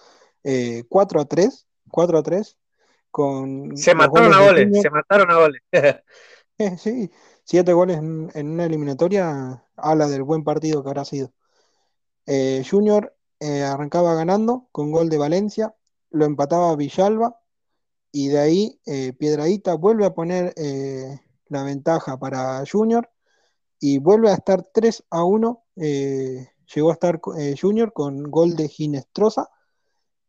eh, 0.43 0.83
4 0.89 1.21
a 1.21 1.25
3, 1.25 1.69
4 1.89 2.19
a 2.19 2.23
3, 2.23 2.57
con 3.13 3.77
Se 3.77 3.95
mataron 3.95 4.35
a 4.35 4.41
goles 4.41 4.83
se 4.83 4.91
mataron 4.91 5.31
a 5.31 5.37
goles. 5.37 5.63
Eh, 6.59 6.77
sí, 6.77 7.11
siete 7.43 7.73
goles 7.73 7.97
en, 7.97 8.31
en 8.35 8.51
una 8.51 8.67
eliminatoria 8.67 9.65
habla 9.77 10.09
del 10.09 10.25
buen 10.25 10.45
partido 10.45 10.83
que 10.83 10.91
habrá 10.91 11.07
sido. 11.07 11.33
Eh, 12.27 12.63
Junior 12.71 13.17
eh, 13.39 13.63
arrancaba 13.63 14.15
ganando 14.15 14.69
con 14.71 14.93
gol 14.93 15.09
de 15.09 15.17
Valencia, 15.17 15.75
lo 16.11 16.27
empataba 16.27 16.77
Villalba 16.77 17.41
y 18.13 18.29
de 18.29 18.39
ahí 18.41 18.81
eh, 18.85 19.15
Piedrahíta 19.15 19.75
vuelve 19.75 20.05
a 20.05 20.13
poner 20.13 20.53
eh, 20.59 21.19
la 21.47 21.63
ventaja 21.63 22.19
para 22.19 22.63
Junior 22.71 23.09
y 23.79 23.97
vuelve 23.97 24.29
a 24.29 24.35
estar 24.35 24.63
3 24.63 25.03
a 25.09 25.25
1. 25.25 25.65
eh, 25.77 26.50
llegó 26.75 26.91
a 26.91 26.95
estar 26.95 27.21
eh, 27.39 27.55
Junior 27.61 27.93
con 27.93 28.25
gol 28.31 28.57
de 28.57 28.69
Ginestrosa 28.69 29.49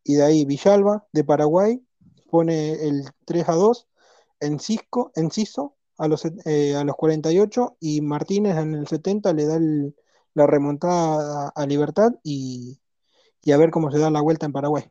y 0.04 0.16
de 0.16 0.24
ahí 0.24 0.46
Villalba 0.46 1.06
de 1.12 1.24
Paraguay 1.24 1.82
pone 2.30 2.74
el 2.88 3.04
3 3.26 3.48
a 3.50 3.54
2. 3.54 3.88
Encisco, 4.40 5.12
Enciso 5.16 5.76
a 5.98 6.08
los, 6.08 6.26
eh, 6.46 6.76
a 6.76 6.84
los 6.84 6.96
48 6.96 7.78
y 7.80 8.02
Martínez 8.02 8.58
en 8.58 8.74
el 8.74 8.88
70 8.88 9.34
le 9.34 9.46
da 9.46 9.58
el- 9.58 9.96
la 10.34 10.48
remontada 10.48 11.48
a, 11.48 11.62
a 11.62 11.66
Libertad 11.68 12.14
y, 12.24 12.80
y 13.44 13.52
a 13.52 13.58
ver 13.58 13.70
cómo 13.70 13.92
se 13.92 14.00
da 14.00 14.10
la 14.10 14.22
vuelta 14.22 14.46
en 14.46 14.54
Paraguay. 14.54 14.86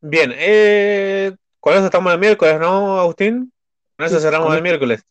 Bien, 0.00 0.32
eh, 0.34 1.34
con 1.60 1.74
eso 1.74 1.86
estamos 1.86 2.12
el 2.12 2.20
miércoles, 2.20 2.60
¿no, 2.60 2.98
Agustín? 3.00 3.52
Con 3.96 4.06
eso 4.06 4.16
Sí, 4.16 4.22
cerramos 4.22 4.46
con 4.46 4.56
el 4.56 4.62
miércoles. 4.62 5.02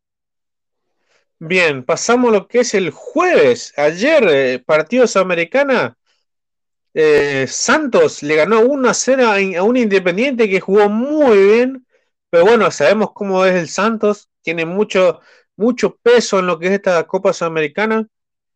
Bien, 1.40 1.84
pasamos 1.84 2.30
a 2.30 2.34
lo 2.34 2.48
que 2.48 2.60
es 2.62 2.74
el 2.74 2.92
jueves. 2.92 3.74
Ayer, 3.78 4.24
eh, 4.30 4.60
partido 4.66 5.06
sudamericana. 5.08 5.98
eh, 6.94 7.46
Santos 7.48 8.24
le 8.24 8.36
ganó 8.38 8.62
1 8.62 8.90
a 8.90 8.94
0 8.94 9.28
a, 9.28 9.36
a 9.60 9.64
un 9.64 9.78
Independiente 9.78 10.50
que 10.50 10.62
jugó 10.62 10.90
muy 10.90 11.38
bien. 11.38 11.86
Pero 12.30 12.46
bueno, 12.46 12.72
sabemos 12.72 13.12
cómo 13.14 13.46
es 13.46 13.56
el 13.56 13.70
Santos. 13.70 14.30
Tiene 14.42 14.66
mucho, 14.66 15.20
mucho 15.58 15.98
peso 16.02 16.40
en 16.40 16.48
lo 16.48 16.58
que 16.60 16.68
es 16.68 16.74
esta 16.74 17.06
Copa 17.06 17.34
Sudamericana. 17.34 18.08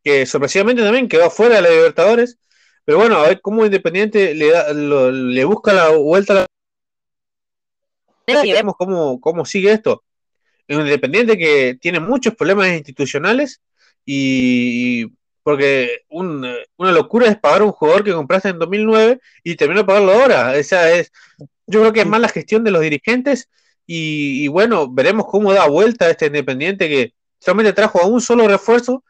Que 0.03 0.25
sorpresivamente 0.25 0.81
también 0.83 1.09
quedó 1.09 1.29
fuera 1.29 1.55
de 1.57 1.61
la 1.63 1.69
Libertadores. 1.69 2.39
Pero 2.85 2.99
bueno, 2.99 3.17
a 3.17 3.27
ver 3.27 3.41
cómo 3.41 3.65
Independiente 3.65 4.33
le, 4.33 4.51
da, 4.51 4.73
lo- 4.73 5.11
le 5.11 5.43
busca 5.45 5.73
la 5.73 5.89
vuelta 5.89 6.33
a 6.33 6.35
la 6.37 6.45
y 8.45 8.53
vemos 8.53 8.75
cómo, 8.77 9.19
cómo 9.19 9.43
sigue 9.45 9.71
esto. 9.73 10.03
Es 10.69 10.77
un 10.77 10.83
Independiente 10.83 11.37
que 11.37 11.77
tiene 11.81 11.99
muchos 11.99 12.35
problemas 12.35 12.69
institucionales 12.69 13.61
y, 14.05 15.07
porque 15.43 16.01
un- 16.09 16.47
una 16.77 16.91
locura 16.93 17.27
es 17.27 17.37
pagar 17.39 17.61
a 17.61 17.65
un 17.65 17.71
jugador 17.73 18.03
que 18.05 18.13
compraste 18.13 18.49
en 18.49 18.59
2009 18.59 19.19
y 19.43 19.55
terminó 19.55 19.81
de 19.81 19.85
pagarlo 19.87 20.13
ahora. 20.13 20.53
O 20.59 20.63
sea, 20.63 20.91
es, 20.95 21.11
yo 21.67 21.81
creo 21.81 21.93
que 21.93 22.01
es 22.01 22.07
más 22.07 22.21
la 22.21 22.29
gestión 22.29 22.63
de 22.63 22.71
los 22.71 22.81
dirigentes 22.81 23.49
y, 23.87 24.47
bueno, 24.49 24.87
veremos 24.91 25.25
cómo 25.27 25.51
da 25.53 25.67
vuelta 25.67 26.09
este 26.09 26.27
Independiente 26.27 26.87
que 26.87 27.13
solamente 27.39 27.73
trajo 27.73 28.01
a 28.01 28.05
un 28.07 28.21
solo 28.21 28.47
refuerzo, 28.47 29.03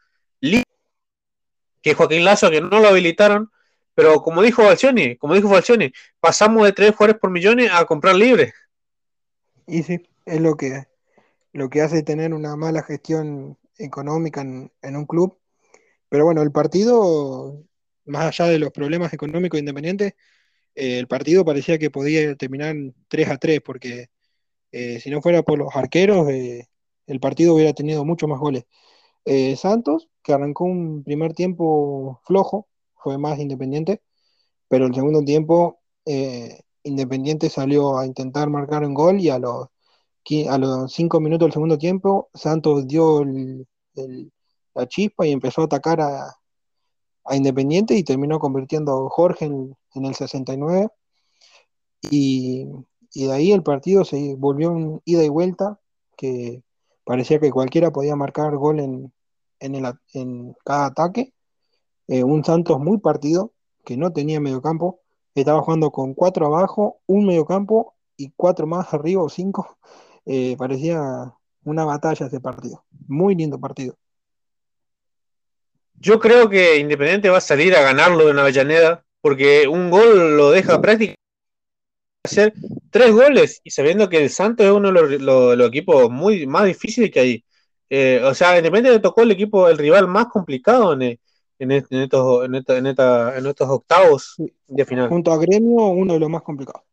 que 1.82 1.94
Joaquín 1.94 2.24
Lazo, 2.24 2.50
que 2.50 2.60
no 2.60 2.80
lo 2.80 2.88
habilitaron, 2.88 3.50
pero 3.94 4.22
como 4.22 4.42
dijo 4.42 4.62
Falcioni, 4.62 5.16
como 5.16 5.34
dijo 5.34 5.50
Falcioni, 5.50 5.92
pasamos 6.20 6.64
de 6.64 6.72
tres 6.72 6.92
jugadores 6.94 7.20
por 7.20 7.30
millones 7.30 7.70
a 7.72 7.84
comprar 7.84 8.14
libres. 8.14 8.52
Y 9.66 9.82
sí, 9.82 10.00
es 10.26 10.40
lo 10.40 10.56
que, 10.56 10.86
lo 11.52 11.70
que 11.70 11.82
hace 11.82 12.02
tener 12.02 12.34
una 12.34 12.56
mala 12.56 12.82
gestión 12.82 13.58
económica 13.78 14.42
en, 14.42 14.96
un 14.96 15.06
club. 15.06 15.38
Pero 16.08 16.24
bueno, 16.24 16.42
el 16.42 16.52
partido, 16.52 17.64
más 18.04 18.26
allá 18.40 18.50
de 18.50 18.58
los 18.58 18.72
problemas 18.72 19.12
económicos 19.12 19.58
de 19.58 19.60
Independiente, 19.60 20.16
eh, 20.74 20.98
el 20.98 21.08
partido 21.08 21.44
parecía 21.44 21.78
que 21.78 21.90
podía 21.90 22.36
terminar 22.36 22.76
3 23.08 23.28
a 23.30 23.38
3, 23.38 23.60
porque 23.62 24.10
eh, 24.72 25.00
si 25.00 25.10
no 25.10 25.22
fuera 25.22 25.42
por 25.42 25.58
los 25.58 25.74
arqueros, 25.76 26.28
eh, 26.30 26.68
el 27.06 27.20
partido 27.20 27.54
hubiera 27.54 27.74
tenido 27.74 28.04
muchos 28.04 28.28
más 28.28 28.40
goles. 28.40 28.64
Santos, 29.56 30.08
que 30.22 30.32
arrancó 30.32 30.64
un 30.64 31.04
primer 31.04 31.34
tiempo 31.34 32.20
flojo, 32.24 32.68
fue 32.96 33.18
más 33.18 33.38
Independiente, 33.38 34.02
pero 34.68 34.86
el 34.86 34.94
segundo 34.94 35.22
tiempo 35.24 35.80
Independiente 36.82 37.50
salió 37.50 37.98
a 37.98 38.06
intentar 38.06 38.50
marcar 38.50 38.84
un 38.84 38.94
gol 38.94 39.20
y 39.20 39.30
a 39.30 39.38
los, 39.38 39.68
a 40.48 40.58
los 40.58 40.92
cinco 40.92 41.20
minutos 41.20 41.46
del 41.46 41.52
segundo 41.52 41.78
tiempo 41.78 42.30
Santos 42.34 42.86
dio 42.86 43.24
la 44.74 44.86
chispa 44.86 45.26
y 45.26 45.32
empezó 45.32 45.62
a 45.62 45.64
atacar 45.64 46.00
a, 46.00 46.36
Independiente 47.32 47.94
y 47.94 48.02
terminó 48.02 48.40
convirtiendo 48.40 49.06
a 49.06 49.10
Jorge 49.10 49.44
en, 49.44 49.76
en 49.94 50.04
el 50.04 50.14
69 50.16 50.88
y, 52.10 52.66
y 53.12 53.26
de 53.26 53.32
ahí 53.32 53.52
el 53.52 53.62
partido 53.62 54.04
se 54.04 54.34
volvió 54.36 54.70
un 54.70 55.02
ida 55.04 55.24
y 55.24 55.28
vuelta, 55.28 55.80
que 56.16 56.62
parecía 57.04 57.40
que 57.40 57.50
cualquiera 57.50 57.90
podía 57.90 58.16
marcar 58.16 58.56
gol 58.56 58.80
en, 58.80 59.12
en, 59.58 59.74
el, 59.74 59.92
en 60.14 60.56
cada 60.64 60.86
ataque. 60.86 61.34
Eh, 62.08 62.24
un 62.24 62.44
Santos 62.44 62.78
muy 62.80 62.98
partido, 62.98 63.52
que 63.84 63.96
no 63.96 64.12
tenía 64.12 64.40
mediocampo, 64.40 65.00
estaba 65.34 65.62
jugando 65.62 65.90
con 65.90 66.14
cuatro 66.14 66.46
abajo, 66.46 67.00
un 67.06 67.26
mediocampo 67.26 67.94
y 68.16 68.30
cuatro 68.36 68.66
más 68.66 68.92
arriba 68.94 69.22
o 69.22 69.28
cinco. 69.28 69.76
Eh, 70.32 70.54
parecía 70.56 71.02
una 71.64 71.84
batalla 71.84 72.26
ese 72.26 72.38
partido. 72.38 72.84
Muy 73.08 73.34
lindo 73.34 73.58
partido. 73.58 73.96
Yo 75.94 76.20
creo 76.20 76.48
que 76.48 76.78
Independiente 76.78 77.28
va 77.28 77.38
a 77.38 77.40
salir 77.40 77.74
a 77.74 77.82
ganarlo 77.82 78.30
en 78.30 78.38
Avellaneda, 78.38 79.04
porque 79.20 79.66
un 79.66 79.90
gol 79.90 80.36
lo 80.36 80.52
deja 80.52 80.80
prácticamente 80.80 81.20
hacer 82.24 82.54
tres 82.90 83.10
goles 83.10 83.60
y 83.64 83.72
sabiendo 83.72 84.08
que 84.08 84.18
el 84.18 84.30
Santos 84.30 84.66
es 84.66 84.72
uno 84.72 84.92
de 84.92 85.18
los, 85.18 85.66
equipos 85.66 86.08
muy 86.08 86.46
más 86.46 86.64
difíciles 86.64 87.10
que 87.10 87.18
hay. 87.18 87.44
Eh, 87.88 88.22
o 88.24 88.32
sea, 88.32 88.56
Independiente 88.56 88.98
le 88.98 89.02
tocó 89.02 89.22
el 89.22 89.32
equipo, 89.32 89.68
el 89.68 89.78
rival 89.78 90.06
más 90.06 90.26
complicado 90.26 90.92
en, 90.92 91.18
en, 91.58 91.72
estos, 91.72 92.44
en, 92.44 92.54
en, 92.54 92.86
estos 92.86 93.68
octavos 93.68 94.36
de 94.68 94.84
final. 94.84 95.08
Junto 95.08 95.32
a 95.32 95.38
Gremio, 95.38 95.86
uno 95.88 96.12
de 96.12 96.20
los 96.20 96.30
más 96.30 96.42
complicados. 96.42 96.84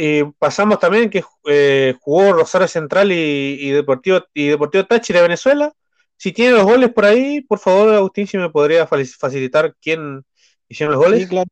Y 0.00 0.22
pasamos 0.22 0.78
también 0.78 1.10
que 1.10 1.24
eh, 1.48 1.92
jugó 2.00 2.32
Rosario 2.32 2.68
Central 2.68 3.10
y, 3.10 3.70
Deportivo 3.70 4.20
y 4.32 4.46
Deportivo 4.46 4.86
Táchira 4.86 5.18
de 5.18 5.24
Venezuela. 5.24 5.72
Si 6.16 6.30
tiene 6.30 6.52
los 6.52 6.62
goles 6.62 6.92
por 6.92 7.04
ahí, 7.04 7.40
por 7.40 7.58
favor, 7.58 7.92
Agustín, 7.92 8.28
si 8.28 8.38
me 8.38 8.48
podría 8.48 8.86
facilitar 8.86 9.74
quién 9.82 10.24
hicieron 10.68 10.94
los 10.94 11.04
goles. 11.04 11.22
Sí, 11.22 11.28
claro. 11.28 11.48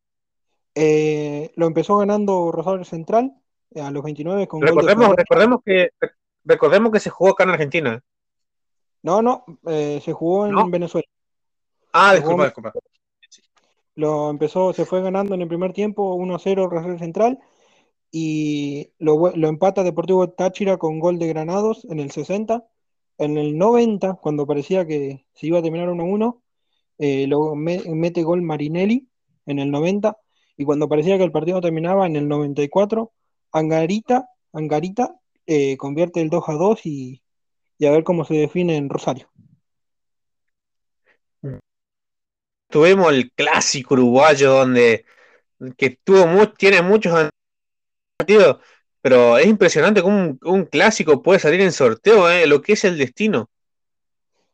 Eh, 0.75 1.51
lo 1.57 1.67
empezó 1.67 1.97
ganando 1.97 2.53
Rosario 2.53 2.85
Central 2.85 3.33
eh, 3.71 3.81
a 3.81 3.91
los 3.91 4.01
29 4.01 4.47
con 4.47 4.61
recordemos, 4.61 5.13
recordemos 5.13 5.59
que 5.65 5.89
recordemos 6.45 6.93
que 6.93 7.01
se 7.01 7.09
jugó 7.09 7.31
acá 7.31 7.43
en 7.43 7.49
Argentina. 7.49 8.01
No, 9.03 9.21
no, 9.21 9.43
se 9.65 10.13
jugó 10.13 10.47
en 10.47 10.71
Venezuela. 10.71 11.07
Ah, 11.91 12.13
disculpa, 12.13 12.45
disculpa. 12.45 12.71
Lo 13.95 14.29
empezó, 14.29 14.71
se 14.71 14.85
fue 14.85 15.01
ganando 15.01 15.35
en 15.35 15.41
el 15.41 15.49
primer 15.49 15.73
tiempo 15.73 16.15
1-0 16.15 16.69
Rosario 16.69 16.97
Central 16.97 17.39
y 18.11 18.91
lo, 18.99 19.33
empata 19.47 19.83
Deportivo 19.83 20.29
Táchira 20.29 20.77
con 20.77 20.99
gol 20.99 21.19
de 21.19 21.27
Granados 21.27 21.85
en 21.89 21.99
el 21.99 22.11
60. 22.11 22.65
En 23.17 23.37
el 23.37 23.57
90, 23.57 24.15
cuando 24.15 24.45
parecía 24.45 24.85
que 24.85 25.25
se 25.33 25.47
iba 25.47 25.59
a 25.59 25.61
terminar 25.61 25.89
1-1, 25.89 26.41
eh, 26.99 27.27
lo 27.27 27.55
mete 27.55 28.23
gol 28.23 28.41
Marinelli 28.41 29.07
en 29.45 29.59
el 29.59 29.71
90. 29.71 30.17
Y 30.57 30.65
cuando 30.65 30.89
parecía 30.89 31.17
que 31.17 31.23
el 31.23 31.31
partido 31.31 31.61
terminaba 31.61 32.05
en 32.07 32.15
el 32.15 32.27
94, 32.27 33.11
Angarita, 33.51 34.29
Angarita 34.53 35.15
eh, 35.45 35.77
convierte 35.77 36.21
el 36.21 36.29
2 36.29 36.43
2 36.47 36.85
y, 36.85 37.23
y 37.77 37.85
a 37.85 37.91
ver 37.91 38.03
cómo 38.03 38.25
se 38.25 38.35
define 38.35 38.77
en 38.77 38.89
Rosario. 38.89 39.29
Tuvimos 42.69 43.13
el 43.13 43.31
clásico 43.31 43.93
uruguayo 43.93 44.51
donde 44.51 45.05
que 45.77 45.91
tuvo 46.03 46.49
tiene 46.49 46.81
muchos 46.81 47.31
pero 49.01 49.37
es 49.37 49.47
impresionante 49.47 50.01
cómo 50.01 50.37
un, 50.41 50.65
clásico 50.65 51.21
puede 51.21 51.39
salir 51.39 51.61
en 51.61 51.71
sorteo, 51.71 52.29
¿eh? 52.29 52.47
lo 52.47 52.61
que 52.61 52.73
es 52.73 52.83
el 52.83 52.97
destino. 52.97 53.49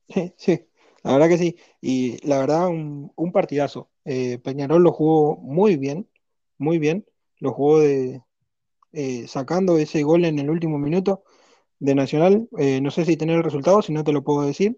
Sí, 0.09 0.33
sí, 0.37 0.67
la 1.03 1.13
verdad 1.13 1.29
que 1.29 1.37
sí. 1.37 1.57
Y 1.81 2.25
la 2.27 2.39
verdad, 2.39 2.67
un, 2.67 3.31
partidazo. 3.31 3.89
Eh, 4.05 4.37
Peñarol 4.43 4.83
lo 4.83 4.91
jugó 4.91 5.37
muy 5.37 5.77
bien, 5.77 6.07
muy 6.57 6.77
bien. 6.77 7.05
Lo 7.39 7.51
jugó 7.51 7.79
de 7.79 8.21
eh, 8.91 9.27
sacando 9.27 9.77
ese 9.77 10.03
gol 10.03 10.25
en 10.25 10.39
el 10.39 10.49
último 10.49 10.77
minuto 10.77 11.23
de 11.79 11.95
Nacional. 11.95 12.47
no 12.51 12.91
sé 12.91 13.05
si 13.05 13.17
tener 13.17 13.37
el 13.37 13.43
resultado, 13.43 13.81
si 13.81 13.91
no 13.91 14.03
te 14.03 14.13
lo 14.13 14.23
puedo 14.23 14.45
decir. 14.45 14.77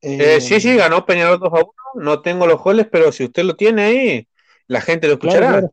sí, 0.00 0.60
sí, 0.60 0.76
ganó 0.76 1.04
Peñarol 1.04 1.38
2 1.38 1.52
a 1.52 1.56
1. 1.56 1.72
No 1.96 2.22
tengo 2.22 2.46
los 2.46 2.62
goles, 2.62 2.86
pero 2.90 3.12
si 3.12 3.24
usted 3.24 3.42
lo 3.42 3.56
tiene 3.56 3.82
ahí, 3.82 4.28
la 4.66 4.80
gente 4.80 5.08
lo 5.08 5.14
escuchará. 5.14 5.68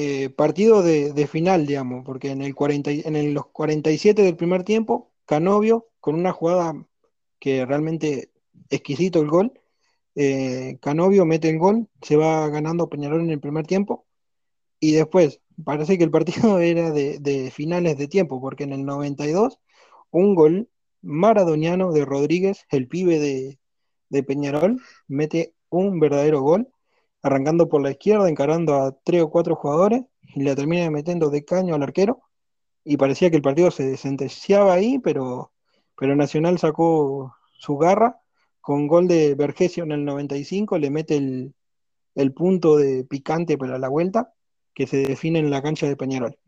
Eh, 0.00 0.30
partido 0.30 0.84
de, 0.84 1.26
final, 1.26 1.66
digamos, 1.66 2.04
porque 2.04 2.30
en, 2.30 2.40
el 2.42 2.54
40, 2.54 2.88
en 2.92 3.34
los 3.34 3.46
47 3.48 4.22
del 4.22 4.36
primer 4.36 4.62
tiempo, 4.62 5.10
Canovio, 5.24 5.88
con 5.98 6.14
una 6.14 6.30
jugada 6.32 6.86
que 7.40 7.66
realmente 7.66 8.30
exquisito 8.70 9.20
el 9.20 9.26
gol, 9.28 9.60
eh, 10.14 10.78
Canovio 10.80 11.24
mete 11.24 11.50
el 11.50 11.58
gol, 11.58 11.88
se 12.00 12.14
va 12.14 12.48
ganando 12.48 12.88
Peñarol 12.88 13.22
en 13.22 13.30
el 13.30 13.40
primer 13.40 13.66
tiempo, 13.66 14.06
y 14.78 14.92
después 14.92 15.40
parece 15.64 15.98
que 15.98 16.04
el 16.04 16.12
partido 16.12 16.58
era 16.60 16.92
de, 16.92 17.50
finales 17.52 17.98
de 17.98 18.06
tiempo, 18.06 18.40
porque 18.40 18.62
en 18.64 18.74
el 18.74 18.84
92, 18.84 19.58
un 20.12 20.36
gol 20.36 20.68
maradoniano 21.02 21.90
de 21.90 22.04
Rodríguez, 22.04 22.66
el 22.70 22.86
pibe 22.86 23.18
de, 23.18 23.58
de 24.10 24.22
Peñarol, 24.22 24.80
mete 25.08 25.54
un 25.70 25.98
verdadero 25.98 26.40
gol 26.40 26.68
arrancando 27.22 27.68
por 27.68 27.82
la 27.82 27.90
izquierda, 27.90 28.28
encarando 28.28 28.74
a 28.76 28.96
tres 29.04 29.22
o 29.22 29.30
cuatro 29.30 29.56
jugadores, 29.56 30.04
y 30.34 30.42
la 30.42 30.54
termina 30.54 30.90
metiendo 30.90 31.30
de 31.30 31.44
caño 31.44 31.74
al 31.74 31.82
arquero, 31.82 32.22
y 32.84 32.96
parecía 32.96 33.30
que 33.30 33.36
el 33.36 33.42
partido 33.42 33.70
se 33.70 33.96
sentenciaba 33.96 34.72
ahí, 34.74 34.98
pero, 34.98 35.52
pero 35.96 36.16
Nacional 36.16 36.58
sacó 36.58 37.34
su 37.52 37.76
garra, 37.76 38.20
con 38.60 38.86
gol 38.86 39.08
de 39.08 39.34
Vergesio 39.34 39.84
en 39.84 39.92
el 39.92 40.04
95, 40.04 40.78
le 40.78 40.90
mete 40.90 41.16
el, 41.16 41.54
el 42.14 42.32
punto 42.32 42.76
de 42.76 43.04
picante 43.04 43.56
para 43.56 43.78
la 43.78 43.88
vuelta, 43.88 44.32
que 44.74 44.86
se 44.86 44.98
define 44.98 45.38
en 45.38 45.50
la 45.50 45.62
cancha 45.62 45.86
de 45.86 45.96
Peñarol. 45.96 46.38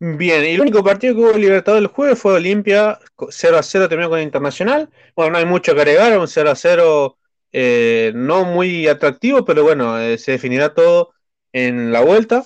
Bien, 0.00 0.44
el 0.44 0.60
único 0.60 0.84
partido 0.84 1.14
que 1.14 1.20
hubo 1.20 1.32
libertado 1.32 1.76
del 1.76 1.88
jueves 1.88 2.18
fue 2.18 2.34
Olimpia, 2.34 3.00
0 3.28 3.58
a 3.58 3.62
0 3.64 3.88
terminó 3.88 4.08
con 4.08 4.20
Internacional. 4.20 4.88
Bueno, 5.16 5.32
no 5.32 5.38
hay 5.38 5.44
mucho 5.44 5.74
que 5.74 5.80
agregar, 5.80 6.16
un 6.16 6.28
0 6.28 6.50
a 6.50 6.54
0 6.54 7.17
eh, 7.52 8.12
no 8.14 8.44
muy 8.44 8.88
atractivo, 8.88 9.44
pero 9.44 9.62
bueno, 9.62 9.98
eh, 9.98 10.18
se 10.18 10.32
definirá 10.32 10.74
todo 10.74 11.12
en 11.52 11.92
la 11.92 12.00
vuelta. 12.02 12.44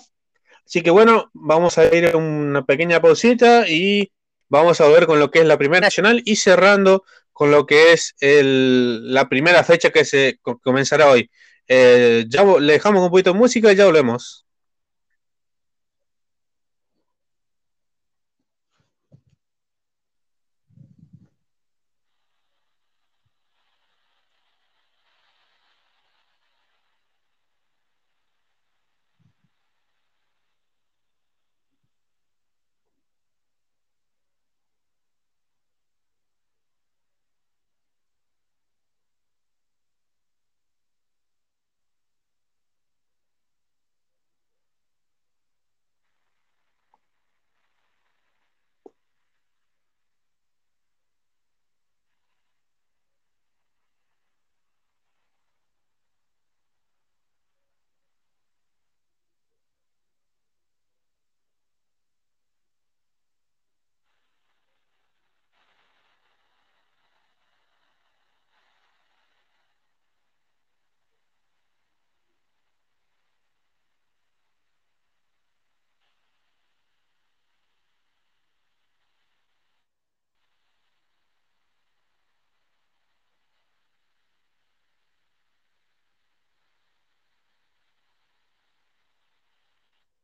Así 0.67 0.83
que 0.83 0.91
bueno, 0.91 1.31
vamos 1.35 1.79
a 1.79 1.95
ir 1.95 2.09
a 2.09 2.17
una 2.17 2.65
pequeña 2.65 3.01
pausita 3.01 3.69
y 3.69 4.13
vamos 4.49 4.81
a 4.81 4.89
ver 4.89 5.07
con 5.07 5.19
lo 5.19 5.31
que 5.31 5.41
es 5.41 5.47
la 5.47 5.59
primera 5.59 5.81
nacional 5.81 6.23
y 6.25 6.37
cerrando 6.37 7.05
con 7.33 7.51
lo 7.51 7.67
que 7.67 7.93
es 7.93 8.15
la 8.21 9.29
primera 9.29 9.65
fecha 9.65 9.91
que 9.91 10.05
se 10.05 10.39
comenzará 10.63 11.09
hoy. 11.11 11.31
Eh, 11.69 12.25
ya 12.29 12.45
le 12.45 12.75
dejamos 12.75 13.03
un 13.03 13.11
poquito 13.11 13.33
de 13.33 13.39
música 13.39 13.73
y 13.73 13.77
ya 13.77 13.87
volvemos. 13.87 14.42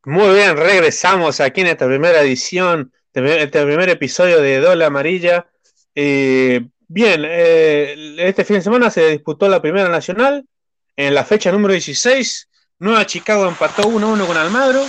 Muy 0.08 0.36
bien, 0.36 0.56
regresamos 0.56 1.38
aquí 1.38 1.60
en 1.60 1.66
esta 1.66 1.86
primera 1.86 2.22
edición, 2.22 2.94
este, 3.12 3.42
este 3.42 3.62
primer 3.66 3.90
episodio 3.90 4.40
de 4.40 4.58
Dola 4.58 4.86
Amarilla. 4.86 5.46
Eh, 5.94 6.66
bien, 6.86 7.26
eh, 7.26 8.16
este 8.16 8.42
fin 8.46 8.56
de 8.56 8.62
semana 8.62 8.88
se 8.88 9.10
disputó 9.10 9.50
la 9.50 9.60
primera 9.60 9.90
nacional 9.90 10.46
en 10.96 11.14
la 11.14 11.26
fecha 11.26 11.52
número 11.52 11.74
16. 11.74 12.48
Nueva 12.78 13.04
Chicago 13.04 13.46
empató 13.48 13.82
1-1 13.82 14.26
con 14.26 14.38
Almagro. 14.38 14.82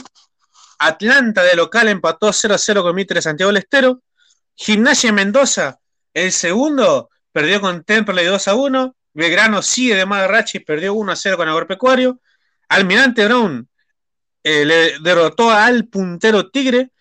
Atlanta 0.78 1.44
de 1.44 1.58
local 1.58 1.90
empató 1.90 2.32
0-0 2.32 2.82
con 2.82 2.96
Mitre 2.96 3.22
Santiago 3.22 3.52
del 3.52 3.62
Estero. 3.62 4.02
Gimnasia 4.56 5.12
Mendoza, 5.12 5.82
el 6.14 6.32
segundo, 6.32 7.10
perdió 7.34 7.60
con 7.60 7.84
Temperley 7.84 8.26
2-1. 8.26 8.96
Belgrano 9.12 9.62
sigue 9.64 9.96
de 9.96 10.06
Magarrachi, 10.06 10.60
perdió 10.60 10.94
1-0 10.94 11.36
con 11.36 11.50
Agropecuario. 11.50 12.22
Almirante 12.70 13.26
Brown 13.26 13.69
eh, 14.44 14.66
le 14.66 15.00
derrotó 15.00 15.50
al 15.50 15.88
puntero 15.88 16.50
Tigre. 16.50 16.92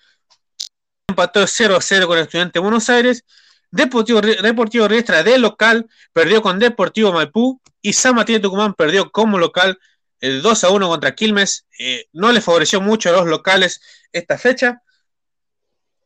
Empató 1.09 1.47
0-0 1.47 2.07
con 2.07 2.18
Estudiante 2.18 2.59
de 2.59 2.62
Buenos 2.62 2.89
Aires. 2.91 3.24
Deportivo, 3.70 4.20
Deportivo 4.20 4.89
Riestra 4.89 5.22
de 5.22 5.39
local 5.39 5.86
perdió 6.12 6.43
con 6.43 6.59
Deportivo 6.59 7.12
Maipú. 7.12 7.61
Y 7.80 7.93
San 7.93 8.14
Martín 8.14 8.36
de 8.36 8.41
Tucumán 8.41 8.74
perdió 8.74 9.11
como 9.11 9.39
local 9.39 9.78
el 10.20 10.43
2 10.43 10.64
a 10.64 10.70
1 10.70 10.89
contra 10.89 11.14
Quilmes. 11.14 11.66
Eh, 11.78 12.07
no 12.12 12.32
le 12.32 12.41
favoreció 12.41 12.80
mucho 12.80 13.09
a 13.09 13.12
los 13.12 13.26
locales 13.26 13.80
esta 14.12 14.36
fecha. 14.39 14.82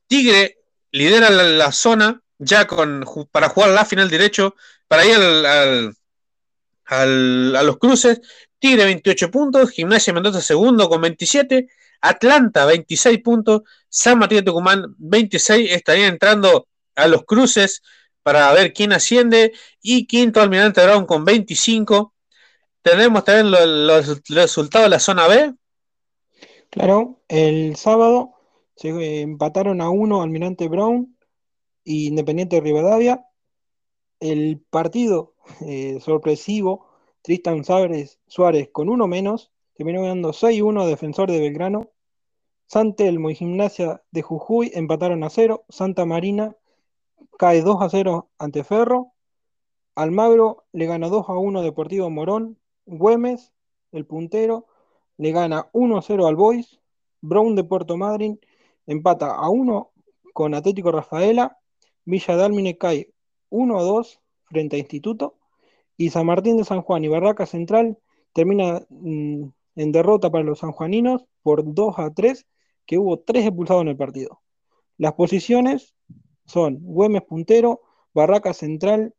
Tigre 0.07 0.59
lidera 0.91 1.31
la, 1.31 1.73
zona 1.73 2.21
ya 2.39 2.67
con, 2.67 3.05
para 3.31 3.49
jugar 3.49 3.71
la 3.71 3.85
final 3.85 4.11
derecho, 4.11 4.55
para 4.87 5.07
ir 5.07 5.15
al, 5.15 5.97
al, 6.85 7.57
a 7.57 7.63
los 7.63 7.79
cruces. 7.79 8.21
Tigre 8.63 8.85
28 8.85 9.29
puntos, 9.33 9.71
Gimnasia 9.73 10.13
Mendoza 10.13 10.41
segundo 10.41 10.89
con 10.89 11.01
27, 11.01 11.67
Atlanta 12.01 12.65
26 12.65 13.19
puntos, 13.19 13.63
San 13.89 14.21
Martín 14.21 14.39
de 14.39 14.45
Tucumán 14.45 14.95
26, 14.99 15.73
estaría 15.73 16.07
entrando 16.07 16.69
a 16.95 17.09
los 17.09 17.25
cruces 17.25 17.83
para 18.23 18.53
ver 18.53 18.73
quién 18.73 18.93
asciende 18.93 19.53
y 19.83 20.07
quinto 20.07 20.41
Almirante 20.41 20.81
Brown 20.85 21.07
con 21.07 21.25
25. 21.25 22.15
Tenemos 22.83 23.25
también 23.25 23.51
los, 23.51 24.23
resultados 24.29 24.87
de 24.87 24.91
la 24.91 25.01
zona 25.01 25.27
B. 25.27 25.55
Claro, 26.71 27.21
el 27.27 27.75
sábado 27.75 28.35
se 28.77 28.91
eh, 28.91 29.23
empataron 29.23 29.81
a 29.81 29.91
uno 29.91 30.23
Almirante 30.23 30.69
Brown 30.69 31.19
y 31.83 32.07
Independiente 32.07 32.55
de 32.55 32.63
Rivadavia. 32.63 33.27
El 34.21 34.65
partido 34.71 35.35
eh, 35.63 35.99
sorpresivo, 36.01 36.92
Tristan 37.23 37.65
Suárez, 37.65 38.19
Suárez 38.27 38.69
con 38.73 38.89
uno 38.89 39.07
menos, 39.07 39.53
terminó 39.75 40.03
ganando 40.03 40.33
6-1 40.33 40.87
Defensor 40.87 41.31
de 41.31 41.39
Belgrano. 41.39 41.91
San 42.67 42.97
Telmo 42.97 43.31
y 43.31 43.37
Gimnasia 43.37 44.03
de 44.11 44.23
Jujuy 44.23 44.73
empataron 44.75 45.23
a 45.23 45.31
cero. 45.31 45.65
Santa 45.69 46.05
Marina 46.05 46.57
cae 47.39 47.63
2 47.63 47.81
a 47.81 47.89
0 47.89 48.31
ante 48.39 48.65
Ferro. 48.65 49.13
Almagro 49.95 50.65
le 50.73 50.87
gana 50.87 51.09
2 51.09 51.29
a 51.29 51.35
1 51.35 51.63
Deportivo 51.63 52.11
Morón. 52.11 52.59
Güemes, 52.87 53.53
el 53.93 54.07
puntero, 54.07 54.67
le 55.17 55.31
gana 55.33 55.69
1 55.73 55.99
a 55.99 56.03
0 56.03 56.27
al 56.27 56.37
Boys. 56.37 56.81
Brown 57.21 57.55
de 57.55 57.63
Puerto 57.63 57.97
Madryn 57.97 58.41
empata 58.87 59.35
a 59.35 59.49
1 59.49 59.93
con 60.33 60.55
Atlético 60.55 60.91
Rafaela. 60.91 61.59
Villa 62.05 62.37
Dálmine 62.37 62.79
cae 62.79 63.13
1 63.51 63.79
a 63.79 63.83
2 63.83 64.21
frente 64.45 64.77
a 64.77 64.79
Instituto. 64.81 65.37
Y 66.03 66.11
San 66.11 66.27
Martín 66.27 66.57
de 66.57 66.65
San 66.65 66.83
Juan 66.83 67.05
y 67.05 67.09
Barraca 67.09 67.47
Central 67.47 67.97
termina 68.33 68.85
mm, 68.89 69.45
en 69.77 69.93
derrota 69.93 70.31
para 70.31 70.43
los 70.43 70.59
sanjuaninos 70.59 71.27
por 71.45 71.63
2 71.75 71.95
a 71.97 72.13
3, 72.13 72.45
que 72.87 72.99
hubo 72.99 73.21
3 73.21 73.47
expulsados 73.47 73.83
en 73.83 73.89
el 73.89 73.97
partido. 73.97 74.43
Las 74.99 75.13
posiciones 75.13 75.95
son 76.45 76.81
Güemes 76.83 77.23
puntero, 77.23 77.83
Barraca 78.13 78.53
Central 78.53 79.15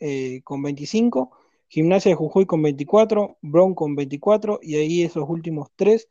eh, 0.00 0.40
con 0.42 0.60
25, 0.60 1.30
Gimnasia 1.68 2.10
de 2.10 2.16
Jujuy 2.16 2.46
con 2.46 2.62
24, 2.62 3.38
Brown 3.40 3.76
con 3.76 3.94
24, 3.94 4.58
y 4.60 4.74
ahí 4.74 5.02
esos 5.04 5.28
últimos 5.28 5.68
tres 5.76 6.08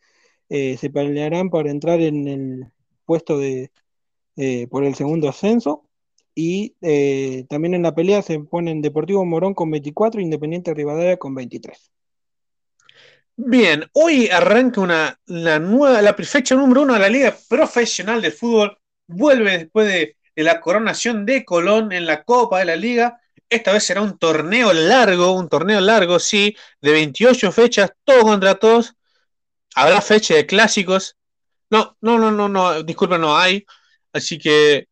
eh, 0.48 0.78
se 0.78 0.90
pelearán 0.90 1.50
para 1.50 1.70
entrar 1.70 2.00
en 2.00 2.30
el 2.30 2.72
puesto 3.04 3.38
de 3.38 3.74
eh, 4.38 4.68
por 4.68 4.86
el 4.86 4.96
segundo 4.96 5.28
ascenso. 5.28 5.84
Y 6.36 6.76
eh, 6.82 7.46
también 7.50 7.76
en 7.76 7.84
la 7.84 7.94
pelea 7.94 8.22
se 8.22 8.40
ponen 8.40 8.82
Deportivo 8.82 9.24
Morón 9.26 9.54
con 9.54 9.70
24, 9.72 10.20
Independiente 10.22 10.74
Rivadavia 10.74 11.18
con 11.18 11.36
23. 11.36 11.92
Bien, 13.36 13.90
hoy 13.94 14.28
arranca 14.30 14.80
una, 14.82 15.20
la 15.26 15.58
nueva, 15.60 16.02
la 16.02 16.14
fecha 16.14 16.56
número 16.56 16.84
uno 16.84 16.94
de 16.94 17.00
la 17.00 17.10
Liga 17.10 17.36
Profesional 17.50 18.22
de 18.22 18.32
Fútbol. 18.32 18.78
Vuelve 19.08 19.58
después 19.58 19.88
de, 19.88 20.18
la 20.36 20.60
coronación 20.62 21.26
de 21.26 21.44
Colón 21.44 21.92
en 21.92 22.06
la 22.06 22.24
Copa 22.24 22.60
de 22.60 22.66
la 22.66 22.76
Liga. 22.76 23.20
Esta 23.50 23.74
vez 23.74 23.84
será 23.84 24.02
un 24.02 24.18
torneo 24.20 24.72
largo, 24.74 25.32
un 25.34 25.50
torneo 25.50 25.82
largo, 25.82 26.20
sí, 26.20 26.56
de 26.82 26.92
28 26.92 27.52
fechas, 27.52 27.92
todos 28.04 28.24
contra 28.24 28.56
todos. 28.56 28.96
Habrá 29.76 30.02
fecha 30.02 30.36
de 30.36 30.46
clásicos. 30.46 31.18
No, 31.70 31.98
no, 32.02 32.20
no, 32.20 32.32
no, 32.32 32.50
no, 32.50 32.84
disculpa, 32.84 33.18
no 33.18 33.36
hay. 33.38 33.66
Así 34.14 34.38
que 34.38 34.88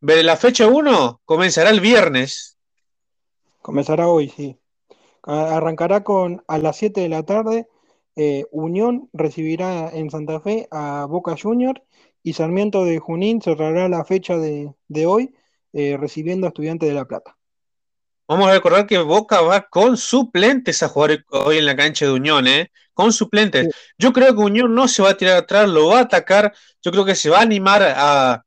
la 0.00 0.36
fecha 0.36 0.66
1 0.66 1.20
comenzará 1.24 1.70
el 1.70 1.80
viernes. 1.80 2.58
Comenzará 3.62 4.08
hoy, 4.08 4.28
sí. 4.28 4.56
Arrancará 5.22 6.04
con 6.04 6.42
a 6.46 6.58
las 6.58 6.76
7 6.76 7.00
de 7.00 7.08
la 7.08 7.22
tarde. 7.24 7.68
Eh, 8.16 8.46
Unión 8.50 9.08
recibirá 9.12 9.90
en 9.90 10.10
Santa 10.10 10.40
Fe 10.40 10.66
a 10.70 11.06
Boca 11.08 11.36
Junior 11.40 11.82
y 12.22 12.32
Sarmiento 12.32 12.84
de 12.84 12.98
Junín 12.98 13.40
cerrará 13.40 13.88
la 13.88 14.04
fecha 14.04 14.36
de, 14.36 14.72
de 14.88 15.06
hoy 15.06 15.34
eh, 15.72 15.96
recibiendo 15.96 16.46
a 16.46 16.48
Estudiantes 16.48 16.88
de 16.88 16.94
La 16.94 17.04
Plata. 17.04 17.36
Vamos 18.26 18.48
a 18.48 18.52
recordar 18.52 18.86
que 18.86 18.98
Boca 18.98 19.40
va 19.40 19.62
con 19.68 19.96
suplentes 19.96 20.82
a 20.82 20.88
jugar 20.88 21.24
hoy 21.30 21.58
en 21.58 21.66
la 21.66 21.76
cancha 21.76 22.04
de 22.04 22.12
Unión, 22.12 22.46
¿eh? 22.46 22.70
Con 22.92 23.12
suplentes. 23.12 23.66
Sí. 23.66 23.70
Yo 23.98 24.12
creo 24.12 24.34
que 24.34 24.42
Unión 24.42 24.74
no 24.74 24.88
se 24.88 25.02
va 25.02 25.10
a 25.10 25.16
tirar 25.16 25.36
atrás, 25.36 25.68
lo 25.68 25.88
va 25.88 25.98
a 25.98 26.02
atacar. 26.02 26.52
Yo 26.82 26.90
creo 26.90 27.04
que 27.04 27.14
se 27.14 27.30
va 27.30 27.38
a 27.38 27.42
animar 27.42 27.82
a, 27.82 28.44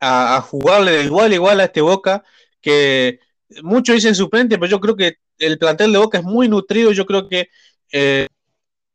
a, 0.00 0.40
jugarle 0.40 0.92
de 0.92 1.04
igual 1.04 1.32
a 1.32 1.34
igual 1.34 1.60
a 1.60 1.64
este 1.64 1.80
Boca, 1.80 2.24
que 2.60 3.20
muchos 3.62 3.96
dicen 3.96 4.14
suplente, 4.14 4.58
pero 4.58 4.70
yo 4.70 4.80
creo 4.80 4.96
que 4.96 5.16
el 5.38 5.58
plantel 5.58 5.92
de 5.92 5.98
Boca 5.98 6.18
es 6.18 6.24
muy 6.24 6.48
nutrido. 6.48 6.92
Yo 6.92 7.06
creo 7.06 7.28
que 7.28 7.48
eh, 7.92 8.26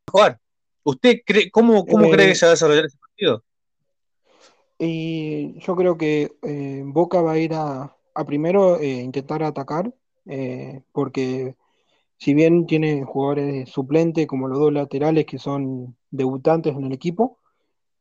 jugar. 0.10 0.39
¿Usted 0.84 1.22
cree, 1.26 1.49
cómo, 1.49 1.86
cómo 1.86 2.10
cree 2.10 2.28
que 2.28 2.36
se 2.36 2.45
va 2.45 2.51
a 2.51 2.56
desarrollar 2.56 2.86
ese 2.86 2.97
partido? 2.97 3.43
Y 4.78 5.60
yo 5.60 5.76
creo 5.76 5.97
que 5.97 6.34
eh, 6.41 6.82
Boca 6.86 7.22
va 7.22 7.34
a 7.34 7.38
ir 7.38 7.54
a, 7.54 7.95
a 8.14 8.26
primero 8.26 8.80
eh, 8.80 9.01
intentar 9.01 9.41
atacar, 9.43 9.93
eh, 10.26 10.82
porque 10.91 11.56
si 12.18 12.34
bien 12.34 12.66
tiene 12.66 13.04
jugadores 13.06 13.70
suplentes 13.70 14.28
como 14.28 14.47
los 14.47 14.60
dos 14.60 14.74
laterales 14.74 15.26
que 15.26 15.39
son 15.39 15.95
debutantes 16.12 16.76
en 16.76 16.86
el 16.86 16.93
equipo, 16.93 17.39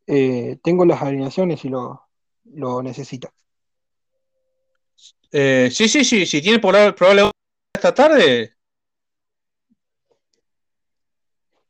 tengo 0.05 0.85
las 0.85 1.01
alineaciones 1.01 1.61
si 1.61 1.69
lo, 1.69 2.03
lo 2.45 2.83
necesita. 2.83 3.33
Eh, 5.31 5.71
sí, 5.73 5.89
sí, 5.89 6.05
sí, 6.05 6.27
si 6.27 6.43
tiene 6.43 6.59
probable, 6.59 7.31
esta 7.75 7.95
tarde. 7.95 8.55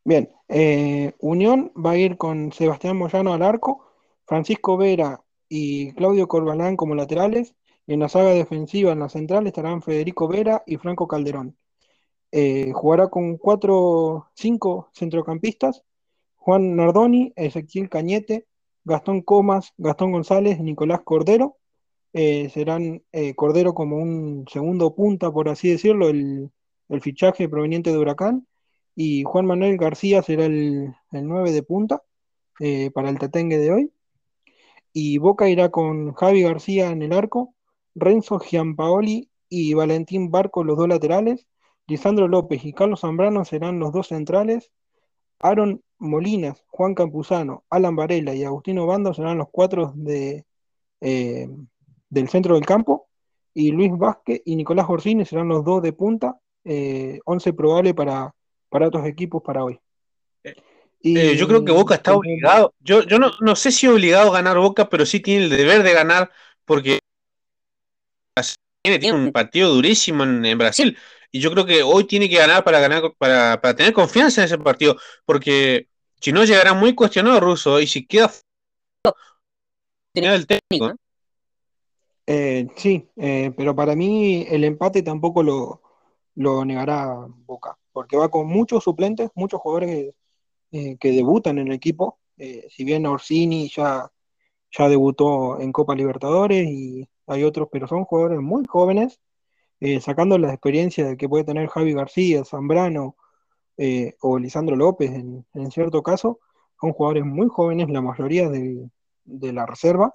Bien, 0.04 0.28
eh, 0.48 1.14
Unión 1.20 1.72
va 1.74 1.92
a 1.92 1.96
ir 1.96 2.16
con 2.16 2.52
Sebastián 2.52 2.96
Moyano 2.96 3.32
al 3.32 3.42
arco, 3.42 3.86
Francisco 4.26 4.76
Vera 4.76 5.22
y 5.48 5.92
Claudio 5.92 6.26
Corbalán 6.26 6.76
como 6.76 6.96
laterales, 6.96 7.54
en 7.86 8.00
la 8.00 8.08
saga 8.08 8.30
defensiva 8.30 8.92
en 8.92 9.00
la 9.00 9.08
central 9.08 9.46
estarán 9.46 9.82
Federico 9.82 10.26
Vera 10.28 10.62
y 10.66 10.76
Franco 10.76 11.06
Calderón. 11.06 11.56
Eh, 12.32 12.72
jugará 12.72 13.08
con 13.08 13.36
cuatro, 13.36 14.30
cinco 14.34 14.90
centrocampistas, 14.94 15.84
Juan 16.36 16.74
Nardoni, 16.76 17.32
Ezequiel 17.36 17.88
Cañete, 17.88 18.46
Gastón 18.84 19.22
Comas, 19.22 19.72
Gastón 19.78 20.12
González, 20.12 20.60
Nicolás 20.60 21.00
Cordero. 21.04 21.58
Eh, 22.12 22.50
serán 22.50 23.02
eh, 23.12 23.34
Cordero 23.34 23.74
como 23.74 23.96
un 23.96 24.44
segundo 24.50 24.94
punta, 24.94 25.32
por 25.32 25.48
así 25.48 25.70
decirlo, 25.70 26.08
el, 26.08 26.50
el, 26.88 27.00
fichaje 27.00 27.48
proveniente 27.48 27.90
de 27.90 27.98
Huracán. 27.98 28.46
Y 28.94 29.24
Juan 29.24 29.46
Manuel 29.46 29.78
García 29.78 30.22
será 30.22 30.44
el, 30.46 30.94
el 31.12 31.26
9 31.26 31.52
de 31.52 31.62
punta 31.62 32.02
eh, 32.60 32.90
para 32.90 33.08
el 33.10 33.18
tatengue 33.18 33.58
de 33.58 33.72
hoy. 33.72 33.92
Y 34.92 35.18
Boca 35.18 35.48
irá 35.48 35.70
con 35.70 36.12
Javi 36.14 36.42
García 36.42 36.90
en 36.90 37.02
el 37.02 37.12
arco, 37.12 37.54
Renzo 37.94 38.38
Giampaoli 38.38 39.30
y 39.48 39.74
Valentín 39.74 40.30
Barco 40.30 40.64
los 40.64 40.76
dos 40.76 40.88
laterales, 40.88 41.46
Lisandro 41.86 42.28
López 42.28 42.64
y 42.64 42.72
Carlos 42.72 43.00
Zambrano 43.00 43.44
serán 43.44 43.78
los 43.78 43.92
dos 43.92 44.08
centrales, 44.08 44.70
Aaron 45.40 45.82
Molinas, 46.02 46.62
Juan 46.66 46.94
Campuzano, 46.94 47.64
Alan 47.70 47.96
Varela 47.96 48.34
y 48.34 48.44
Agustino 48.44 48.86
Bando 48.86 49.14
serán 49.14 49.38
los 49.38 49.48
cuatro 49.50 49.92
de, 49.94 50.44
eh, 51.00 51.48
del 52.10 52.28
centro 52.28 52.56
del 52.56 52.66
campo, 52.66 53.08
y 53.54 53.70
Luis 53.70 53.92
Vázquez 53.96 54.42
y 54.44 54.56
Nicolás 54.56 54.86
Orsini 54.88 55.24
serán 55.24 55.48
los 55.48 55.64
dos 55.64 55.82
de 55.82 55.92
punta, 55.92 56.36
eh, 56.64 57.20
11 57.24 57.52
probable 57.52 57.94
para, 57.94 58.34
para 58.68 58.88
otros 58.88 59.06
equipos 59.06 59.42
para 59.42 59.64
hoy. 59.64 59.78
Y, 61.00 61.18
eh, 61.18 61.36
yo 61.36 61.48
creo 61.48 61.64
que 61.64 61.72
Boca 61.72 61.94
está 61.94 62.14
obligado, 62.14 62.74
yo, 62.80 63.02
yo 63.02 63.18
no, 63.18 63.32
no, 63.40 63.56
sé 63.56 63.72
si 63.72 63.86
obligado 63.86 64.30
a 64.30 64.34
ganar 64.34 64.58
Boca, 64.58 64.88
pero 64.88 65.06
sí 65.06 65.20
tiene 65.20 65.44
el 65.44 65.50
deber 65.50 65.82
de 65.82 65.92
ganar 65.92 66.30
porque 66.64 66.98
tiene, 68.82 68.98
tiene 68.98 69.18
un 69.18 69.32
partido 69.32 69.72
durísimo 69.72 70.24
en, 70.24 70.44
en 70.44 70.58
Brasil. 70.58 70.96
y 71.30 71.40
yo 71.40 71.50
creo 71.52 71.64
que 71.64 71.82
hoy 71.82 72.04
tiene 72.04 72.28
que 72.28 72.36
ganar 72.36 72.64
para 72.64 72.80
ganar 72.80 73.02
para, 73.18 73.60
para 73.60 73.76
tener 73.76 73.92
confianza 73.92 74.40
en 74.40 74.46
ese 74.46 74.58
partido, 74.58 74.96
porque 75.24 75.88
si 76.22 76.32
no 76.32 76.44
llegará 76.44 76.72
muy 76.72 76.94
cuestionado 76.94 77.40
Russo 77.40 77.80
y 77.80 77.86
si 77.88 78.06
queda 78.06 78.30
el 80.14 80.46
técnico. 80.46 80.90
¿eh? 80.90 80.94
Eh, 82.28 82.68
sí, 82.76 83.08
eh, 83.16 83.52
pero 83.56 83.74
para 83.74 83.96
mí 83.96 84.46
el 84.48 84.62
empate 84.62 85.02
tampoco 85.02 85.42
lo, 85.42 85.82
lo 86.36 86.64
negará 86.64 87.26
Boca, 87.44 87.76
porque 87.90 88.16
va 88.16 88.30
con 88.30 88.46
muchos 88.46 88.84
suplentes, 88.84 89.30
muchos 89.34 89.60
jugadores 89.60 90.14
eh, 90.70 90.96
que 91.00 91.10
debutan 91.10 91.58
en 91.58 91.66
el 91.66 91.74
equipo. 91.74 92.20
Eh, 92.38 92.68
si 92.70 92.84
bien 92.84 93.04
Orsini 93.04 93.68
ya, 93.68 94.08
ya 94.70 94.88
debutó 94.88 95.60
en 95.60 95.72
Copa 95.72 95.96
Libertadores 95.96 96.68
y 96.68 97.08
hay 97.26 97.42
otros, 97.42 97.68
pero 97.70 97.88
son 97.88 98.04
jugadores 98.04 98.40
muy 98.40 98.64
jóvenes, 98.68 99.18
eh, 99.80 100.00
sacando 100.00 100.38
la 100.38 100.52
experiencia 100.52 101.16
que 101.16 101.28
puede 101.28 101.42
tener 101.42 101.68
Javi 101.68 101.92
García, 101.94 102.44
Zambrano 102.44 103.16
eh, 103.76 104.14
o 104.20 104.38
Lisandro 104.38 104.76
López 104.76 105.10
en, 105.12 105.44
cierto 105.70 106.02
caso, 106.02 106.40
son 106.80 106.92
jugadores 106.92 107.24
muy 107.24 107.48
jóvenes, 107.48 107.88
la 107.90 108.00
mayoría 108.02 108.48
del- 108.48 108.90
de 109.24 109.52
la 109.52 109.66
reserva, 109.66 110.14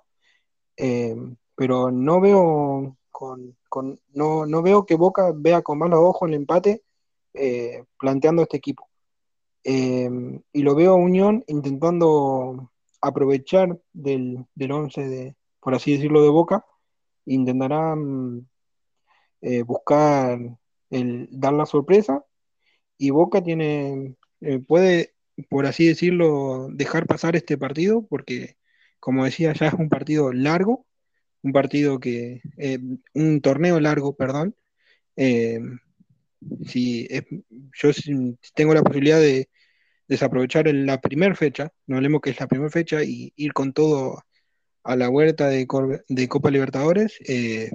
eh, 0.77 1.15
pero 1.55 1.91
no 1.91 2.21
veo 2.21 2.97
con, 3.11 3.57
no, 4.13 4.45
no 4.45 4.61
veo 4.61 4.85
que 4.85 4.95
Boca 4.95 5.31
vea 5.35 5.61
con 5.61 5.79
malos 5.79 5.99
ojos 6.01 6.29
el 6.29 6.35
empate 6.35 6.83
eh, 7.33 7.83
planteando 7.99 8.43
este 8.43 8.57
equipo. 8.57 8.87
Y 9.63 10.61
lo 10.61 10.75
veo 10.75 10.91
a 10.93 10.95
Unión 10.95 11.43
intentando 11.47 12.71
aprovechar 13.01 13.77
del, 13.93 14.45
del 14.55 14.71
11 14.71 15.07
de, 15.07 15.35
por 15.59 15.75
así 15.75 15.93
decirlo, 15.93 16.21
de 16.23 16.29
Boca, 16.29 16.65
intentará 17.25 17.95
eh, 19.41 19.63
buscar 19.63 20.39
el, 20.89 21.27
dar 21.31 21.53
la 21.53 21.65
sorpresa 21.65 22.25
y 22.97 23.09
Boca 23.11 23.43
tiene, 23.43 24.15
eh, 24.41 24.59
puede, 24.59 25.13
por 25.49 25.65
así 25.65 25.87
decirlo, 25.87 26.69
dejar 26.71 27.05
pasar 27.07 27.35
este 27.35 27.57
partido 27.57 28.05
porque, 28.07 28.57
como 28.99 29.25
decía, 29.25 29.53
ya 29.53 29.67
es 29.67 29.73
un 29.73 29.89
partido 29.89 30.33
largo, 30.33 30.85
un 31.43 31.53
partido 31.53 31.99
que, 31.99 32.41
eh, 32.57 32.79
un 33.13 33.41
torneo 33.41 33.79
largo, 33.79 34.15
perdón. 34.15 34.55
Eh, 35.17 35.59
si 36.65 37.07
es- 37.09 37.25
yo 37.73 37.91
tengo 38.55 38.73
la 38.73 38.83
posibilidad 38.83 39.19
de 39.19 39.49
desaprovechar 40.07 40.67
en 40.67 40.85
la 40.85 41.01
primera 41.01 41.35
fecha, 41.35 41.71
no 41.87 41.97
hablemos 41.97 42.21
que 42.21 42.31
es 42.31 42.39
la 42.39 42.47
primera 42.47 42.69
fecha, 42.71 43.03
y 43.03 43.33
ir 43.35 43.53
con 43.53 43.73
todo 43.73 44.23
a 44.83 44.95
la 44.95 45.09
huerta 45.09 45.49
de, 45.49 45.67
de 46.09 46.27
Copa 46.29 46.51
Libertadores, 46.51 47.17
eh, 47.27 47.71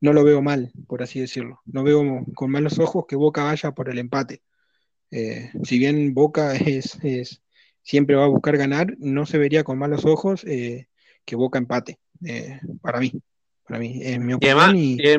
no 0.00 0.12
lo 0.12 0.24
veo 0.24 0.42
mal, 0.42 0.72
por 0.88 1.02
así 1.02 1.20
decirlo. 1.20 1.60
No 1.66 1.82
veo 1.84 2.24
con 2.34 2.50
malos 2.50 2.78
ojos 2.78 3.06
que 3.08 3.16
Boca 3.16 3.44
vaya 3.44 3.72
por 3.72 3.88
el 3.90 3.98
empate. 3.98 4.42
Eh, 5.10 5.50
si 5.64 5.78
bien 5.78 6.14
Boca 6.14 6.54
es, 6.56 6.98
es- 7.04 7.42
siempre 7.82 8.16
va 8.16 8.24
a 8.24 8.28
buscar 8.28 8.56
ganar, 8.58 8.94
no 8.98 9.26
se 9.26 9.38
vería 9.38 9.64
con 9.64 9.78
malos 9.78 10.04
ojos 10.06 10.44
eh, 10.46 10.88
que 11.24 11.36
Boca 11.36 11.58
empate. 11.58 12.00
eh, 12.26 12.60
para 12.82 13.00
mí, 13.00 13.12
para 13.64 13.78
mí, 13.80 14.00
es 14.02 14.20
mi 14.20 14.34
Y 14.38 14.46
opinión. 14.46 14.48
además, 14.48 14.76
y- 14.76 14.98
eh, 14.98 15.18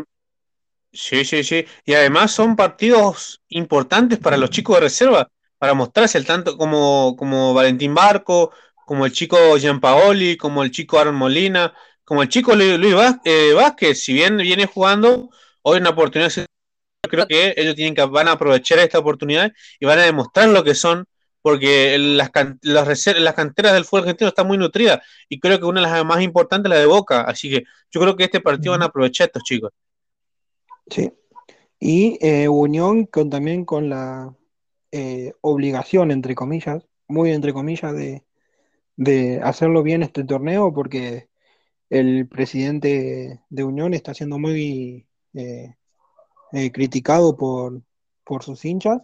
sí, 0.93 1.25
sí, 1.25 1.43
sí. 1.43 1.65
Y 1.85 1.93
además 1.95 2.31
son 2.31 2.55
partidos 2.55 3.41
importantes 3.49 4.19
para 4.19 4.37
los 4.37 4.49
chicos 4.51 4.77
de 4.77 4.81
reserva, 4.83 5.29
para 5.57 5.73
mostrarse 5.73 6.17
el 6.17 6.25
tanto 6.25 6.57
como, 6.57 7.15
como 7.17 7.53
Valentín 7.53 7.95
Barco, 7.95 8.51
como 8.85 9.05
el 9.05 9.13
chico 9.13 9.37
Gianpaoli, 9.57 10.37
como 10.37 10.63
el 10.63 10.71
chico 10.71 10.99
Aaron 10.99 11.15
Molina, 11.15 11.73
como 12.07 12.21
el 12.21 12.29
chico 12.29 12.55
Lu- 12.55 12.77
Luis 12.77 12.95
eh, 13.25 13.51
Vázquez, 13.53 14.01
si 14.01 14.13
bien 14.13 14.37
viene 14.37 14.65
jugando, 14.65 15.29
hoy 15.61 15.79
una 15.79 15.89
oportunidad, 15.89 16.31
creo 17.01 17.27
que 17.27 17.53
ellos 17.57 17.75
tienen 17.75 17.95
que, 17.95 18.05
van 18.05 18.29
a 18.29 18.31
aprovechar 18.31 18.79
esta 18.79 18.97
oportunidad 18.97 19.51
y 19.77 19.85
van 19.85 19.99
a 19.99 20.03
demostrar 20.03 20.47
lo 20.47 20.63
que 20.63 20.73
son, 20.73 21.05
porque 21.41 21.97
las, 21.97 22.31
las 22.61 23.33
canteras 23.33 23.73
del 23.73 23.83
fútbol 23.83 24.03
argentino 24.03 24.29
están 24.29 24.47
muy 24.47 24.57
nutridas 24.57 25.01
y 25.27 25.37
creo 25.37 25.59
que 25.59 25.65
una 25.65 25.81
de 25.81 25.87
las 25.87 26.05
más 26.05 26.21
importantes 26.21 26.71
es 26.71 26.75
la 26.77 26.79
de 26.79 26.85
Boca, 26.85 27.21
así 27.23 27.49
que 27.49 27.65
yo 27.91 27.99
creo 27.99 28.15
que 28.15 28.23
este 28.23 28.39
partido 28.39 28.71
van 28.71 28.83
a 28.83 28.85
aprovechar 28.85 29.27
estos 29.27 29.43
chicos. 29.43 29.71
Sí. 30.89 31.11
Y 31.77 32.17
eh, 32.25 32.47
Unión 32.47 33.05
con, 33.05 33.29
también 33.29 33.65
con 33.65 33.89
la 33.89 34.33
eh, 34.93 35.33
obligación, 35.41 36.11
entre 36.11 36.35
comillas, 36.35 36.85
muy 37.09 37.31
entre 37.31 37.51
comillas, 37.51 37.93
de, 37.93 38.23
de 38.95 39.41
hacerlo 39.43 39.83
bien 39.83 40.03
este 40.03 40.23
torneo, 40.23 40.73
porque 40.73 41.27
el 41.89 42.27
presidente 42.27 43.41
de 43.49 43.63
Unión 43.63 43.93
está 43.93 44.13
siendo 44.13 44.39
muy 44.39 45.07
eh, 45.33 45.75
eh, 46.53 46.71
criticado 46.71 47.37
por, 47.37 47.81
por 48.23 48.43
sus 48.43 48.63
hinchas, 48.65 49.01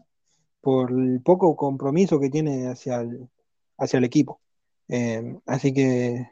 por 0.61 0.91
el 0.91 1.21
poco 1.21 1.55
compromiso 1.55 2.19
que 2.19 2.29
tiene 2.29 2.67
hacia 2.67 3.01
el, 3.01 3.29
hacia 3.77 3.97
el 3.97 4.03
equipo. 4.03 4.41
Eh, 4.87 5.39
así 5.45 5.73
que 5.73 6.29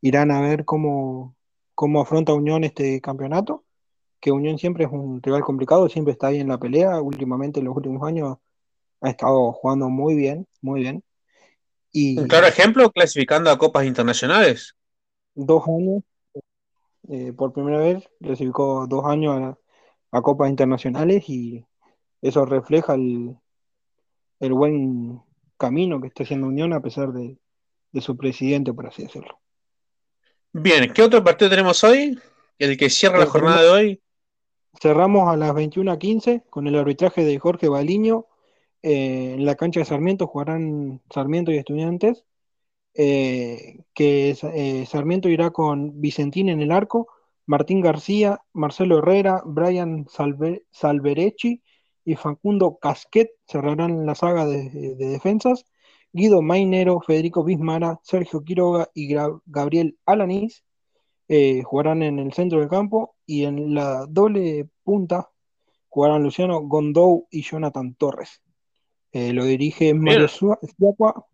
irán 0.00 0.30
a 0.30 0.40
ver 0.40 0.64
cómo, 0.64 1.36
cómo 1.74 2.00
afronta 2.00 2.34
Unión 2.34 2.64
este 2.64 3.00
campeonato 3.00 3.66
que 4.20 4.32
Unión 4.32 4.58
siempre 4.58 4.84
es 4.84 4.90
un 4.90 5.22
rival 5.22 5.42
complicado, 5.42 5.88
siempre 5.88 6.12
está 6.12 6.28
ahí 6.28 6.40
en 6.40 6.48
la 6.48 6.58
pelea. 6.58 7.00
Últimamente, 7.00 7.60
en 7.60 7.66
los 7.66 7.76
últimos 7.76 8.02
años, 8.06 8.38
ha 9.00 9.10
estado 9.10 9.52
jugando 9.52 9.88
muy 9.88 10.14
bien, 10.14 10.46
muy 10.60 10.80
bien. 10.80 11.04
Y 11.92 12.18
Un 12.18 12.28
claro 12.28 12.46
ejemplo, 12.46 12.90
clasificando 12.90 13.50
a 13.50 13.58
copas 13.58 13.86
internacionales. 13.86 14.74
Dos 15.36 15.64
años, 15.68 16.02
eh, 17.08 17.32
por 17.32 17.52
primera 17.52 17.78
vez, 17.78 18.08
clasificó 18.20 18.86
dos 18.88 19.04
años 19.06 19.34
a, 19.40 19.58
a 20.18 20.22
copas 20.22 20.50
internacionales 20.50 21.28
y 21.28 21.64
eso 22.22 22.44
refleja 22.46 22.94
el, 22.94 23.36
el 24.40 24.52
buen 24.54 25.22
camino 25.58 26.00
que 26.00 26.06
está 26.08 26.22
haciendo 26.22 26.46
Unión 26.46 26.72
a 26.72 26.80
pesar 26.80 27.12
de, 27.12 27.38
de 27.92 28.00
su 28.00 28.16
presidente, 28.16 28.72
por 28.72 28.86
así 28.86 29.02
decirlo. 29.02 29.38
Bien, 30.52 30.92
¿qué 30.92 31.02
otro 31.02 31.22
partido 31.22 31.50
tenemos 31.50 31.84
hoy? 31.84 32.18
El 32.58 32.76
que 32.76 32.90
cierra 32.90 33.18
la 33.18 33.26
Eh, 33.26 33.26
jornada 33.26 33.62
de 33.62 33.68
hoy. 33.68 34.02
Cerramos 34.80 35.28
a 35.28 35.36
las 35.36 35.52
21:15 35.54 36.44
con 36.50 36.66
el 36.66 36.76
arbitraje 36.76 37.24
de 37.24 37.38
Jorge 37.38 37.68
Baliño. 37.68 38.26
Eh, 38.82 39.34
en 39.34 39.44
la 39.46 39.54
cancha 39.56 39.80
de 39.80 39.86
Sarmiento 39.86 40.26
jugarán 40.26 41.02
Sarmiento 41.12 41.50
y 41.52 41.56
Estudiantes. 41.58 42.24
Eh, 42.96 43.84
que 43.94 44.30
eh, 44.30 44.86
Sarmiento 44.86 45.28
irá 45.28 45.50
con 45.50 46.00
Vicentín 46.00 46.48
en 46.48 46.60
el 46.60 46.72
arco, 46.72 47.08
Martín 47.46 47.80
García, 47.80 48.40
Marcelo 48.52 48.98
Herrera, 48.98 49.42
Brian 49.44 50.06
Salve- 50.06 50.64
Salverecci 50.70 51.62
y 52.04 52.14
Facundo 52.16 52.78
Casquet 52.80 53.30
cerrarán 53.46 54.06
la 54.06 54.14
saga 54.14 54.46
de, 54.46 54.70
de 54.70 55.08
defensas. 55.08 55.64
Guido 56.12 56.40
Mainero, 56.40 57.00
Federico 57.00 57.44
Bismara, 57.44 58.00
Sergio 58.02 58.42
Quiroga 58.42 58.88
y 58.94 59.08
Gra- 59.12 59.40
Gabriel 59.44 59.98
Alanís 60.06 60.64
eh, 61.28 61.62
jugarán 61.62 62.02
en 62.02 62.18
el 62.18 62.32
centro 62.32 62.60
del 62.60 62.68
campo 62.68 63.16
y 63.26 63.44
en 63.44 63.74
la 63.74 64.06
doble 64.08 64.68
punta 64.82 65.28
jugarán 65.88 66.22
Luciano 66.22 66.60
Gondou 66.60 67.26
y 67.30 67.42
Jonathan 67.42 67.94
Torres. 67.94 68.40
Lo 69.12 69.44
dirige 69.44 69.94
Mario 69.94 70.28
Siacua. 70.28 71.26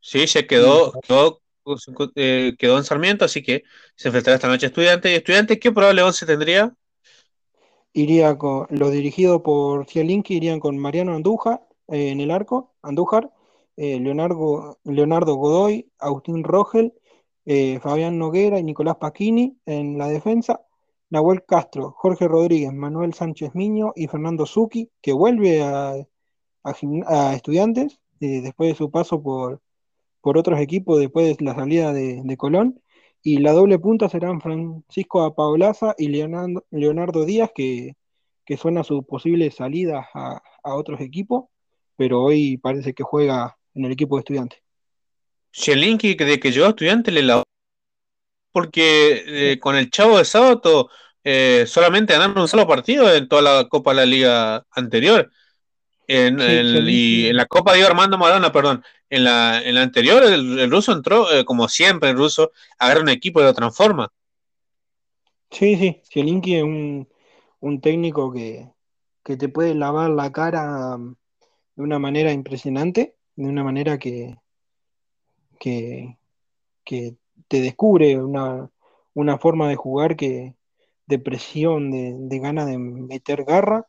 Sí, 0.00 0.26
se 0.26 0.46
quedó, 0.46 0.92
quedó, 1.06 1.40
eh, 2.14 2.54
quedó 2.58 2.78
en 2.78 2.84
Sarmiento, 2.84 3.24
así 3.24 3.42
que 3.42 3.64
se 3.96 4.08
enfrentará 4.08 4.36
esta 4.36 4.48
noche 4.48 4.66
a 4.66 4.68
Estudiantes. 4.68 5.12
¿Y 5.12 5.16
Estudiantes 5.16 5.58
qué 5.60 5.72
probable 5.72 6.02
once 6.02 6.24
tendría? 6.26 6.74
Iría 7.92 8.36
con 8.36 8.66
los 8.70 8.92
dirigidos 8.92 9.42
por 9.42 9.86
Zielinski 9.86 10.36
irían 10.36 10.60
con 10.60 10.78
Mariano 10.78 11.14
Andújar 11.14 11.62
eh, 11.88 12.10
en 12.10 12.20
el 12.20 12.30
arco, 12.30 12.74
Andújar, 12.82 13.30
eh, 13.76 14.00
Leonardo, 14.00 14.76
Godoy, 15.36 15.90
Agustín 15.98 16.44
Rogel, 16.44 16.94
eh, 17.44 17.78
Fabián 17.80 18.18
Noguera 18.18 18.58
y 18.58 18.64
Nicolás 18.64 18.96
Pacchini 18.96 19.56
en 19.66 19.98
la 19.98 20.08
defensa, 20.08 20.60
Nahuel 21.10 21.44
Castro, 21.44 21.94
Jorge 21.96 22.28
Rodríguez, 22.28 22.72
Manuel 22.72 23.14
Sánchez 23.14 23.54
Miño 23.54 23.92
y 23.96 24.08
Fernando 24.08 24.46
Zucchi, 24.46 24.90
que 25.00 25.12
vuelve 25.12 25.62
a 25.62 25.96
Estudiantes 27.34 28.00
eh, 28.20 28.40
después 28.42 28.70
de 28.70 28.74
su 28.74 28.90
paso 28.90 29.22
por, 29.22 29.60
por 30.28 30.36
otros 30.36 30.60
equipos 30.60 30.98
después 31.00 31.38
de 31.38 31.42
la 31.42 31.54
salida 31.54 31.90
de, 31.94 32.20
de 32.22 32.36
Colón. 32.36 32.82
Y 33.22 33.38
la 33.38 33.52
doble 33.52 33.78
punta 33.78 34.10
serán 34.10 34.42
Francisco 34.42 35.22
Apaolaza 35.22 35.94
y 35.96 36.08
Leonardo, 36.08 36.66
Leonardo 36.70 37.24
Díaz, 37.24 37.50
que, 37.54 37.94
que 38.44 38.58
suena 38.58 38.84
su 38.84 39.06
posible 39.06 39.50
salida 39.50 40.06
a, 40.12 40.42
a 40.62 40.74
otros 40.74 41.00
equipos, 41.00 41.46
pero 41.96 42.22
hoy 42.22 42.58
parece 42.58 42.92
que 42.92 43.04
juega 43.04 43.56
en 43.74 43.86
el 43.86 43.92
equipo 43.92 44.16
de 44.16 44.20
estudiantes. 44.20 44.58
Chelinki, 45.50 46.14
que 46.14 46.26
de 46.26 46.38
que 46.38 46.52
llegó 46.52 46.66
a 46.66 46.68
Estudiantes 46.68 47.14
le 47.14 47.22
la 47.22 47.42
porque 48.52 49.24
eh, 49.52 49.58
con 49.58 49.76
el 49.76 49.90
Chavo 49.90 50.18
de 50.18 50.26
sábado 50.26 50.90
eh, 51.24 51.64
solamente 51.66 52.12
ganaron 52.12 52.38
un 52.38 52.48
solo 52.48 52.66
partido 52.66 53.10
en 53.14 53.28
toda 53.28 53.40
la 53.40 53.66
Copa 53.66 53.92
de 53.92 53.96
la 53.96 54.04
Liga 54.04 54.66
anterior. 54.72 55.30
En, 56.06 56.38
Sí, 56.38 56.44
el- 56.46 56.88
y 56.90 57.26
en 57.28 57.36
la 57.36 57.46
Copa 57.46 57.72
de 57.72 57.82
Armando 57.82 58.18
Maradona, 58.18 58.52
perdón, 58.52 58.84
en 59.10 59.24
la, 59.24 59.62
en 59.62 59.74
la 59.74 59.82
anterior 59.82 60.22
el, 60.24 60.70
ruso 60.70 60.92
entró, 60.92 61.32
eh, 61.32 61.44
como 61.44 61.68
siempre 61.68 62.10
el 62.10 62.16
ruso, 62.16 62.52
agarra 62.78 63.00
un 63.00 63.08
equipo 63.08 63.40
y 63.40 63.44
lo 63.44 63.54
transforma. 63.54 64.12
Sí, 65.50 65.76
sí, 65.76 66.02
Zielinski 66.12 66.56
es 66.56 66.62
un, 66.62 67.08
un 67.60 67.80
técnico 67.80 68.32
que, 68.32 68.70
que 69.24 69.36
te 69.36 69.48
puede 69.48 69.74
lavar 69.74 70.10
la 70.10 70.30
cara 70.30 70.96
um, 70.96 71.14
de 71.74 71.82
una 71.82 71.98
manera 71.98 72.32
impresionante, 72.32 73.14
de 73.36 73.48
una 73.48 73.64
manera 73.64 73.98
que, 73.98 74.36
que, 75.58 76.18
que 76.84 77.16
te 77.48 77.62
descubre 77.62 78.22
una, 78.22 78.70
una 79.14 79.38
forma 79.38 79.68
de 79.68 79.76
jugar 79.76 80.16
que 80.16 80.54
de 81.06 81.18
presión, 81.18 81.90
de, 81.90 82.14
de 82.14 82.38
gana 82.38 82.66
de 82.66 82.76
meter 82.76 83.44
garra, 83.44 83.86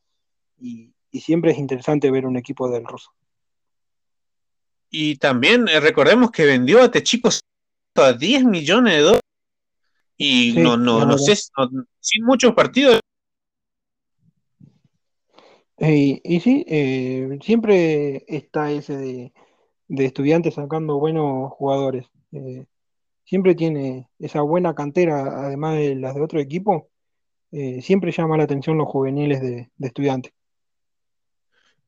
y, 0.57 0.93
y 1.11 1.20
siempre 1.20 1.51
es 1.51 1.57
interesante 1.57 2.09
ver 2.11 2.26
un 2.26 2.38
equipo 2.38 2.70
del 2.70 2.86
ruso. 2.86 3.11
Y 4.91 5.17
también 5.17 5.67
eh, 5.67 5.79
recordemos 5.79 6.31
que 6.31 6.45
vendió 6.45 6.81
a 6.81 6.91
Techicos 6.91 7.41
a 7.95 8.13
10 8.13 8.43
millones 8.43 8.93
de 8.93 8.99
dólares 9.01 9.21
y 10.17 10.53
Sí, 10.53 10.61
no, 10.61 10.77
no, 10.77 11.05
no 11.05 11.17
sé, 11.17 11.33
no- 11.57 11.85
sin 11.99 12.25
muchos 12.25 12.53
partidos. 12.53 12.99
Y, 15.79 16.21
y 16.23 16.39
sí, 16.41 16.65
eh, 16.67 17.39
siempre 17.41 18.25
está 18.27 18.71
ese 18.71 18.97
de, 18.97 19.33
de 19.87 20.05
estudiantes 20.05 20.55
sacando 20.55 20.99
buenos 20.99 21.51
jugadores. 21.53 22.07
Eh, 22.33 22.65
siempre 23.25 23.55
tiene 23.55 24.09
esa 24.19 24.41
buena 24.43 24.75
cantera, 24.75 25.45
además 25.47 25.77
de 25.77 25.95
las 25.95 26.15
de 26.15 26.21
otro 26.23 26.39
equipo. 26.39 26.89
eh, 27.53 27.81
siempre 27.83 28.11
llama 28.13 28.37
la 28.37 28.45
atención 28.45 28.77
los 28.77 28.89
juveniles 28.89 29.41
de, 29.41 29.71
de 29.77 29.87
estudiantes. 29.87 30.33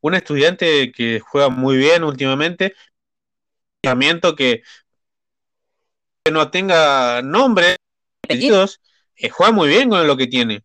Un 0.02 0.16
estudiante 0.16 0.91
que 0.91 1.20
juega 1.20 1.49
muy 1.49 1.78
bien 1.78 2.04
últimamente, 2.04 2.74
que 3.82 4.62
que 6.24 6.32
no 6.32 6.52
tenga 6.52 7.22
nombre, 7.24 7.78
apellidos, 8.24 8.80
eh, 9.16 9.30
juega 9.30 9.52
muy 9.52 9.70
bien 9.70 9.90
con 9.90 10.06
lo 10.06 10.16
que 10.16 10.28
tiene. 10.28 10.64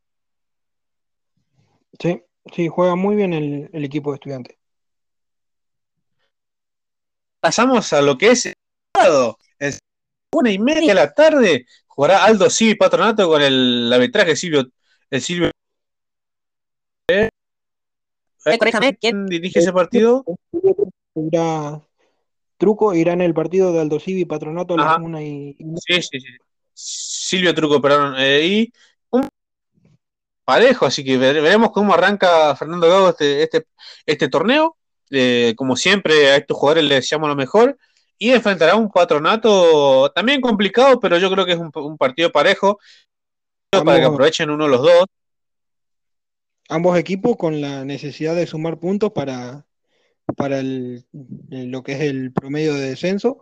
Sí, 1.99 2.23
sí, 2.55 2.69
juega 2.69 2.95
muy 2.95 3.17
bien 3.17 3.33
el, 3.33 3.71
el 3.73 3.85
equipo 3.85 4.11
de 4.11 4.17
estudiantes. 4.17 4.57
Pasamos 7.41 7.93
a 7.93 8.03
lo 8.03 8.19
que 8.19 8.33
es 8.33 8.47
el 8.47 8.55
sábado. 8.95 9.39
Es 9.59 9.79
una 10.35 10.51
y 10.51 10.59
media 10.59 10.89
de 10.89 10.95
la 10.95 11.15
tarde. 11.15 11.67
Jugará 11.87 12.25
Aldo 12.25 12.51
Civi 12.51 12.75
Patronato 12.75 13.27
con 13.29 13.41
el 13.41 13.91
arbitraje 13.93 14.31
de 14.31 14.37
Silvio. 14.37 14.71
El 15.11 15.23
Silvio 15.23 15.51
Eh, 17.09 17.31
¿quién? 19.01 19.27
dirige 19.27 19.61
ese 19.61 19.73
partido? 19.73 20.25
Truco 22.57 22.95
irá 22.95 23.13
en 23.13 23.21
el 23.21 23.35
partido 23.35 23.73
de 23.73 23.81
Aldo 23.81 24.01
Civi 24.01 24.25
Patronato 24.25 24.75
a 24.75 24.77
las 24.77 25.23
y, 25.23 25.57
Sí, 25.87 26.03
sí, 26.03 26.21
sí. 26.21 26.27
Silvio 26.73 27.55
Truco, 27.55 27.81
perdón. 27.81 28.15
eh, 28.19 28.47
y 28.47 28.73
un 29.11 29.29
parejo, 30.45 30.87
así 30.87 31.05
que 31.05 31.19
vere- 31.19 31.41
veremos 31.43 31.71
cómo 31.73 31.95
arranca 31.95 32.55
Fernando 32.57 32.89
Gago 32.89 33.09
este, 33.11 33.43
este, 33.43 33.67
este 34.05 34.29
torneo. 34.29 34.77
Eh, 35.11 35.55
como 35.57 35.77
siempre, 35.77 36.31
a 36.31 36.37
estos 36.37 36.57
jugadores 36.57 36.85
les 36.85 36.99
deseamos 36.99 37.29
lo 37.29 37.37
mejor. 37.37 37.77
Y 38.19 38.31
enfrentará 38.31 38.77
un 38.77 38.91
patronato 38.91 40.11
también 40.13 40.41
complicado, 40.41 40.99
pero 40.99 41.19
yo 41.19 41.31
creo 41.31 41.45
que 41.45 41.53
es 41.53 41.59
un, 41.59 41.71
un 41.75 41.99
partido 41.99 42.33
parejo 42.33 42.79
para 43.71 43.99
que 44.01 44.07
aprovechen 44.07 44.49
uno 44.51 44.69
los 44.69 44.81
dos. 44.81 45.05
ambos 46.69 46.99
equipos 46.99 47.37
con 47.37 47.61
la 47.61 47.85
necesidad 47.85 48.35
de 48.35 48.47
sumar 48.47 48.79
puntos 48.79 49.13
para, 49.13 49.66
para 50.35 50.59
el- 50.61 51.05
eh, 51.51 51.67
lo 51.67 51.83
que 51.83 51.93
es 51.93 52.01
el 52.01 52.33
promedio 52.33 52.75
de 52.75 52.91
descenso. 52.91 53.41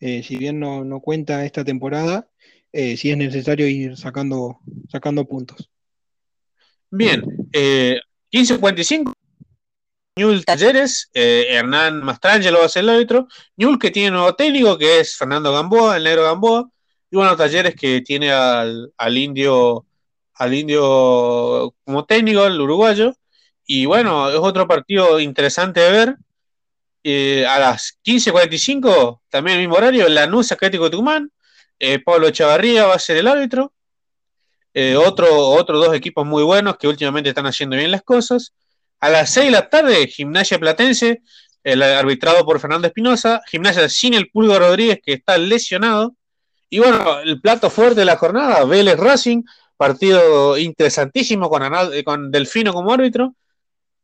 Eh, 0.00 0.22
si 0.22 0.36
bien 0.36 0.58
no, 0.60 0.84
no 0.84 1.00
cuenta 1.00 1.44
esta 1.44 1.64
temporada, 1.64 2.28
eh, 2.72 2.96
sí 2.96 3.10
es 3.10 3.16
necesario 3.16 3.68
ir 3.68 3.96
sacando, 3.96 4.60
sacando 4.90 5.24
puntos. 5.26 5.70
Bien, 6.90 7.22
eh, 7.52 8.00
15.45. 8.30 9.12
Ñul 10.16 10.44
Talleres, 10.44 11.10
eh, 11.12 11.46
Hernán 11.50 12.02
Mastrangelo 12.04 12.60
va 12.60 12.66
a 12.66 12.68
ser 12.68 12.84
el 12.84 12.90
árbitro. 12.90 13.26
Ñul 13.56 13.78
que 13.80 13.90
tiene 13.90 14.12
nuevo 14.12 14.34
técnico, 14.34 14.78
que 14.78 15.00
es 15.00 15.16
Fernando 15.16 15.52
Gamboa, 15.52 15.96
el 15.96 16.04
negro 16.04 16.22
Gamboa. 16.24 16.70
Y 17.10 17.16
bueno, 17.16 17.36
Talleres 17.36 17.74
que 17.74 18.00
tiene 18.00 18.30
al, 18.30 18.92
al 18.96 19.16
indio, 19.18 19.86
al 20.34 20.54
indio 20.54 21.74
como 21.84 22.04
técnico, 22.04 22.46
el 22.46 22.60
uruguayo. 22.60 23.12
Y 23.66 23.86
bueno, 23.86 24.28
es 24.30 24.36
otro 24.38 24.66
partido 24.68 25.20
interesante 25.20 25.80
de 25.80 25.90
ver. 25.90 26.16
Eh, 27.06 27.44
a 27.46 27.58
las 27.58 27.98
15.45, 28.02 29.20
también 29.28 29.58
el 29.58 29.62
mismo 29.64 29.76
horario, 29.76 30.08
Lanús 30.08 30.52
Atlético 30.52 30.84
de 30.84 30.90
Tucumán. 30.90 31.30
Eh, 31.78 31.98
Pablo 31.98 32.28
Echavarría 32.28 32.86
va 32.86 32.94
a 32.94 32.98
ser 32.98 33.18
el 33.18 33.28
árbitro. 33.28 33.72
Eh, 34.72 34.96
otro, 34.96 35.28
otros 35.50 35.84
dos 35.84 35.94
equipos 35.94 36.26
muy 36.26 36.42
buenos 36.42 36.76
que 36.78 36.88
últimamente 36.88 37.28
están 37.28 37.46
haciendo 37.46 37.76
bien 37.76 37.90
las 37.90 38.02
cosas. 38.02 38.54
A 39.00 39.10
las 39.10 39.30
6 39.30 39.46
de 39.46 39.52
la 39.52 39.68
tarde, 39.68 40.06
Gimnasia 40.08 40.58
Platense, 40.58 41.22
el 41.62 41.82
arbitrado 41.82 42.44
por 42.44 42.58
Fernando 42.58 42.86
Espinosa. 42.88 43.42
Gimnasia 43.46 43.88
sin 43.88 44.14
el 44.14 44.30
Pulgo 44.30 44.58
Rodríguez, 44.58 45.00
que 45.04 45.12
está 45.12 45.36
lesionado. 45.38 46.14
Y 46.70 46.78
bueno, 46.80 47.20
el 47.20 47.40
plato 47.40 47.70
fuerte 47.70 48.00
de 48.00 48.06
la 48.06 48.16
jornada, 48.16 48.64
Vélez 48.64 48.96
Racing, 48.98 49.42
partido 49.76 50.56
interesantísimo 50.58 51.48
con, 51.50 51.62
Anal- 51.62 52.02
con 52.04 52.30
Delfino 52.30 52.72
como 52.72 52.92
árbitro. 52.92 53.34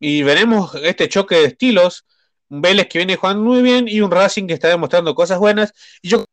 Y 0.01 0.23
veremos 0.25 0.75
este 0.83 1.09
choque 1.09 1.37
de 1.37 1.45
estilos. 1.47 2.07
Un 2.49 2.63
Vélez 2.63 2.89
que 2.89 2.99
viene 2.99 3.17
jugando 3.17 3.45
muy 3.45 3.63
bien 3.63 3.87
y 3.89 4.01
un 4.01 4.11
Racing 4.11 4.47
que 4.49 4.55
está 4.55 4.69
demostrando 4.69 5.15
cosas 5.15 5.39
buenas. 5.39 5.73
Y 6.03 6.09
yo 6.11 6.25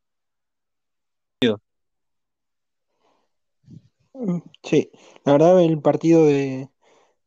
Sí, 4.63 4.91
la 5.26 5.34
verdad 5.34 5.61
el 5.63 5.80
partido 5.82 6.26
de, 6.26 6.70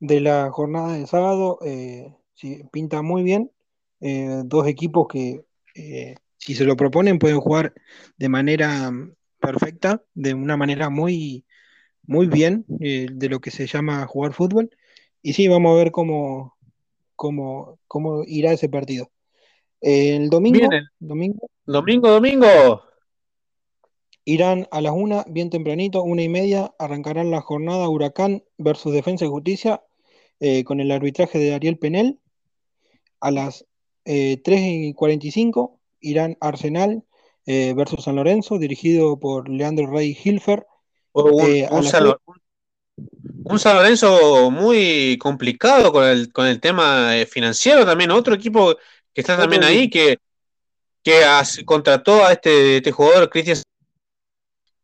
de 0.01 0.21
la 0.21 0.51
jornada 0.51 0.95
de 0.95 1.07
sábado 1.07 1.59
eh, 1.65 2.15
sí, 2.35 2.63
pinta 2.73 3.03
muy 3.03 3.23
bien. 3.23 3.51
Eh, 4.01 4.43
dos 4.45 4.67
equipos 4.67 5.07
que 5.09 5.45
eh, 5.75 6.17
si 6.39 6.55
se 6.55 6.65
lo 6.65 6.77
proponen 6.77 7.19
pueden 7.19 7.41
jugar 7.41 7.75
de 8.19 8.29
manera 8.29 8.91
mm, 8.91 9.15
perfecta, 9.41 10.03
de 10.15 10.35
una 10.35 10.57
manera 10.57 10.91
muy, 10.91 11.45
muy 12.05 12.27
bien, 12.29 12.65
de 12.69 13.29
lo 13.29 13.41
que 13.41 13.51
se 13.51 13.67
llama 13.67 14.07
jugar 14.07 14.33
fútbol. 14.33 14.71
Y 15.23 15.33
sí, 15.35 15.49
vamos 15.49 15.73
a 15.73 15.77
ver 15.77 15.91
cómo, 15.91 16.57
cómo, 17.17 17.79
cómo 17.87 18.23
irá 18.27 18.53
ese 18.53 18.69
partido. 18.69 19.11
El 19.81 20.31
domingo, 20.31 20.69
domingo 20.99 21.49
domingo, 21.71 22.11
domingo. 22.11 22.83
irán 24.25 24.67
a 24.71 24.81
las 24.81 24.93
una, 24.93 25.25
bien 25.29 25.51
tempranito, 25.51 26.03
una 26.03 26.23
y 26.23 26.29
media, 26.29 26.75
arrancarán 26.79 27.31
la 27.31 27.41
jornada 27.41 27.89
Huracán 27.89 28.43
versus 28.59 28.93
Defensa 28.93 29.25
y 29.25 29.29
Justicia 29.29 29.83
eh, 30.41 30.65
con 30.65 30.81
el 30.81 30.91
arbitraje 30.91 31.39
de 31.39 31.55
Ariel 31.55 31.79
Penel. 31.79 32.19
A 33.21 33.31
las 33.31 33.67
eh, 34.05 34.41
3 34.43 34.61
y 34.63 34.95
45 34.95 35.79
irán 36.01 36.37
Arsenal 36.41 37.05
eh, 37.47 37.75
versus 37.75 38.05
San 38.05 38.17
Lorenzo, 38.17 38.59
dirigido 38.59 39.21
por 39.21 39.49
Leandro 39.49 39.87
Rey 39.87 40.17
Hilfer. 40.25 40.67
Un, 41.13 41.41
Eh, 41.41 41.69
un 41.71 41.85
un 43.45 43.59
San 43.59 43.77
Lorenzo 43.77 44.51
muy 44.51 45.17
complicado 45.19 45.93
con 45.93 46.05
el, 46.05 46.33
con 46.33 46.47
el 46.47 46.61
tema 46.61 47.17
eh, 47.17 47.27
financiero 47.27 47.85
también. 47.85 48.11
Otro 48.11 48.35
equipo 48.35 48.75
que 49.13 49.21
está 49.21 49.37
también 49.37 49.65
ahí 49.65 49.89
que, 49.91 50.19
que 51.03 51.25
as- 51.25 51.61
contrató 51.65 52.25
a 52.25 52.33
este, 52.33 52.77
este 52.79 52.93
jugador, 52.93 53.29
Cristian, 53.31 53.59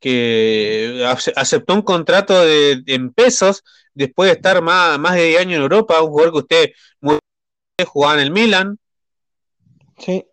que 0.01 1.05
ace- 1.07 1.33
aceptó 1.37 1.75
un 1.75 1.83
contrato 1.83 2.45
de, 2.45 2.83
en 2.87 3.12
pesos 3.12 3.62
después 3.95 4.29
de 4.31 4.37
estar 4.37 4.62
más, 4.62 4.99
más 4.99 5.14
de 5.14 5.25
10 5.25 5.41
años 5.41 5.57
en 5.57 5.62
Europa. 5.62 6.01
Un 6.03 6.11
jugador 6.11 6.33
que 6.33 6.39
usted 6.39 6.71
muy 7.01 7.19
jugaba 7.87 8.14
en 8.14 8.21
el 8.21 8.31
Milan. 8.31 8.79
Sí. 9.99 10.25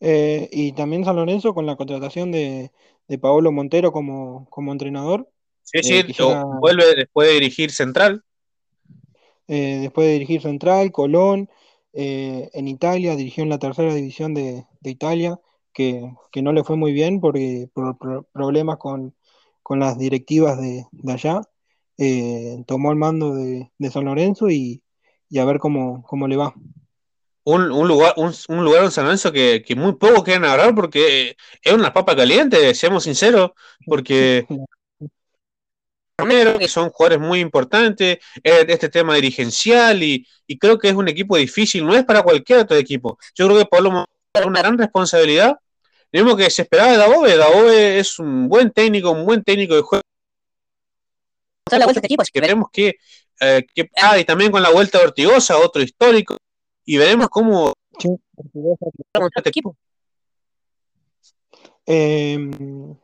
Eh, 0.00 0.48
y 0.52 0.72
también 0.72 1.04
San 1.04 1.16
Lorenzo 1.16 1.54
con 1.54 1.66
la 1.66 1.76
contratación 1.76 2.30
de, 2.32 2.72
de 3.08 3.18
Paolo 3.18 3.52
Montero 3.52 3.92
como, 3.92 4.46
como 4.50 4.72
entrenador. 4.72 5.28
Sí, 5.66 5.78
Eh, 5.82 6.04
sí, 6.06 6.22
o- 6.22 6.58
vuelve 6.60 6.94
después 6.94 7.28
de 7.28 7.34
dirigir 7.34 7.70
Central. 7.70 8.22
eh, 9.48 9.78
después 9.82 10.06
de 10.06 10.14
dirigir 10.14 10.42
Central, 10.42 10.92
Colón, 10.92 11.48
eh, 11.92 12.50
en 12.52 12.68
Italia, 12.68 13.16
dirigió 13.16 13.42
en 13.44 13.50
la 13.50 13.58
tercera 13.58 13.94
división 13.94 14.34
de, 14.34 14.66
de 14.80 14.90
Italia, 14.90 15.38
que, 15.72 16.10
que 16.32 16.42
no 16.42 16.52
le 16.52 16.64
fue 16.64 16.76
muy 16.76 16.92
bien 16.92 17.20
porque 17.20 17.68
por, 17.72 17.96
por 17.98 18.26
problemas 18.32 18.78
con, 18.78 19.14
con 19.62 19.78
las 19.80 19.98
directivas 19.98 20.60
de, 20.60 20.86
de 20.92 21.12
allá. 21.12 21.40
Eh, 21.98 22.62
tomó 22.66 22.90
el 22.90 22.96
mando 22.98 23.34
de, 23.34 23.70
de 23.78 23.90
San 23.90 24.04
Lorenzo 24.04 24.50
y, 24.50 24.82
y 25.30 25.38
a 25.38 25.44
ver 25.44 25.58
cómo, 25.58 26.02
cómo 26.02 26.28
le 26.28 26.36
va. 26.36 26.54
Un, 27.44 27.70
un 27.70 27.86
lugar, 27.86 28.14
un, 28.16 28.32
un 28.48 28.64
lugar 28.64 28.84
en 28.84 28.90
San 28.90 29.04
Lorenzo 29.04 29.30
que, 29.32 29.62
que 29.64 29.76
muy 29.76 29.94
poco 29.94 30.24
quieren 30.24 30.44
hablar 30.44 30.74
porque 30.74 31.30
eh, 31.30 31.36
es 31.62 31.72
una 31.72 31.92
papa 31.92 32.16
caliente, 32.16 32.74
seamos 32.74 33.04
sinceros, 33.04 33.52
porque 33.86 34.46
Romero, 36.18 36.58
que 36.58 36.66
son 36.68 36.88
jugadores 36.90 37.20
muy 37.20 37.40
importantes, 37.40 38.18
eh, 38.42 38.64
este 38.68 38.88
tema 38.88 39.14
dirigencial 39.14 40.02
y, 40.02 40.26
y 40.46 40.58
creo 40.58 40.78
que 40.78 40.88
es 40.88 40.94
un 40.94 41.08
equipo 41.08 41.36
difícil, 41.36 41.84
no 41.84 41.94
es 41.94 42.04
para 42.04 42.22
cualquier 42.22 42.60
otro 42.60 42.76
equipo. 42.76 43.18
Yo 43.34 43.46
creo 43.46 43.58
que 43.58 43.66
Pablo 43.66 43.90
Montero 43.90 44.08
tiene 44.32 44.48
una 44.48 44.60
gran 44.60 44.78
responsabilidad. 44.78 45.58
Lo 46.12 46.24
mismo 46.24 46.36
que 46.36 46.48
se 46.48 46.62
esperaba 46.62 46.92
de 46.92 46.96
Dabove, 46.96 47.36
Dabove 47.36 47.98
es 47.98 48.18
un 48.18 48.48
buen 48.48 48.70
técnico, 48.70 49.10
un 49.10 49.26
buen 49.26 49.44
técnico 49.44 49.74
de 49.74 49.82
juego. 49.82 50.02
la 51.70 51.84
vuelta 51.84 52.00
de 52.00 52.06
equipos. 52.06 52.30
que 52.30 52.40
veremos 52.40 52.68
que, 52.72 52.94
eh, 53.40 53.66
que- 53.74 53.90
ah, 54.00 54.18
y 54.18 54.24
también 54.24 54.50
con 54.50 54.62
la 54.62 54.70
vuelta 54.70 54.98
de 54.98 55.04
Ortigosa, 55.04 55.58
otro 55.58 55.82
histórico, 55.82 56.38
y 56.86 56.96
veremos 56.96 57.28
cómo 57.28 57.74
Sí, 57.98 58.08
este 59.36 59.48
equipo. 59.50 59.76
Eh, 61.84 62.38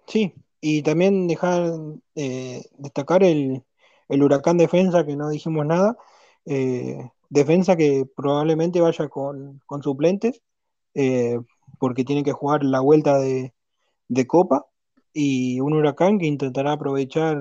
sí, 0.06 0.32
y 0.62 0.82
también 0.82 1.28
dejar 1.28 1.72
eh, 2.16 2.64
destacar 2.78 3.24
el, 3.24 3.64
el 4.08 4.22
Huracán 4.24 4.58
Defensa, 4.58 5.04
que 5.06 5.16
no 5.16 5.30
dijimos 5.30 5.66
nada. 5.66 5.98
Eh, 6.46 6.98
defensa 7.30 7.76
que 7.76 8.06
probablemente 8.16 8.80
vaya 8.80 9.08
con, 9.10 9.60
con 9.66 9.82
suplentes, 9.82 10.42
eh, 10.94 11.38
porque 11.80 12.04
tiene 12.04 12.24
que 12.24 12.32
jugar 12.32 12.64
la 12.64 12.80
vuelta 12.80 13.18
de, 13.18 13.54
de 14.08 14.26
Copa. 14.26 14.66
Y 15.14 15.60
un 15.60 15.74
Huracán 15.74 16.18
que 16.18 16.26
intentará 16.26 16.72
aprovechar 16.72 17.38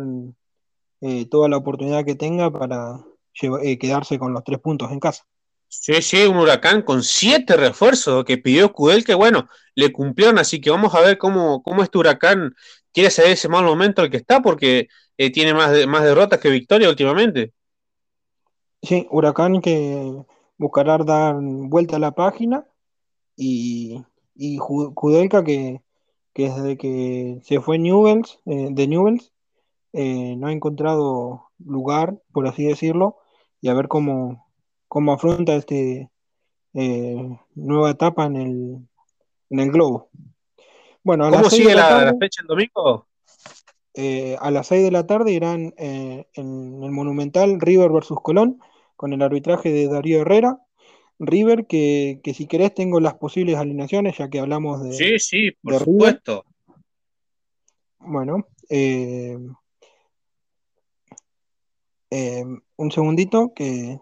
eh, 1.02 1.26
toda 1.28 1.50
la 1.50 1.58
oportunidad 1.58 2.06
que 2.06 2.16
tenga 2.16 2.52
para 2.52 3.04
lleva- 3.42 3.62
eh, 3.64 3.78
quedarse 3.78 4.20
con 4.20 4.34
los 4.34 4.44
tres 4.44 4.60
puntos 4.60 4.92
en 4.92 5.00
casa. 5.00 5.26
Sí, 5.74 6.02
sí, 6.02 6.26
un 6.26 6.36
huracán 6.38 6.82
con 6.82 7.02
siete 7.02 7.56
refuerzos 7.56 8.26
que 8.26 8.38
pidió 8.38 8.74
Cudel, 8.74 9.06
que 9.06 9.14
bueno, 9.16 9.48
le 9.74 9.94
cumplieron, 9.94 10.38
así 10.38 10.60
que 10.60 10.70
vamos 10.70 10.94
a 10.94 11.00
ver 11.00 11.18
cómo, 11.18 11.64
cómo 11.64 11.82
este 11.82 11.98
huracán 11.98 12.54
quiere 12.92 13.10
salir 13.10 13.32
ese 13.32 13.48
mal 13.48 13.64
momento 13.64 14.02
al 14.02 14.10
que 14.10 14.18
está, 14.18 14.42
porque 14.42 14.90
eh, 15.18 15.32
tiene 15.32 15.54
más, 15.54 15.72
más 15.88 16.04
derrotas 16.04 16.42
que 16.42 16.50
victorias 16.50 16.90
últimamente. 16.90 17.54
Sí, 18.82 19.08
Huracán 19.12 19.62
que 19.62 20.26
buscará 20.58 20.98
dar 20.98 21.38
vuelta 21.40 21.96
a 21.96 22.00
la 22.00 22.12
página 22.12 22.66
y, 23.38 24.04
y 24.36 24.58
Kudelka 24.58 25.42
que, 25.46 25.82
que 26.34 26.50
desde 26.50 26.78
que 26.78 27.40
se 27.46 27.62
fue 27.62 27.80
Newells, 27.80 28.40
eh, 28.46 28.68
de 28.72 28.88
Newells 28.88 29.32
eh, 29.94 30.36
no 30.36 30.48
ha 30.48 30.52
encontrado 30.52 31.46
lugar, 31.60 32.22
por 32.34 32.46
así 32.46 32.66
decirlo, 32.66 33.20
y 33.62 33.70
a 33.70 33.74
ver 33.74 33.88
cómo, 33.88 34.51
cómo 34.92 35.14
afronta 35.14 35.56
este 35.56 36.10
eh, 36.74 37.40
nueva 37.56 37.92
etapa 37.92 38.26
en 38.26 38.36
el, 38.36 38.78
en 39.50 39.60
el 39.62 39.72
globo. 39.72 40.10
Bueno, 41.02 41.24
a 41.24 41.30
¿Cómo 41.30 41.44
las 41.44 41.54
sigue 41.54 41.70
de 41.70 41.76
la 41.76 41.82
la, 41.84 41.90
la 41.92 42.06
tarde, 42.08 42.20
fecha 42.20 42.42
el 42.42 42.48
domingo? 42.48 43.08
eh, 43.94 44.36
a 44.42 44.52
las 44.52 44.68
6 44.68 44.84
de 44.84 44.92
la 44.92 45.08
tarde 45.08 45.32
irán 45.32 45.74
eh, 45.78 46.26
en 46.34 46.84
el 46.84 46.92
Monumental 46.92 47.62
River 47.62 47.90
versus 47.90 48.20
Colón 48.22 48.60
con 48.98 49.14
el 49.14 49.22
arbitraje 49.22 49.72
de 49.72 49.88
Darío 49.88 50.20
Herrera. 50.24 50.60
River, 51.20 51.68
que, 51.68 52.20
que 52.22 52.34
si 52.34 52.46
querés 52.46 52.74
tengo 52.74 53.00
las 53.00 53.14
posibles 53.14 53.56
alineaciones, 53.56 54.18
ya 54.18 54.30
que 54.30 54.42
hablamos 54.42 54.84
de... 54.84 54.92
Sí, 54.92 55.20
sí, 55.20 55.52
por 55.64 55.72
River. 55.72 55.86
supuesto. 55.86 56.46
Bueno, 58.00 58.46
eh, 58.70 59.38
un 62.76 62.92
segundito 62.92 63.54
que, 63.54 64.02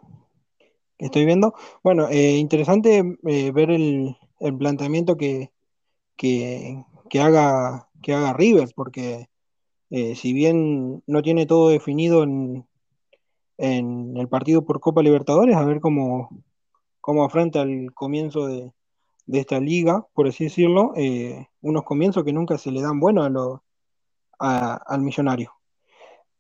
que 1.00 1.06
estoy 1.06 1.26
viendo. 1.26 1.56
Bueno, 1.84 2.08
eh, 2.10 2.36
interesante 2.38 3.18
eh, 3.26 3.52
ver 3.52 3.72
el, 3.72 4.16
el 4.40 4.58
planteamiento 4.58 5.18
que, 5.18 5.52
que, 6.18 6.84
que 7.10 7.22
haga, 7.22 7.88
que 8.04 8.14
haga 8.14 8.34
River, 8.34 8.70
porque 8.76 9.30
eh, 9.90 10.16
si 10.16 10.34
bien 10.34 11.02
no 11.08 11.22
tiene 11.24 11.46
todo 11.46 11.70
definido 11.70 12.22
en, 12.24 12.68
en 13.58 14.18
el 14.18 14.28
partido 14.28 14.64
por 14.66 14.80
Copa 14.80 15.02
Libertadores, 15.02 15.56
a 15.56 15.64
ver 15.64 15.80
cómo, 15.80 16.30
cómo 17.02 17.24
afronta 17.24 17.62
el 17.62 17.94
comienzo 17.94 18.48
de, 18.48 18.74
de 19.26 19.40
esta 19.40 19.60
liga, 19.60 20.06
por 20.14 20.28
así 20.28 20.44
decirlo, 20.44 20.92
eh, 20.98 21.48
unos 21.62 21.84
comienzos 21.84 22.24
que 22.26 22.34
nunca 22.34 22.58
se 22.58 22.72
le 22.72 22.82
dan 22.82 23.00
buenos 23.00 23.26
a 23.26 23.30
los- 23.30 23.60
a- 24.38 24.76
al 24.86 25.02
millonario. 25.02 25.54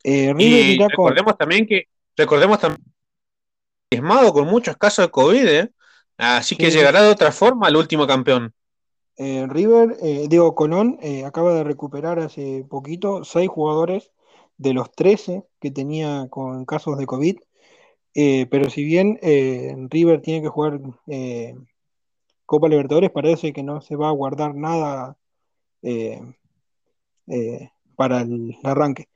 Eh, 0.03 0.34
Y 0.38 0.78
con, 0.78 0.89
recordemos 0.89 1.38
también 1.38 1.66
que, 1.66 1.84
recordemos 2.16 2.60
también 2.60 2.84
diezmado 3.92 4.34
con 4.34 4.48
muchos 4.48 4.78
casos 4.78 5.06
de 5.06 5.12
COVID, 5.12 5.48
¿eh? 5.48 5.72
Así 6.18 6.56
que 6.56 6.70
Sí. 6.70 6.78
llegará 6.78 7.02
de 7.02 7.10
otra 7.10 7.32
forma 7.32 7.68
al 7.68 7.76
último 7.76 8.06
campeón. 8.06 8.54
eh, 9.22 9.46
River, 9.50 9.98
eh, 10.02 10.28
digo, 10.30 10.56
Colón 10.56 10.98
eh, 11.02 11.26
acaba 11.26 11.54
de 11.54 11.66
recuperar 11.66 12.20
hace 12.20 12.66
poquito 12.70 13.26
seis 13.26 13.50
jugadores 13.50 14.12
de 14.58 14.74
los 14.74 14.94
13 14.94 15.44
que 15.60 15.72
tenía 15.72 16.28
con 16.30 16.64
casos 16.64 16.98
de 16.98 17.06
COVID. 17.06 17.38
Eh, 18.14 18.48
pero 18.50 18.70
si 18.70 18.86
bien 18.86 19.20
River 19.90 20.22
tiene 20.22 20.42
que 20.42 20.48
jugar 20.48 20.80
Copa 22.46 22.70
Libertadores, 22.70 23.12
parece 23.12 23.52
que 23.52 23.62
no 23.62 23.82
se 23.82 23.98
va 23.98 24.08
a 24.08 24.14
guardar 24.14 24.56
nada 24.56 25.18
para 27.98 28.22
el 28.22 28.56
arranque. 28.64 29.10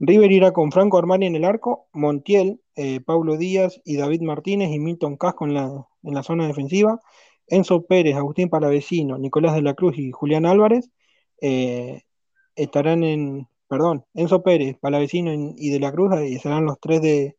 River 0.00 0.32
irá 0.32 0.52
con 0.52 0.72
Franco 0.72 0.98
Armani 0.98 1.26
en 1.26 1.36
el 1.36 1.44
arco, 1.44 1.88
Montiel, 1.92 2.60
eh, 2.74 3.00
Pablo 3.00 3.36
Díaz 3.36 3.80
y 3.84 3.96
David 3.96 4.22
Martínez 4.22 4.70
y 4.72 4.78
Milton 4.78 5.16
Casco 5.18 5.44
en 5.44 5.54
la, 5.54 5.86
en 6.02 6.14
la 6.14 6.22
zona 6.22 6.46
defensiva, 6.46 7.00
Enzo 7.46 7.84
Pérez, 7.86 8.16
Agustín 8.16 8.48
Palavecino, 8.48 9.18
Nicolás 9.18 9.54
de 9.54 9.62
la 9.62 9.74
Cruz 9.74 9.98
y 9.98 10.10
Julián 10.10 10.46
Álvarez 10.46 10.90
eh, 11.42 12.02
estarán 12.56 13.04
en, 13.04 13.48
perdón, 13.68 14.06
Enzo 14.14 14.42
Pérez, 14.42 14.78
Palavecino 14.80 15.34
y 15.34 15.54
y 15.58 15.70
de 15.70 15.80
la 15.80 15.92
Cruz 15.92 16.14
eh, 16.16 16.38
serán 16.38 16.64
los 16.64 16.80
tres 16.80 17.02
de, 17.02 17.36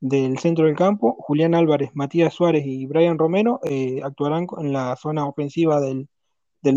del 0.00 0.38
centro 0.38 0.66
del 0.66 0.76
campo, 0.76 1.16
Julián 1.20 1.54
Álvarez, 1.54 1.90
Matías 1.94 2.34
Suárez 2.34 2.64
y 2.66 2.86
Brian 2.86 3.18
Romero 3.18 3.60
eh, 3.64 4.00
actuarán 4.02 4.46
en 4.58 4.72
la 4.72 4.96
zona 4.96 5.26
ofensiva 5.26 5.80
del, 5.80 6.08
del. 6.60 6.76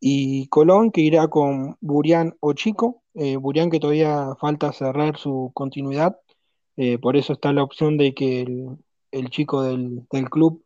Y 0.00 0.46
Colón 0.48 0.92
que 0.92 1.00
irá 1.00 1.28
con 1.28 1.76
Burián 1.80 2.36
o 2.40 2.52
Chico, 2.52 3.02
eh, 3.14 3.36
Burián 3.36 3.70
que 3.70 3.80
todavía 3.80 4.34
falta 4.40 4.72
cerrar 4.72 5.18
su 5.18 5.50
continuidad, 5.54 6.18
eh, 6.76 6.98
por 6.98 7.16
eso 7.16 7.32
está 7.32 7.52
la 7.52 7.64
opción 7.64 7.96
de 7.98 8.14
que 8.14 8.42
el, 9.10 9.30
chico 9.30 9.62
del, 9.62 10.06
del 10.12 10.30
club 10.30 10.64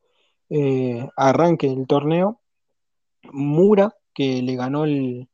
eh, 0.51 1.09
arranque 1.17 1.69
el 1.69 1.87
torneo. 1.87 2.41
Mura, 3.33 3.97
que 4.15 4.43
le 4.43 4.57
ganó 4.57 4.85
el, 4.85 5.29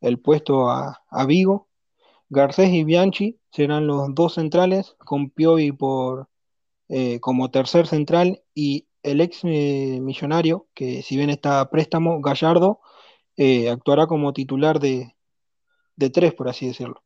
el 0.00 0.18
puesto 0.20 0.70
a, 0.70 1.02
a 1.08 1.26
Vigo. 1.26 1.68
Garcés 2.30 2.70
y 2.70 2.84
Bianchi 2.84 3.38
serán 3.52 3.86
los 3.86 4.14
dos 4.14 4.34
centrales, 4.34 4.96
con 4.98 5.30
Piovi 5.30 5.70
por, 5.72 6.28
eh, 6.88 7.20
como 7.20 7.50
tercer 7.50 7.86
central 7.86 8.42
y 8.54 8.88
el 9.04 9.20
ex 9.20 9.44
millonario, 9.44 10.66
que 10.74 11.02
si 11.02 11.16
bien 11.16 11.30
está 11.30 11.60
a 11.60 11.70
préstamo, 11.70 12.20
Gallardo, 12.20 12.80
eh, 13.36 13.68
actuará 13.70 14.06
como 14.06 14.32
titular 14.32 14.78
de, 14.78 15.14
de 15.96 16.10
tres, 16.10 16.34
por 16.34 16.48
así 16.48 16.66
decirlo. 16.66 17.02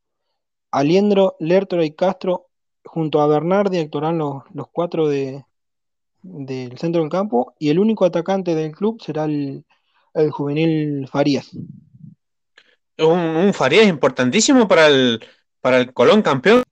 Aliendro, 0.70 1.36
Lertora 1.40 1.84
y 1.84 1.92
Castro, 1.92 2.48
junto 2.84 3.20
a 3.20 3.26
Bernardi, 3.26 3.78
actuarán 3.78 4.18
los, 4.18 4.42
los 4.52 4.68
cuatro 4.68 5.08
de, 5.08 5.44
del 6.22 6.78
centro 6.78 7.00
del 7.00 7.10
campo, 7.10 7.54
y 7.58 7.70
el 7.70 7.78
único 7.78 8.04
atacante 8.04 8.54
del 8.54 8.72
club 8.72 9.00
será 9.02 9.24
el, 9.24 9.64
el 10.14 10.30
juvenil 10.30 11.08
Farías. 11.08 11.50
Es 12.96 13.06
un, 13.06 13.18
un 13.18 13.54
Farías 13.54 13.86
importantísimo 13.86 14.66
para 14.66 14.88
el, 14.88 15.24
para 15.60 15.78
el 15.78 15.92
Colón 15.92 16.22
campeón. 16.22 16.62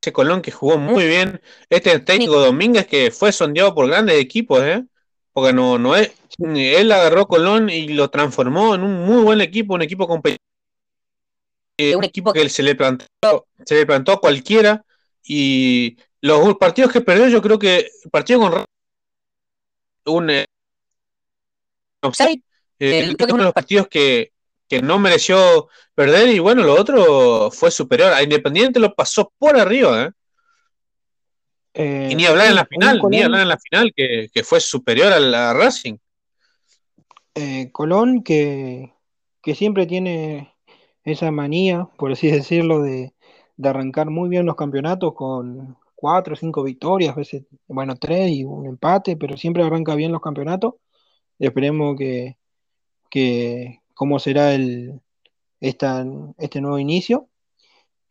Ese 0.00 0.12
Colón 0.12 0.42
que 0.42 0.50
jugó 0.50 0.78
muy 0.78 1.06
bien. 1.06 1.40
Este 1.68 1.98
técnico 2.00 2.40
Domínguez 2.40 2.86
que 2.86 3.10
fue 3.10 3.32
sondeado 3.32 3.74
por 3.74 3.86
grandes 3.86 4.20
equipos, 4.20 4.62
¿eh? 4.62 4.84
Porque 5.32 5.52
no, 5.52 5.78
no 5.78 5.96
es. 5.96 6.12
Él 6.38 6.92
agarró 6.92 7.26
Colón 7.26 7.70
y 7.70 7.88
lo 7.88 8.10
transformó 8.10 8.74
en 8.74 8.82
un 8.82 9.04
muy 9.04 9.22
buen 9.22 9.40
equipo, 9.40 9.74
un 9.74 9.82
equipo 9.82 10.06
competitivo. 10.06 10.42
Eh, 11.78 11.96
un 11.96 12.04
equipo 12.04 12.32
que 12.32 12.48
se 12.48 12.62
le 12.62 12.74
plantó, 12.74 13.46
se 13.64 13.74
le 13.74 13.86
plantó 13.86 14.12
a 14.12 14.20
cualquiera. 14.20 14.84
Y 15.24 15.96
los 16.20 16.56
partidos 16.56 16.92
que 16.92 17.00
perdió, 17.00 17.28
yo 17.28 17.40
creo 17.40 17.58
que 17.58 17.90
el 18.04 18.10
partido 18.10 18.40
con 18.40 18.64
un 20.04 20.30
eh, 20.30 20.44
eh, 22.02 22.42
Eh, 22.78 23.14
creo 23.16 23.16
que 23.16 23.24
es 23.24 23.32
uno 23.32 23.42
de 23.42 23.44
los 23.44 23.54
partidos 23.54 23.88
que, 23.88 24.32
que 24.68 24.82
no 24.82 24.98
mereció 24.98 25.68
perder 25.94 26.30
y 26.30 26.38
bueno, 26.40 26.62
lo 26.64 26.74
otro 26.74 27.50
fue 27.50 27.70
superior. 27.70 28.12
A 28.12 28.22
Independiente 28.22 28.80
lo 28.80 28.94
pasó 28.94 29.32
por 29.38 29.56
arriba, 29.56 30.10
¿eh? 31.74 32.08
Y 32.10 32.14
ni 32.14 32.26
hablar 32.26 32.48
en 32.48 32.56
la 32.56 32.66
final, 32.66 33.00
ni 33.08 33.22
hablar 33.22 33.42
en 33.42 33.48
la 33.48 33.58
final, 33.58 33.92
que, 33.94 34.28
que 34.32 34.44
fue 34.44 34.60
superior 34.60 35.12
a 35.12 35.20
la 35.20 35.52
Racing. 35.52 35.96
eh, 37.34 37.70
Colón 37.72 38.22
que, 38.22 38.92
que 39.42 39.54
siempre 39.54 39.86
tiene 39.86 40.54
esa 41.04 41.30
manía, 41.30 41.88
por 41.96 42.12
así 42.12 42.30
decirlo, 42.30 42.82
de, 42.82 43.12
de 43.56 43.68
arrancar 43.68 44.10
muy 44.10 44.28
bien 44.28 44.46
los 44.46 44.56
campeonatos 44.56 45.14
con 45.14 45.76
cuatro 45.94 46.34
o 46.34 46.36
cinco 46.36 46.62
victorias, 46.64 47.12
a 47.14 47.18
veces, 47.18 47.44
bueno, 47.68 47.94
tres 47.96 48.30
y 48.32 48.44
un 48.44 48.66
empate, 48.66 49.16
pero 49.16 49.36
siempre 49.36 49.62
arranca 49.62 49.94
bien 49.94 50.12
los 50.12 50.20
campeonatos. 50.20 50.74
Esperemos 51.38 51.96
que, 51.96 52.36
que 53.10 53.80
cómo 53.94 54.18
será 54.18 54.54
el, 54.54 55.00
esta, 55.60 56.04
este 56.38 56.60
nuevo 56.60 56.78
inicio. 56.78 57.28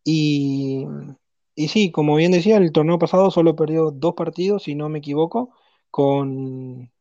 Y, 0.04 0.86
y 1.56 1.68
sí, 1.70 1.92
como 1.92 2.16
bien 2.16 2.32
decía, 2.32 2.58
el 2.58 2.72
torneo 2.72 3.00
pasado 3.00 3.32
solo 3.32 3.56
perdió 3.56 3.92
dos 3.92 4.14
partidos, 4.16 4.64
si 4.64 4.76
no 4.76 4.90
me 4.90 5.00
equivoco, 5.00 5.54
con 5.90 6.92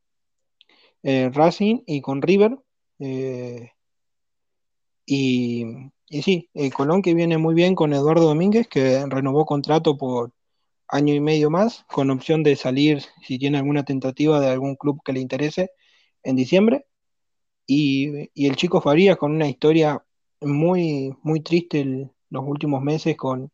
eh, 1.03 1.31
Racing 1.33 1.83
y 1.87 2.01
con 2.01 2.23
River. 2.23 2.59
eh, 2.99 3.73
Y, 5.07 5.65
sí, 6.23 6.49
el 6.55 6.73
Colón 6.73 7.03
que 7.03 7.15
viene 7.15 7.39
muy 7.39 7.55
bien 7.55 7.75
con 7.75 7.93
Eduardo 7.93 8.27
Domínguez, 8.27 8.69
que 8.69 9.05
renovó 9.07 9.45
contrato 9.47 9.97
por 9.97 10.33
año 10.89 11.15
y 11.15 11.21
medio 11.21 11.51
más, 11.51 11.85
con 11.89 12.11
opción 12.11 12.43
de 12.43 12.57
salir 12.57 13.03
si 13.27 13.39
tiene 13.39 13.59
alguna 13.59 13.85
tentativa 13.85 14.41
de 14.41 14.49
algún 14.51 14.77
club 14.77 15.01
que 15.05 15.13
le 15.13 15.21
interese 15.21 15.71
en 16.23 16.37
diciembre. 16.37 16.87
Y, 17.67 18.31
el 18.47 18.57
chico 18.57 18.81
Farías 18.81 19.17
con 19.19 19.33
una 19.33 19.49
historia 19.49 20.05
muy, 20.41 21.17
muy 21.23 21.41
triste 21.43 22.11
los 22.31 22.45
últimos 22.47 22.83
meses 22.83 23.17
con 23.17 23.53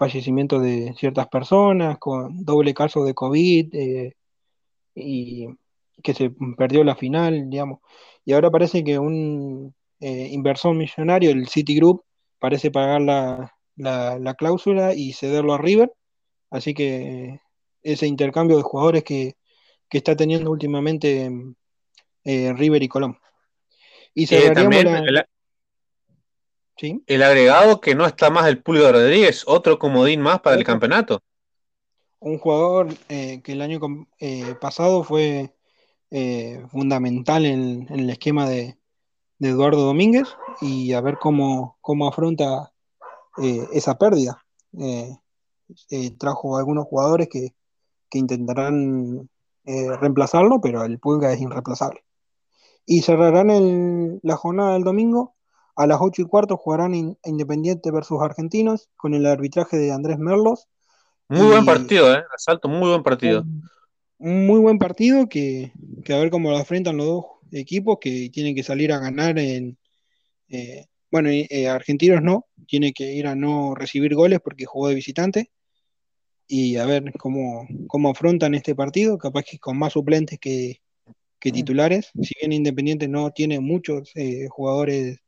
fallecimiento 0.00 0.58
de 0.58 0.94
ciertas 0.96 1.28
personas, 1.28 1.98
con 1.98 2.42
doble 2.42 2.72
caso 2.72 3.04
de 3.04 3.12
COVID 3.12 3.74
eh, 3.74 4.14
y 4.94 5.46
que 6.02 6.14
se 6.14 6.30
perdió 6.56 6.82
la 6.84 6.96
final, 6.96 7.50
digamos. 7.50 7.80
Y 8.24 8.32
ahora 8.32 8.50
parece 8.50 8.82
que 8.82 8.98
un 8.98 9.74
eh, 10.00 10.28
inversor 10.32 10.74
millonario, 10.74 11.30
el 11.30 11.48
Citigroup, 11.48 12.00
parece 12.38 12.70
pagar 12.70 13.02
la, 13.02 13.54
la, 13.76 14.18
la 14.18 14.34
cláusula 14.34 14.94
y 14.94 15.12
cederlo 15.12 15.52
a 15.52 15.58
River. 15.58 15.92
Así 16.50 16.72
que 16.72 17.40
ese 17.82 18.06
intercambio 18.06 18.56
de 18.56 18.62
jugadores 18.62 19.04
que, 19.04 19.34
que 19.90 19.98
está 19.98 20.16
teniendo 20.16 20.50
últimamente 20.50 21.30
eh, 22.24 22.52
River 22.54 22.82
y 22.82 22.88
Colón. 22.88 23.18
Y 24.14 24.24
Eh, 24.24 24.26
cerraríamos 24.28 24.82
también 24.82 25.14
la... 25.14 25.28
el, 26.80 26.88
¿sí? 26.98 27.04
el 27.06 27.22
agregado 27.22 27.80
que 27.80 27.94
no 27.94 28.06
está 28.06 28.30
más 28.30 28.46
el 28.46 28.62
Pulga 28.62 28.92
Rodríguez, 28.92 29.44
otro 29.46 29.78
comodín 29.78 30.20
más 30.20 30.40
para 30.40 30.56
el 30.56 30.64
campeonato. 30.64 31.20
un 32.20 32.38
jugador 32.38 32.88
eh, 33.08 33.40
que 33.42 33.52
el 33.52 33.62
año 33.62 33.80
eh, 34.18 34.54
pasado 34.60 35.04
fue 35.04 35.54
eh, 36.10 36.62
fundamental 36.70 37.46
en, 37.46 37.86
en 37.88 38.00
el 38.00 38.10
esquema 38.10 38.48
de, 38.48 38.76
de 39.38 39.48
Eduardo 39.48 39.86
Domínguez 39.86 40.28
y 40.60 40.92
a 40.92 41.00
ver 41.00 41.16
cómo, 41.18 41.78
cómo 41.80 42.08
afronta 42.08 42.72
esa 43.72 43.96
pérdida. 43.96 44.44
Trajo 46.18 46.58
algunos 46.58 46.84
jugadores 46.86 47.28
que, 47.28 47.54
que 48.10 48.18
intentarán 48.18 49.30
reemplazarlo, 49.64 50.60
pero 50.60 50.84
el 50.84 50.98
Pulga 50.98 51.32
es 51.32 51.40
irreemplazable. 51.40 52.04
Y 52.84 53.02
cerrarán 53.02 53.50
el- 53.50 54.20
la 54.22 54.36
jornada 54.36 54.72
del 54.74 54.84
domingo. 54.84 55.36
A 55.80 55.86
las 55.86 55.98
8 55.98 56.20
y 56.20 56.24
cuarto 56.26 56.58
jugarán 56.58 56.94
in- 56.94 57.16
Independiente 57.24 57.90
versus 57.90 58.20
Argentinos 58.20 58.90
con 58.96 59.14
el 59.14 59.24
arbitraje 59.24 59.78
de 59.78 59.92
Andrés 59.92 60.18
Merlos. 60.18 60.68
Muy 61.26 61.46
buen 61.46 61.64
partido, 61.64 62.14
¿eh? 62.14 62.22
Asalto, 62.34 62.68
muy 62.68 62.90
buen 62.90 63.02
partido. 63.02 63.40
un, 63.40 63.62
un 64.18 64.46
muy 64.46 64.60
buen 64.60 64.78
partido 64.78 65.26
que, 65.26 65.72
que 66.04 66.12
a 66.12 66.18
ver 66.18 66.28
cómo 66.28 66.50
lo 66.50 66.58
afrontan 66.58 66.98
los 66.98 67.06
dos 67.06 67.24
equipos 67.52 67.96
que 67.98 68.28
tienen 68.28 68.54
que 68.54 68.62
salir 68.62 68.92
a 68.92 68.98
ganar 68.98 69.38
en 69.38 69.78
eh, 70.50 70.84
bueno, 71.10 71.30
eh, 71.30 71.66
Argentinos 71.66 72.22
no, 72.22 72.46
tiene 72.66 72.92
que 72.92 73.14
ir 73.14 73.26
a 73.26 73.34
no 73.34 73.74
recibir 73.74 74.14
goles 74.14 74.40
porque 74.44 74.66
jugó 74.66 74.88
de 74.88 74.94
visitante 74.96 75.50
y 76.46 76.76
a 76.76 76.84
ver 76.84 77.10
cómo, 77.18 77.66
cómo 77.86 78.10
afrontan 78.10 78.54
este 78.54 78.74
partido, 78.74 79.16
capaz 79.16 79.44
que 79.44 79.58
con 79.58 79.78
más 79.78 79.94
suplentes 79.94 80.38
que, 80.38 80.82
que 81.38 81.52
titulares, 81.52 82.10
si 82.20 82.34
bien 82.38 82.52
Independiente 82.52 83.08
no 83.08 83.30
tiene 83.30 83.60
muchos 83.60 84.10
eh, 84.14 84.46
jugadores 84.50 85.20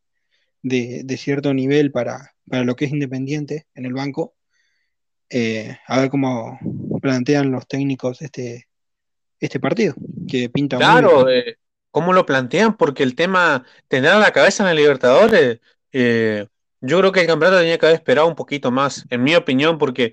de, 0.62 1.02
de 1.04 1.16
cierto 1.16 1.52
nivel 1.52 1.90
para, 1.92 2.34
para 2.48 2.64
lo 2.64 2.74
que 2.76 2.86
es 2.86 2.92
Independiente 2.92 3.66
en 3.74 3.84
el 3.86 3.92
banco, 3.92 4.34
eh, 5.30 5.76
a 5.86 6.00
ver 6.00 6.10
cómo 6.10 6.58
plantean 7.00 7.50
los 7.50 7.66
técnicos 7.66 8.22
este, 8.22 8.68
este 9.40 9.60
partido, 9.60 9.94
que 10.28 10.48
pinta 10.48 10.76
muy 10.76 10.84
Claro, 10.84 11.26
bien. 11.26 11.38
eh, 11.48 11.56
¿cómo 11.90 12.12
lo 12.12 12.26
plantean? 12.26 12.76
Porque 12.76 13.02
el 13.02 13.14
tema, 13.14 13.64
tener 13.88 14.10
a 14.12 14.18
la 14.18 14.32
cabeza 14.32 14.62
en 14.64 14.70
el 14.70 14.76
Libertadores, 14.76 15.60
eh, 15.92 16.46
yo 16.80 16.98
creo 16.98 17.12
que 17.12 17.20
el 17.20 17.26
campeonato 17.26 17.60
tenía 17.60 17.78
que 17.78 17.86
haber 17.86 17.96
esperado 17.96 18.28
un 18.28 18.34
poquito 18.34 18.70
más, 18.70 19.06
en 19.10 19.22
mi 19.22 19.34
opinión, 19.34 19.78
porque 19.78 20.12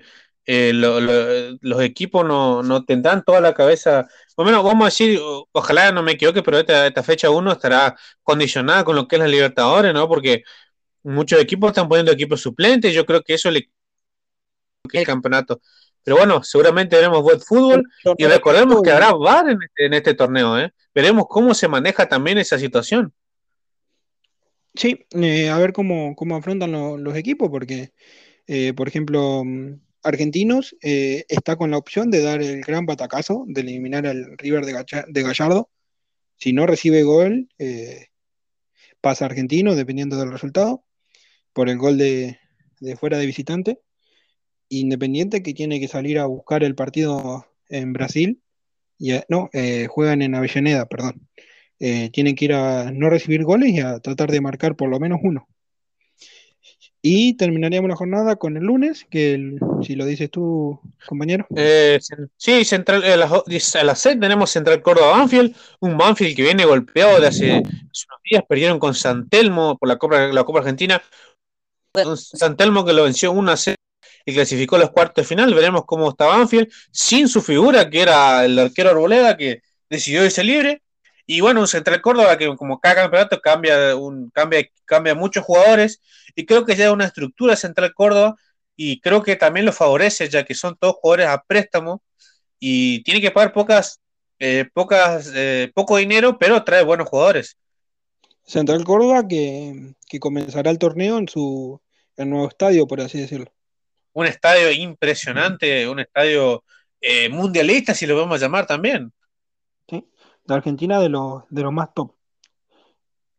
eh, 0.52 0.72
lo- 0.74 1.00
lo- 1.00 1.56
los 1.60 1.80
equipos 1.82 2.26
no, 2.26 2.62
no 2.62 2.84
tendrán 2.84 3.22
toda 3.24 3.40
la 3.40 3.54
cabeza, 3.54 4.08
por 4.34 4.44
lo 4.46 4.50
menos 4.50 4.64
vamos 4.64 4.82
a 4.82 4.86
decir, 4.92 5.18
o- 5.22 5.48
ojalá 5.52 5.92
no 5.92 6.02
me 6.02 6.12
equivoque, 6.12 6.42
pero 6.42 6.58
esta, 6.58 6.86
esta 6.88 7.02
fecha 7.04 7.30
uno 7.30 7.52
estará 7.52 7.96
condicionada 8.22 8.84
con 8.84 8.96
lo 8.96 9.06
que 9.06 9.16
es 9.16 9.20
la 9.22 9.28
Libertadores, 9.28 9.92
¿no? 9.94 10.08
Porque 10.08 10.42
muchos 11.04 11.40
equipos 11.40 11.70
están 11.70 11.88
poniendo 11.88 12.12
equipos 12.12 12.40
suplentes, 12.40 12.92
yo 12.94 13.06
creo 13.06 13.22
que 13.22 13.34
eso 13.34 13.50
le 13.50 13.70
el 14.92 15.06
campeonato. 15.06 15.60
Pero 16.02 16.16
bueno, 16.16 16.42
seguramente 16.42 16.96
veremos 16.96 17.22
buen 17.22 17.40
fútbol. 17.40 17.84
Y 18.16 18.24
recordemos 18.26 18.82
que 18.82 18.90
habrá 18.90 19.12
VAR 19.12 19.50
en 19.50 19.58
este, 19.62 19.86
en 19.86 19.94
este 19.94 20.14
torneo, 20.14 20.58
¿eh? 20.58 20.72
Veremos 20.94 21.26
cómo 21.28 21.54
se 21.54 21.68
maneja 21.68 22.08
también 22.08 22.38
esa 22.38 22.58
situación. 22.58 23.12
Sí, 24.74 25.06
eh, 25.10 25.50
a 25.50 25.58
ver 25.58 25.72
cómo, 25.72 26.14
cómo 26.16 26.36
afrontan 26.36 26.72
lo- 26.72 26.96
los 26.96 27.16
equipos, 27.16 27.50
porque, 27.50 27.92
eh, 28.46 28.72
por 28.74 28.88
ejemplo, 28.88 29.42
mm, 29.44 29.74
Argentinos 30.02 30.76
eh, 30.82 31.24
está 31.28 31.56
con 31.56 31.70
la 31.70 31.78
opción 31.78 32.10
de 32.10 32.22
dar 32.22 32.42
el 32.42 32.62
gran 32.62 32.86
batacazo, 32.86 33.44
de 33.46 33.60
eliminar 33.60 34.06
al 34.06 34.36
River 34.38 34.64
de, 34.64 35.04
de 35.08 35.22
Gallardo. 35.22 35.70
Si 36.36 36.52
no 36.52 36.66
recibe 36.66 37.02
gol, 37.02 37.48
eh, 37.58 38.06
pasa 39.00 39.26
Argentino, 39.26 39.74
dependiendo 39.74 40.18
del 40.18 40.32
resultado, 40.32 40.84
por 41.52 41.68
el 41.68 41.78
gol 41.78 41.98
de, 41.98 42.38
de 42.80 42.96
fuera 42.96 43.18
de 43.18 43.26
visitante. 43.26 43.80
Independiente 44.68 45.42
que 45.42 45.52
tiene 45.52 45.80
que 45.80 45.88
salir 45.88 46.18
a 46.18 46.26
buscar 46.26 46.64
el 46.64 46.74
partido 46.74 47.46
en 47.68 47.92
Brasil, 47.92 48.40
y 48.98 49.12
no, 49.28 49.48
eh, 49.52 49.86
juegan 49.88 50.22
en 50.22 50.34
Avellaneda, 50.34 50.86
perdón. 50.86 51.28
Eh, 51.78 52.10
tienen 52.12 52.34
que 52.34 52.44
ir 52.44 52.52
a 52.52 52.92
no 52.92 53.08
recibir 53.08 53.42
goles 53.44 53.70
y 53.70 53.80
a 53.80 53.98
tratar 54.00 54.30
de 54.30 54.42
marcar 54.42 54.76
por 54.76 54.90
lo 54.90 55.00
menos 55.00 55.20
uno. 55.22 55.48
Y 57.02 57.34
terminaríamos 57.34 57.88
la 57.88 57.96
jornada 57.96 58.36
con 58.36 58.56
el 58.56 58.64
lunes, 58.64 59.06
que 59.08 59.56
si 59.82 59.94
lo 59.94 60.04
dices 60.04 60.30
tú, 60.30 60.78
compañero. 61.06 61.46
Eh, 61.56 61.98
sí, 62.36 62.64
Central, 62.64 63.02
eh, 63.04 63.14
a 63.14 63.16
las, 63.16 63.32
o- 63.32 63.44
a 63.46 63.84
las 63.84 63.98
6 63.98 64.20
tenemos 64.20 64.50
Central 64.50 64.82
Córdoba 64.82 65.12
Banfield, 65.12 65.56
un 65.80 65.96
Banfield 65.96 66.36
que 66.36 66.42
viene 66.42 66.64
golpeado 66.66 67.18
de 67.18 67.26
hace, 67.28 67.52
unos 67.56 68.06
días, 68.22 68.42
perdieron 68.46 68.78
con 68.78 68.94
San 68.94 69.28
Telmo 69.30 69.78
por 69.78 69.88
la 69.88 69.96
Copa, 69.96 70.26
la 70.28 70.44
Copa 70.44 70.58
Argentina. 70.60 71.00
San 72.38 72.56
Telmo 72.56 72.84
que 72.84 72.92
lo 72.92 73.04
venció 73.04 73.32
1 73.32 73.50
a 73.50 73.56
0 73.56 73.76
y 74.26 74.34
clasificó 74.34 74.76
los 74.78 74.90
cuartos 74.90 75.24
de 75.24 75.28
final. 75.28 75.54
Veremos 75.54 75.84
cómo 75.86 76.10
está 76.10 76.26
Banfield, 76.26 76.70
sin 76.92 77.28
su 77.28 77.40
figura, 77.40 77.88
que 77.88 78.02
era 78.02 78.44
el 78.44 78.58
arquero 78.58 78.90
Arboleda, 78.90 79.36
que 79.36 79.62
decidió 79.88 80.24
irse 80.24 80.44
libre. 80.44 80.82
Y 81.32 81.40
bueno, 81.42 81.60
un 81.60 81.68
Central 81.68 82.00
Córdoba 82.00 82.36
que 82.36 82.56
como 82.56 82.80
cada 82.80 82.96
campeonato 82.96 83.40
cambia, 83.40 83.94
un, 83.94 84.30
cambia, 84.30 84.68
cambia 84.84 85.14
muchos 85.14 85.44
jugadores 85.44 86.00
y 86.34 86.44
creo 86.44 86.64
que 86.64 86.74
ya 86.74 86.90
una 86.90 87.04
estructura 87.04 87.54
Central 87.54 87.94
Córdoba 87.94 88.34
y 88.74 89.00
creo 89.00 89.22
que 89.22 89.36
también 89.36 89.64
lo 89.64 89.72
favorece 89.72 90.28
ya 90.28 90.44
que 90.44 90.56
son 90.56 90.76
todos 90.76 90.96
jugadores 90.96 91.28
a 91.28 91.44
préstamo 91.46 92.02
y 92.58 93.04
tiene 93.04 93.20
que 93.20 93.30
pagar 93.30 93.52
pocas, 93.52 94.00
eh, 94.40 94.68
pocas, 94.74 95.30
eh, 95.32 95.70
poco 95.72 95.98
dinero, 95.98 96.36
pero 96.36 96.64
trae 96.64 96.82
buenos 96.82 97.08
jugadores. 97.08 97.56
Central 98.44 98.82
Córdoba 98.82 99.28
que, 99.28 99.94
que 100.08 100.18
comenzará 100.18 100.72
el 100.72 100.80
torneo 100.80 101.16
en 101.16 101.28
su 101.28 101.80
el 102.16 102.28
nuevo 102.28 102.48
estadio, 102.48 102.88
por 102.88 103.02
así 103.02 103.20
decirlo. 103.20 103.52
Un 104.14 104.26
estadio 104.26 104.72
impresionante, 104.72 105.86
un 105.86 106.00
estadio 106.00 106.64
eh, 107.00 107.28
mundialista, 107.28 107.94
si 107.94 108.04
lo 108.08 108.16
vamos 108.16 108.34
a 108.36 108.44
llamar 108.44 108.66
también. 108.66 109.12
De 110.44 110.54
Argentina 110.54 111.00
de 111.00 111.08
los 111.08 111.44
de 111.50 111.62
los 111.62 111.72
más 111.72 111.92
top. 111.94 112.14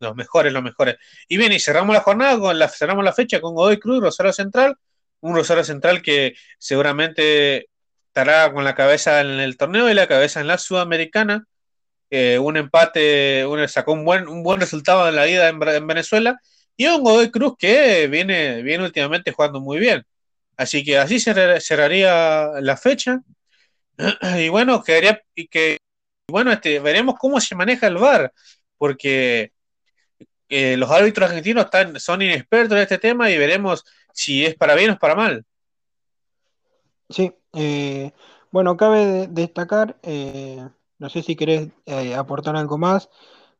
Los 0.00 0.16
mejores, 0.16 0.52
los 0.52 0.62
mejores. 0.62 0.96
Y 1.28 1.36
bien, 1.36 1.52
y 1.52 1.60
cerramos 1.60 1.94
la 1.94 2.00
jornada, 2.00 2.38
con 2.38 2.58
la, 2.58 2.68
cerramos 2.68 3.04
la 3.04 3.12
fecha 3.12 3.40
con 3.40 3.54
Godoy 3.54 3.78
Cruz, 3.78 4.00
Rosario 4.02 4.32
Central. 4.32 4.76
Un 5.20 5.36
Rosario 5.36 5.62
Central 5.62 6.02
que 6.02 6.34
seguramente 6.58 7.68
estará 8.08 8.52
con 8.52 8.64
la 8.64 8.74
cabeza 8.74 9.20
en 9.20 9.40
el 9.40 9.56
torneo 9.56 9.88
y 9.88 9.94
la 9.94 10.08
cabeza 10.08 10.40
en 10.40 10.48
la 10.48 10.58
Sudamericana. 10.58 11.46
Eh, 12.10 12.38
un 12.38 12.56
empate, 12.56 13.46
un, 13.46 13.66
sacó 13.68 13.92
un 13.92 14.04
buen, 14.04 14.28
un 14.28 14.42
buen 14.42 14.60
resultado 14.60 15.08
en 15.08 15.16
la 15.16 15.28
ida 15.28 15.48
en, 15.48 15.62
en, 15.62 15.86
Venezuela. 15.86 16.38
Y 16.76 16.86
un 16.86 17.02
Godoy 17.02 17.30
Cruz 17.30 17.54
que 17.58 18.08
viene, 18.08 18.62
viene 18.62 18.84
últimamente 18.84 19.32
jugando 19.32 19.60
muy 19.60 19.78
bien. 19.78 20.04
Así 20.56 20.84
que 20.84 20.98
así 20.98 21.20
cerrar, 21.20 21.60
cerraría 21.60 22.48
la 22.60 22.76
fecha. 22.76 23.20
Y 24.38 24.48
bueno, 24.48 24.82
quedaría, 24.82 25.22
y 25.34 25.48
que 25.48 25.78
bueno, 26.32 26.50
este, 26.50 26.80
veremos 26.80 27.14
cómo 27.18 27.40
se 27.40 27.54
maneja 27.54 27.86
el 27.86 27.98
VAR, 27.98 28.32
porque 28.78 29.52
eh, 30.48 30.76
los 30.76 30.90
árbitros 30.90 31.28
argentinos 31.28 31.66
están, 31.66 32.00
son 32.00 32.22
inexpertos 32.22 32.76
en 32.76 32.82
este 32.82 32.98
tema 32.98 33.30
y 33.30 33.38
veremos 33.38 33.84
si 34.12 34.44
es 34.44 34.56
para 34.56 34.74
bien 34.74 34.90
o 34.90 34.92
es 34.94 34.98
para 34.98 35.14
mal. 35.14 35.44
Sí, 37.08 37.32
eh, 37.52 38.12
bueno, 38.50 38.76
cabe 38.76 39.04
de, 39.04 39.26
destacar, 39.28 39.98
eh, 40.02 40.66
no 40.98 41.08
sé 41.10 41.22
si 41.22 41.36
querés 41.36 41.68
eh, 41.86 42.14
aportar 42.14 42.56
algo 42.56 42.78
más 42.78 43.10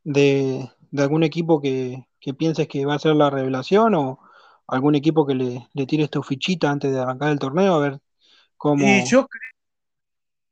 de, 0.05 0.71
de 0.91 1.03
algún 1.03 1.23
equipo 1.23 1.61
que, 1.61 2.07
que, 2.21 2.35
pienses 2.35 2.69
que 2.69 2.87
va 2.87 2.95
a 2.95 2.99
ser 2.99 3.15
la 3.15 3.31
revelación 3.31 3.95
o 3.95 4.19
algún 4.67 4.95
equipo 4.95 5.27
que 5.27 5.35
le, 5.35 5.69
le 5.75 5.87
tires 5.87 6.11
tu 6.11 6.23
fichita 6.23 6.71
antes 6.71 6.93
de 6.93 7.01
arrancar 7.01 7.31
el 7.31 7.39
torneo, 7.39 7.75
a 7.75 7.79
ver 7.79 8.01
cómo... 8.57 8.87
Y 8.87 9.05
yo 9.07 9.27
creo 9.27 9.52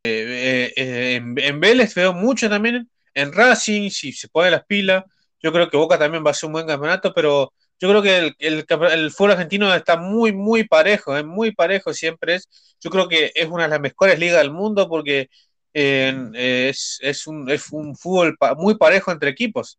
eh, 0.04 0.72
eh, 0.76 1.14
en, 1.16 1.34
en, 1.38 1.60
Vélez 1.60 1.94
veo 1.94 2.12
mucho 2.12 2.48
también, 2.48 2.88
en 3.14 3.32
Racing, 3.32 3.90
si 3.90 4.12
se 4.12 4.28
pone 4.28 4.50
las 4.50 4.64
pilas, 4.64 5.04
yo 5.42 5.52
creo 5.52 5.68
que 5.68 5.76
Boca 5.76 5.98
también 5.98 6.24
va 6.24 6.30
a 6.30 6.34
ser 6.34 6.46
un 6.46 6.52
buen 6.54 6.66
campeonato, 6.66 7.12
pero 7.14 7.52
yo 7.78 7.88
creo 7.88 8.02
que 8.02 8.18
el, 8.18 8.36
el, 8.38 8.66
el 8.92 9.10
fútbol 9.10 9.32
argentino 9.32 9.74
está 9.74 9.96
muy, 9.96 10.32
muy 10.32 10.64
parejo, 10.64 11.16
es 11.16 11.24
muy 11.24 11.52
parejo 11.52 11.92
siempre 11.94 12.34
es. 12.36 12.48
Yo 12.80 12.90
creo 12.90 13.08
que 13.08 13.32
es 13.34 13.48
una 13.48 13.64
de 13.64 13.70
las 13.70 13.80
mejores 13.80 14.18
ligas 14.18 14.38
del 14.42 14.50
mundo 14.52 14.88
porque 14.88 15.28
eh, 15.72 16.68
es, 16.70 16.98
es, 17.00 17.26
un, 17.26 17.50
es 17.50 17.70
un 17.72 17.96
fútbol 17.96 18.36
pa- 18.36 18.54
muy 18.54 18.76
parejo 18.76 19.12
entre 19.12 19.30
equipos. 19.30 19.78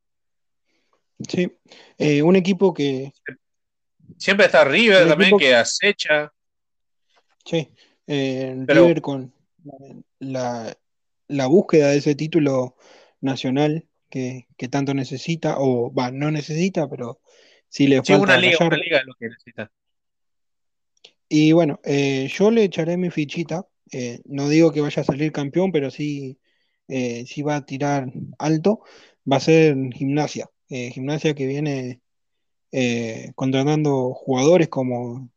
Sí, 1.28 1.52
Eh, 1.98 2.22
un 2.24 2.36
equipo 2.36 2.74
que, 2.74 3.12
Siempre 4.18 4.48
está 4.48 4.64
River 4.64 5.08
también 5.08 5.38
que 5.38 5.56
acecha. 5.56 6.32
sí, 7.46 7.70
eh, 8.08 8.64
Pero- 8.68 8.82
River 8.84 9.02
con 9.02 9.34
la, 10.20 10.78
la 11.28 11.48
búsqueda 11.48 11.90
de 11.92 11.98
ese 11.98 12.16
título 12.16 12.76
nacional 13.22 13.86
que, 14.10 14.48
que 14.58 14.68
tanto 14.68 14.94
necesita, 14.94 15.56
o 15.58 15.94
va, 15.94 16.12
no 16.12 16.32
necesita, 16.32 16.90
pero 16.90 17.22
sí 17.70 17.88
le 17.88 18.04
Sí, 18.04 18.14
falta 18.14 18.34
una 18.34 18.38
liga, 18.38 18.58
una 18.68 19.04
lo 19.06 19.14
que 19.16 19.30
necesita. 19.30 19.72
Y 21.30 21.54
bueno, 21.54 21.80
eh, 21.86 22.30
yo 22.32 22.52
le 22.52 22.66
echaré 22.66 22.98
mi 22.98 23.10
fichita. 23.10 23.66
eh, 23.92 24.20
no 24.26 24.50
digo 24.50 24.72
que 24.72 24.82
vaya 24.82 25.02
a 25.02 25.06
salir 25.06 25.32
campeón, 25.32 25.72
pero 25.72 25.90
sí, 25.90 26.38
eh, 26.90 27.26
sí 27.26 27.42
va 27.42 27.56
a 27.58 27.66
tirar 27.66 28.12
alto. 28.38 28.82
Va 29.32 29.38
a 29.38 29.40
ser 29.40 29.76
Gimnasia. 29.94 30.50
Gimnasia 30.68 31.34
que 31.34 31.48
viene 31.48 32.02
contratando 33.36 34.14
jugadores 34.14 34.70
como 34.70 35.30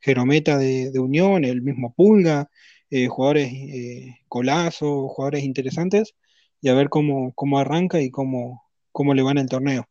Jerometa 0.00 0.58
de, 0.58 0.90
de 0.90 0.98
Unión, 0.98 1.44
el 1.44 1.62
mismo 1.62 1.94
Pulga, 1.94 2.50
eh, 2.90 3.08
jugadores 3.08 3.52
eh, 3.52 4.18
Colazo, 4.28 5.08
jugadores 5.08 5.44
interesantes, 5.44 6.14
y 6.60 6.68
a 6.68 6.74
ver 6.74 6.88
cómo, 6.88 7.32
cómo 7.34 7.58
arranca 7.58 8.00
y 8.00 8.10
cómo, 8.10 8.64
cómo 8.92 9.14
le 9.14 9.22
va 9.22 9.32
en 9.32 9.38
el 9.38 9.48
torneo. 9.48 9.86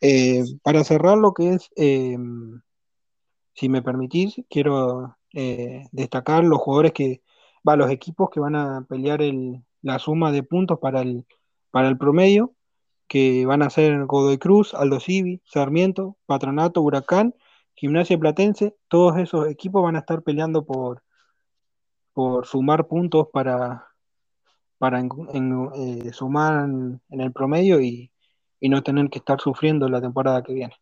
Eh, 0.00 0.44
para 0.62 0.84
cerrar 0.84 1.18
lo 1.18 1.32
que 1.32 1.54
es, 1.54 1.70
eh, 1.76 2.16
si 3.54 3.68
me 3.68 3.82
permitís, 3.82 4.36
quiero 4.50 5.16
destacar 5.90 6.44
los 6.44 6.60
jugadores 6.60 6.92
que, 6.92 7.22
va, 7.68 7.74
los 7.76 7.90
equipos 7.90 8.30
que 8.30 8.38
van 8.40 8.54
a 8.54 8.86
pelear 8.88 9.20
el, 9.20 9.64
la 9.82 9.98
suma 9.98 10.32
de 10.32 10.42
puntos 10.42 10.78
para 10.80 11.02
el, 11.02 11.26
para 11.70 11.88
el 11.88 11.98
promedio 11.98 12.54
que 13.08 13.46
van 13.46 13.62
a 13.62 13.70
ser 13.70 14.06
Godoy 14.06 14.38
Cruz, 14.38 14.74
Aldo 14.74 14.98
Civi, 14.98 15.40
Sarmiento, 15.44 16.16
Patronato, 16.26 16.82
Huracán, 16.82 17.34
Gimnasia 17.74 18.18
Platense, 18.18 18.74
todos 18.88 19.18
esos 19.18 19.46
equipos 19.48 19.84
van 19.84 19.96
a 19.96 20.00
estar 20.00 20.22
peleando 20.22 20.64
por, 20.64 21.03
por 22.14 22.46
sumar 22.46 22.86
puntos 22.88 23.28
para, 23.32 23.88
para 24.78 25.00
en- 25.00 25.10
en- 25.32 25.70
eh, 26.08 26.12
sumar 26.12 26.64
en, 26.64 27.00
el 27.20 27.32
promedio 27.32 27.80
y, 27.80 28.12
y 28.60 28.68
no 28.68 28.82
tener 28.82 29.10
que 29.10 29.18
estar 29.20 29.40
sufriendo 29.40 29.88
la 29.88 30.00
temporada 30.00 30.42
que 30.42 30.54
viene. 30.54 30.74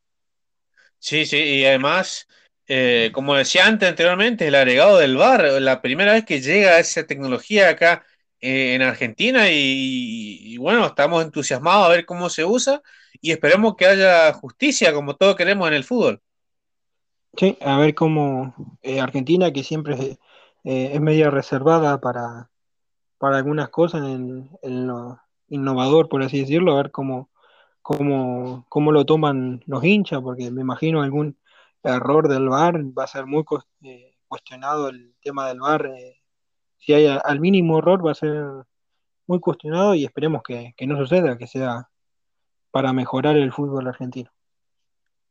Sí, 0.98 1.26
sí, 1.26 1.36
y 1.38 1.64
además, 1.64 2.28
eh, 2.66 3.10
como 3.12 3.34
decía 3.34 3.66
antes 3.66 3.88
anteriormente, 3.88 4.46
el 4.46 4.54
agregado 4.54 4.98
del 4.98 5.16
VAR, 5.16 5.60
la 5.60 5.82
primera 5.82 6.12
vez 6.12 6.24
que 6.24 6.40
llega 6.40 6.78
esa 6.78 7.06
tecnología 7.06 7.70
acá 7.70 8.04
eh, 8.40 8.74
en 8.74 8.82
Argentina 8.82 9.50
y, 9.50 10.38
y 10.42 10.56
bueno, 10.58 10.86
estamos 10.86 11.24
entusiasmados 11.24 11.86
a 11.86 11.90
ver 11.90 12.06
cómo 12.06 12.30
se 12.30 12.44
usa 12.44 12.82
y 13.20 13.32
esperemos 13.32 13.74
que 13.76 13.86
haya 13.86 14.32
justicia 14.34 14.92
como 14.92 15.16
todos 15.16 15.36
queremos 15.36 15.66
en 15.68 15.74
el 15.74 15.84
fútbol. 15.84 16.20
Sí, 17.36 17.56
a 17.62 17.78
ver 17.78 17.94
cómo 17.94 18.54
Argentina, 19.00 19.52
que 19.52 19.64
siempre 19.64 19.94
es, 19.94 20.18
eh, 20.64 20.90
es 20.92 21.00
media 21.00 21.30
reservada 21.30 22.00
para, 22.00 22.50
para 23.18 23.38
algunas 23.38 23.68
cosas 23.70 24.02
en, 24.08 24.50
en 24.62 24.86
lo 24.86 25.20
innovador, 25.48 26.08
por 26.08 26.22
así 26.22 26.40
decirlo, 26.40 26.72
a 26.72 26.76
ver 26.76 26.90
cómo, 26.90 27.30
cómo, 27.82 28.64
cómo 28.68 28.92
lo 28.92 29.04
toman 29.04 29.62
los 29.66 29.84
hinchas, 29.84 30.20
porque 30.22 30.50
me 30.50 30.62
imagino 30.62 31.02
algún 31.02 31.36
error 31.82 32.28
del 32.28 32.48
VAR 32.48 32.80
va 32.96 33.04
a 33.04 33.08
ser 33.08 33.26
muy 33.26 33.44
eh, 33.82 34.14
cuestionado 34.28 34.88
el 34.88 35.14
tema 35.20 35.48
del 35.48 35.60
VAR. 35.60 35.86
eh, 35.86 36.18
si 36.78 36.94
hay 36.94 37.06
al 37.06 37.40
mínimo 37.40 37.78
error 37.78 38.04
va 38.04 38.12
a 38.12 38.16
ser 38.16 38.44
muy 39.26 39.40
cuestionado 39.40 39.94
y 39.94 40.04
esperemos 40.04 40.42
que, 40.42 40.74
que 40.76 40.86
no 40.86 40.96
suceda, 40.96 41.38
que 41.38 41.46
sea 41.46 41.88
para 42.70 42.92
mejorar 42.92 43.36
el 43.36 43.52
fútbol 43.52 43.86
argentino. 43.86 44.30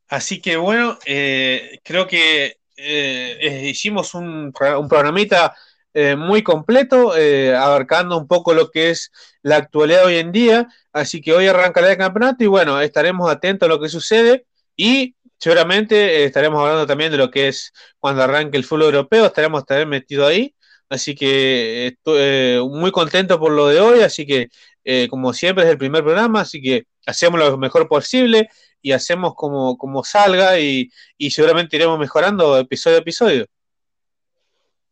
Así 0.08 0.40
que 0.40 0.56
bueno, 0.56 0.96
creo 1.04 2.06
que 2.06 2.61
eh, 2.76 3.38
eh, 3.40 3.68
hicimos 3.68 4.14
un, 4.14 4.52
un 4.78 4.88
programita 4.88 5.54
eh, 5.94 6.16
muy 6.16 6.42
completo, 6.42 7.16
eh, 7.16 7.54
abarcando 7.54 8.16
un 8.16 8.26
poco 8.26 8.54
lo 8.54 8.70
que 8.70 8.90
es 8.90 9.10
la 9.42 9.56
actualidad 9.56 10.06
hoy 10.06 10.16
en 10.16 10.32
día. 10.32 10.68
Así 10.92 11.20
que 11.20 11.32
hoy 11.32 11.46
arrancará 11.46 11.90
el 11.90 11.98
campeonato 11.98 12.44
y 12.44 12.46
bueno, 12.46 12.80
estaremos 12.80 13.30
atentos 13.30 13.66
a 13.66 13.70
lo 13.72 13.80
que 13.80 13.88
sucede 13.88 14.46
y 14.76 15.14
seguramente 15.38 16.22
eh, 16.22 16.24
estaremos 16.24 16.60
hablando 16.60 16.86
también 16.86 17.10
de 17.10 17.18
lo 17.18 17.30
que 17.30 17.48
es 17.48 17.72
cuando 17.98 18.22
arranque 18.22 18.56
el 18.56 18.64
fútbol 18.64 18.84
europeo, 18.84 19.26
estaremos 19.26 19.64
también 19.66 19.88
metidos 19.88 20.28
ahí. 20.28 20.54
Así 20.88 21.14
que 21.14 21.86
estoy 21.88 22.18
eh, 22.20 22.60
muy 22.68 22.90
contento 22.90 23.38
por 23.40 23.52
lo 23.52 23.68
de 23.68 23.80
hoy, 23.80 24.00
así 24.02 24.26
que 24.26 24.48
eh, 24.84 25.08
como 25.08 25.32
siempre 25.32 25.64
es 25.64 25.70
el 25.70 25.78
primer 25.78 26.02
programa, 26.04 26.42
así 26.42 26.60
que 26.60 26.84
hacemos 27.06 27.40
lo 27.40 27.56
mejor 27.58 27.88
posible 27.88 28.48
y 28.82 28.92
hacemos 28.92 29.34
como, 29.34 29.78
como 29.78 30.04
salga 30.04 30.58
y, 30.58 30.90
y 31.16 31.30
seguramente 31.30 31.76
iremos 31.76 31.98
mejorando 31.98 32.58
episodio 32.58 32.96
a 32.98 33.00
episodio. 33.00 33.46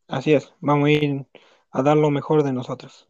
Así 0.08 0.32
es, 0.32 0.52
vamos 0.60 0.88
a 0.88 0.90
ir 0.90 1.26
a 1.70 1.82
dar 1.82 1.96
lo 1.96 2.10
mejor 2.10 2.42
de 2.42 2.52
nosotros. 2.52 3.06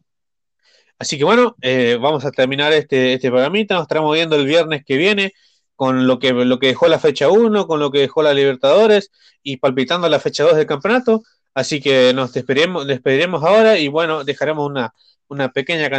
Así 0.99 1.17
que 1.17 1.23
bueno, 1.23 1.55
eh, 1.61 1.97
vamos 1.99 2.25
a 2.25 2.31
terminar 2.31 2.73
este, 2.73 3.13
este 3.13 3.29
programita, 3.29 3.75
nos 3.75 3.83
estaremos 3.83 4.13
viendo 4.13 4.35
el 4.35 4.45
viernes 4.45 4.83
que 4.85 4.97
viene 4.97 5.33
con 5.75 6.05
lo 6.05 6.19
que, 6.19 6.31
lo 6.31 6.59
que 6.59 6.67
dejó 6.67 6.87
la 6.87 6.99
fecha 6.99 7.29
1, 7.29 7.65
con 7.65 7.79
lo 7.79 7.89
que 7.89 7.99
dejó 7.99 8.21
la 8.21 8.35
Libertadores 8.35 9.09
y 9.41 9.57
palpitando 9.57 10.07
la 10.09 10.19
fecha 10.19 10.43
2 10.43 10.55
del 10.57 10.67
campeonato. 10.67 11.23
Así 11.55 11.81
que 11.81 12.13
nos 12.13 12.33
despediremos, 12.33 12.85
despediremos 12.85 13.43
ahora 13.43 13.79
y 13.79 13.87
bueno, 13.87 14.23
dejaremos 14.23 14.69
una, 14.69 14.93
una 15.31 15.49
pequeña, 15.49 15.89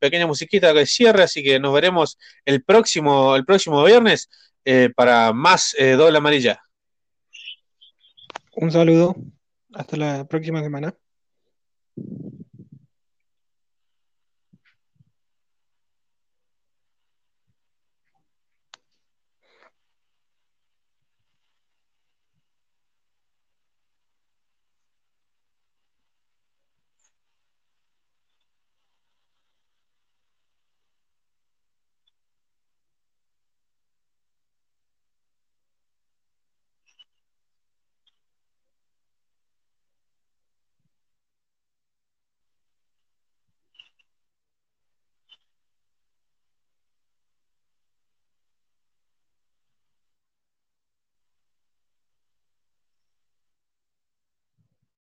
pequeña 0.00 0.26
musiquita 0.26 0.74
que 0.74 0.86
cierre, 0.86 1.22
así 1.22 1.42
que 1.42 1.60
nos 1.60 1.72
veremos 1.72 2.18
el 2.44 2.64
próximo, 2.64 3.36
el 3.36 3.44
próximo 3.44 3.84
viernes 3.84 4.28
eh, 4.64 4.90
para 4.94 5.32
más 5.32 5.74
eh, 5.78 5.92
doble 5.92 6.18
amarilla. 6.18 6.60
Un 8.56 8.72
saludo, 8.72 9.14
hasta 9.72 9.96
la 9.96 10.24
próxima 10.24 10.62
semana. 10.62 10.92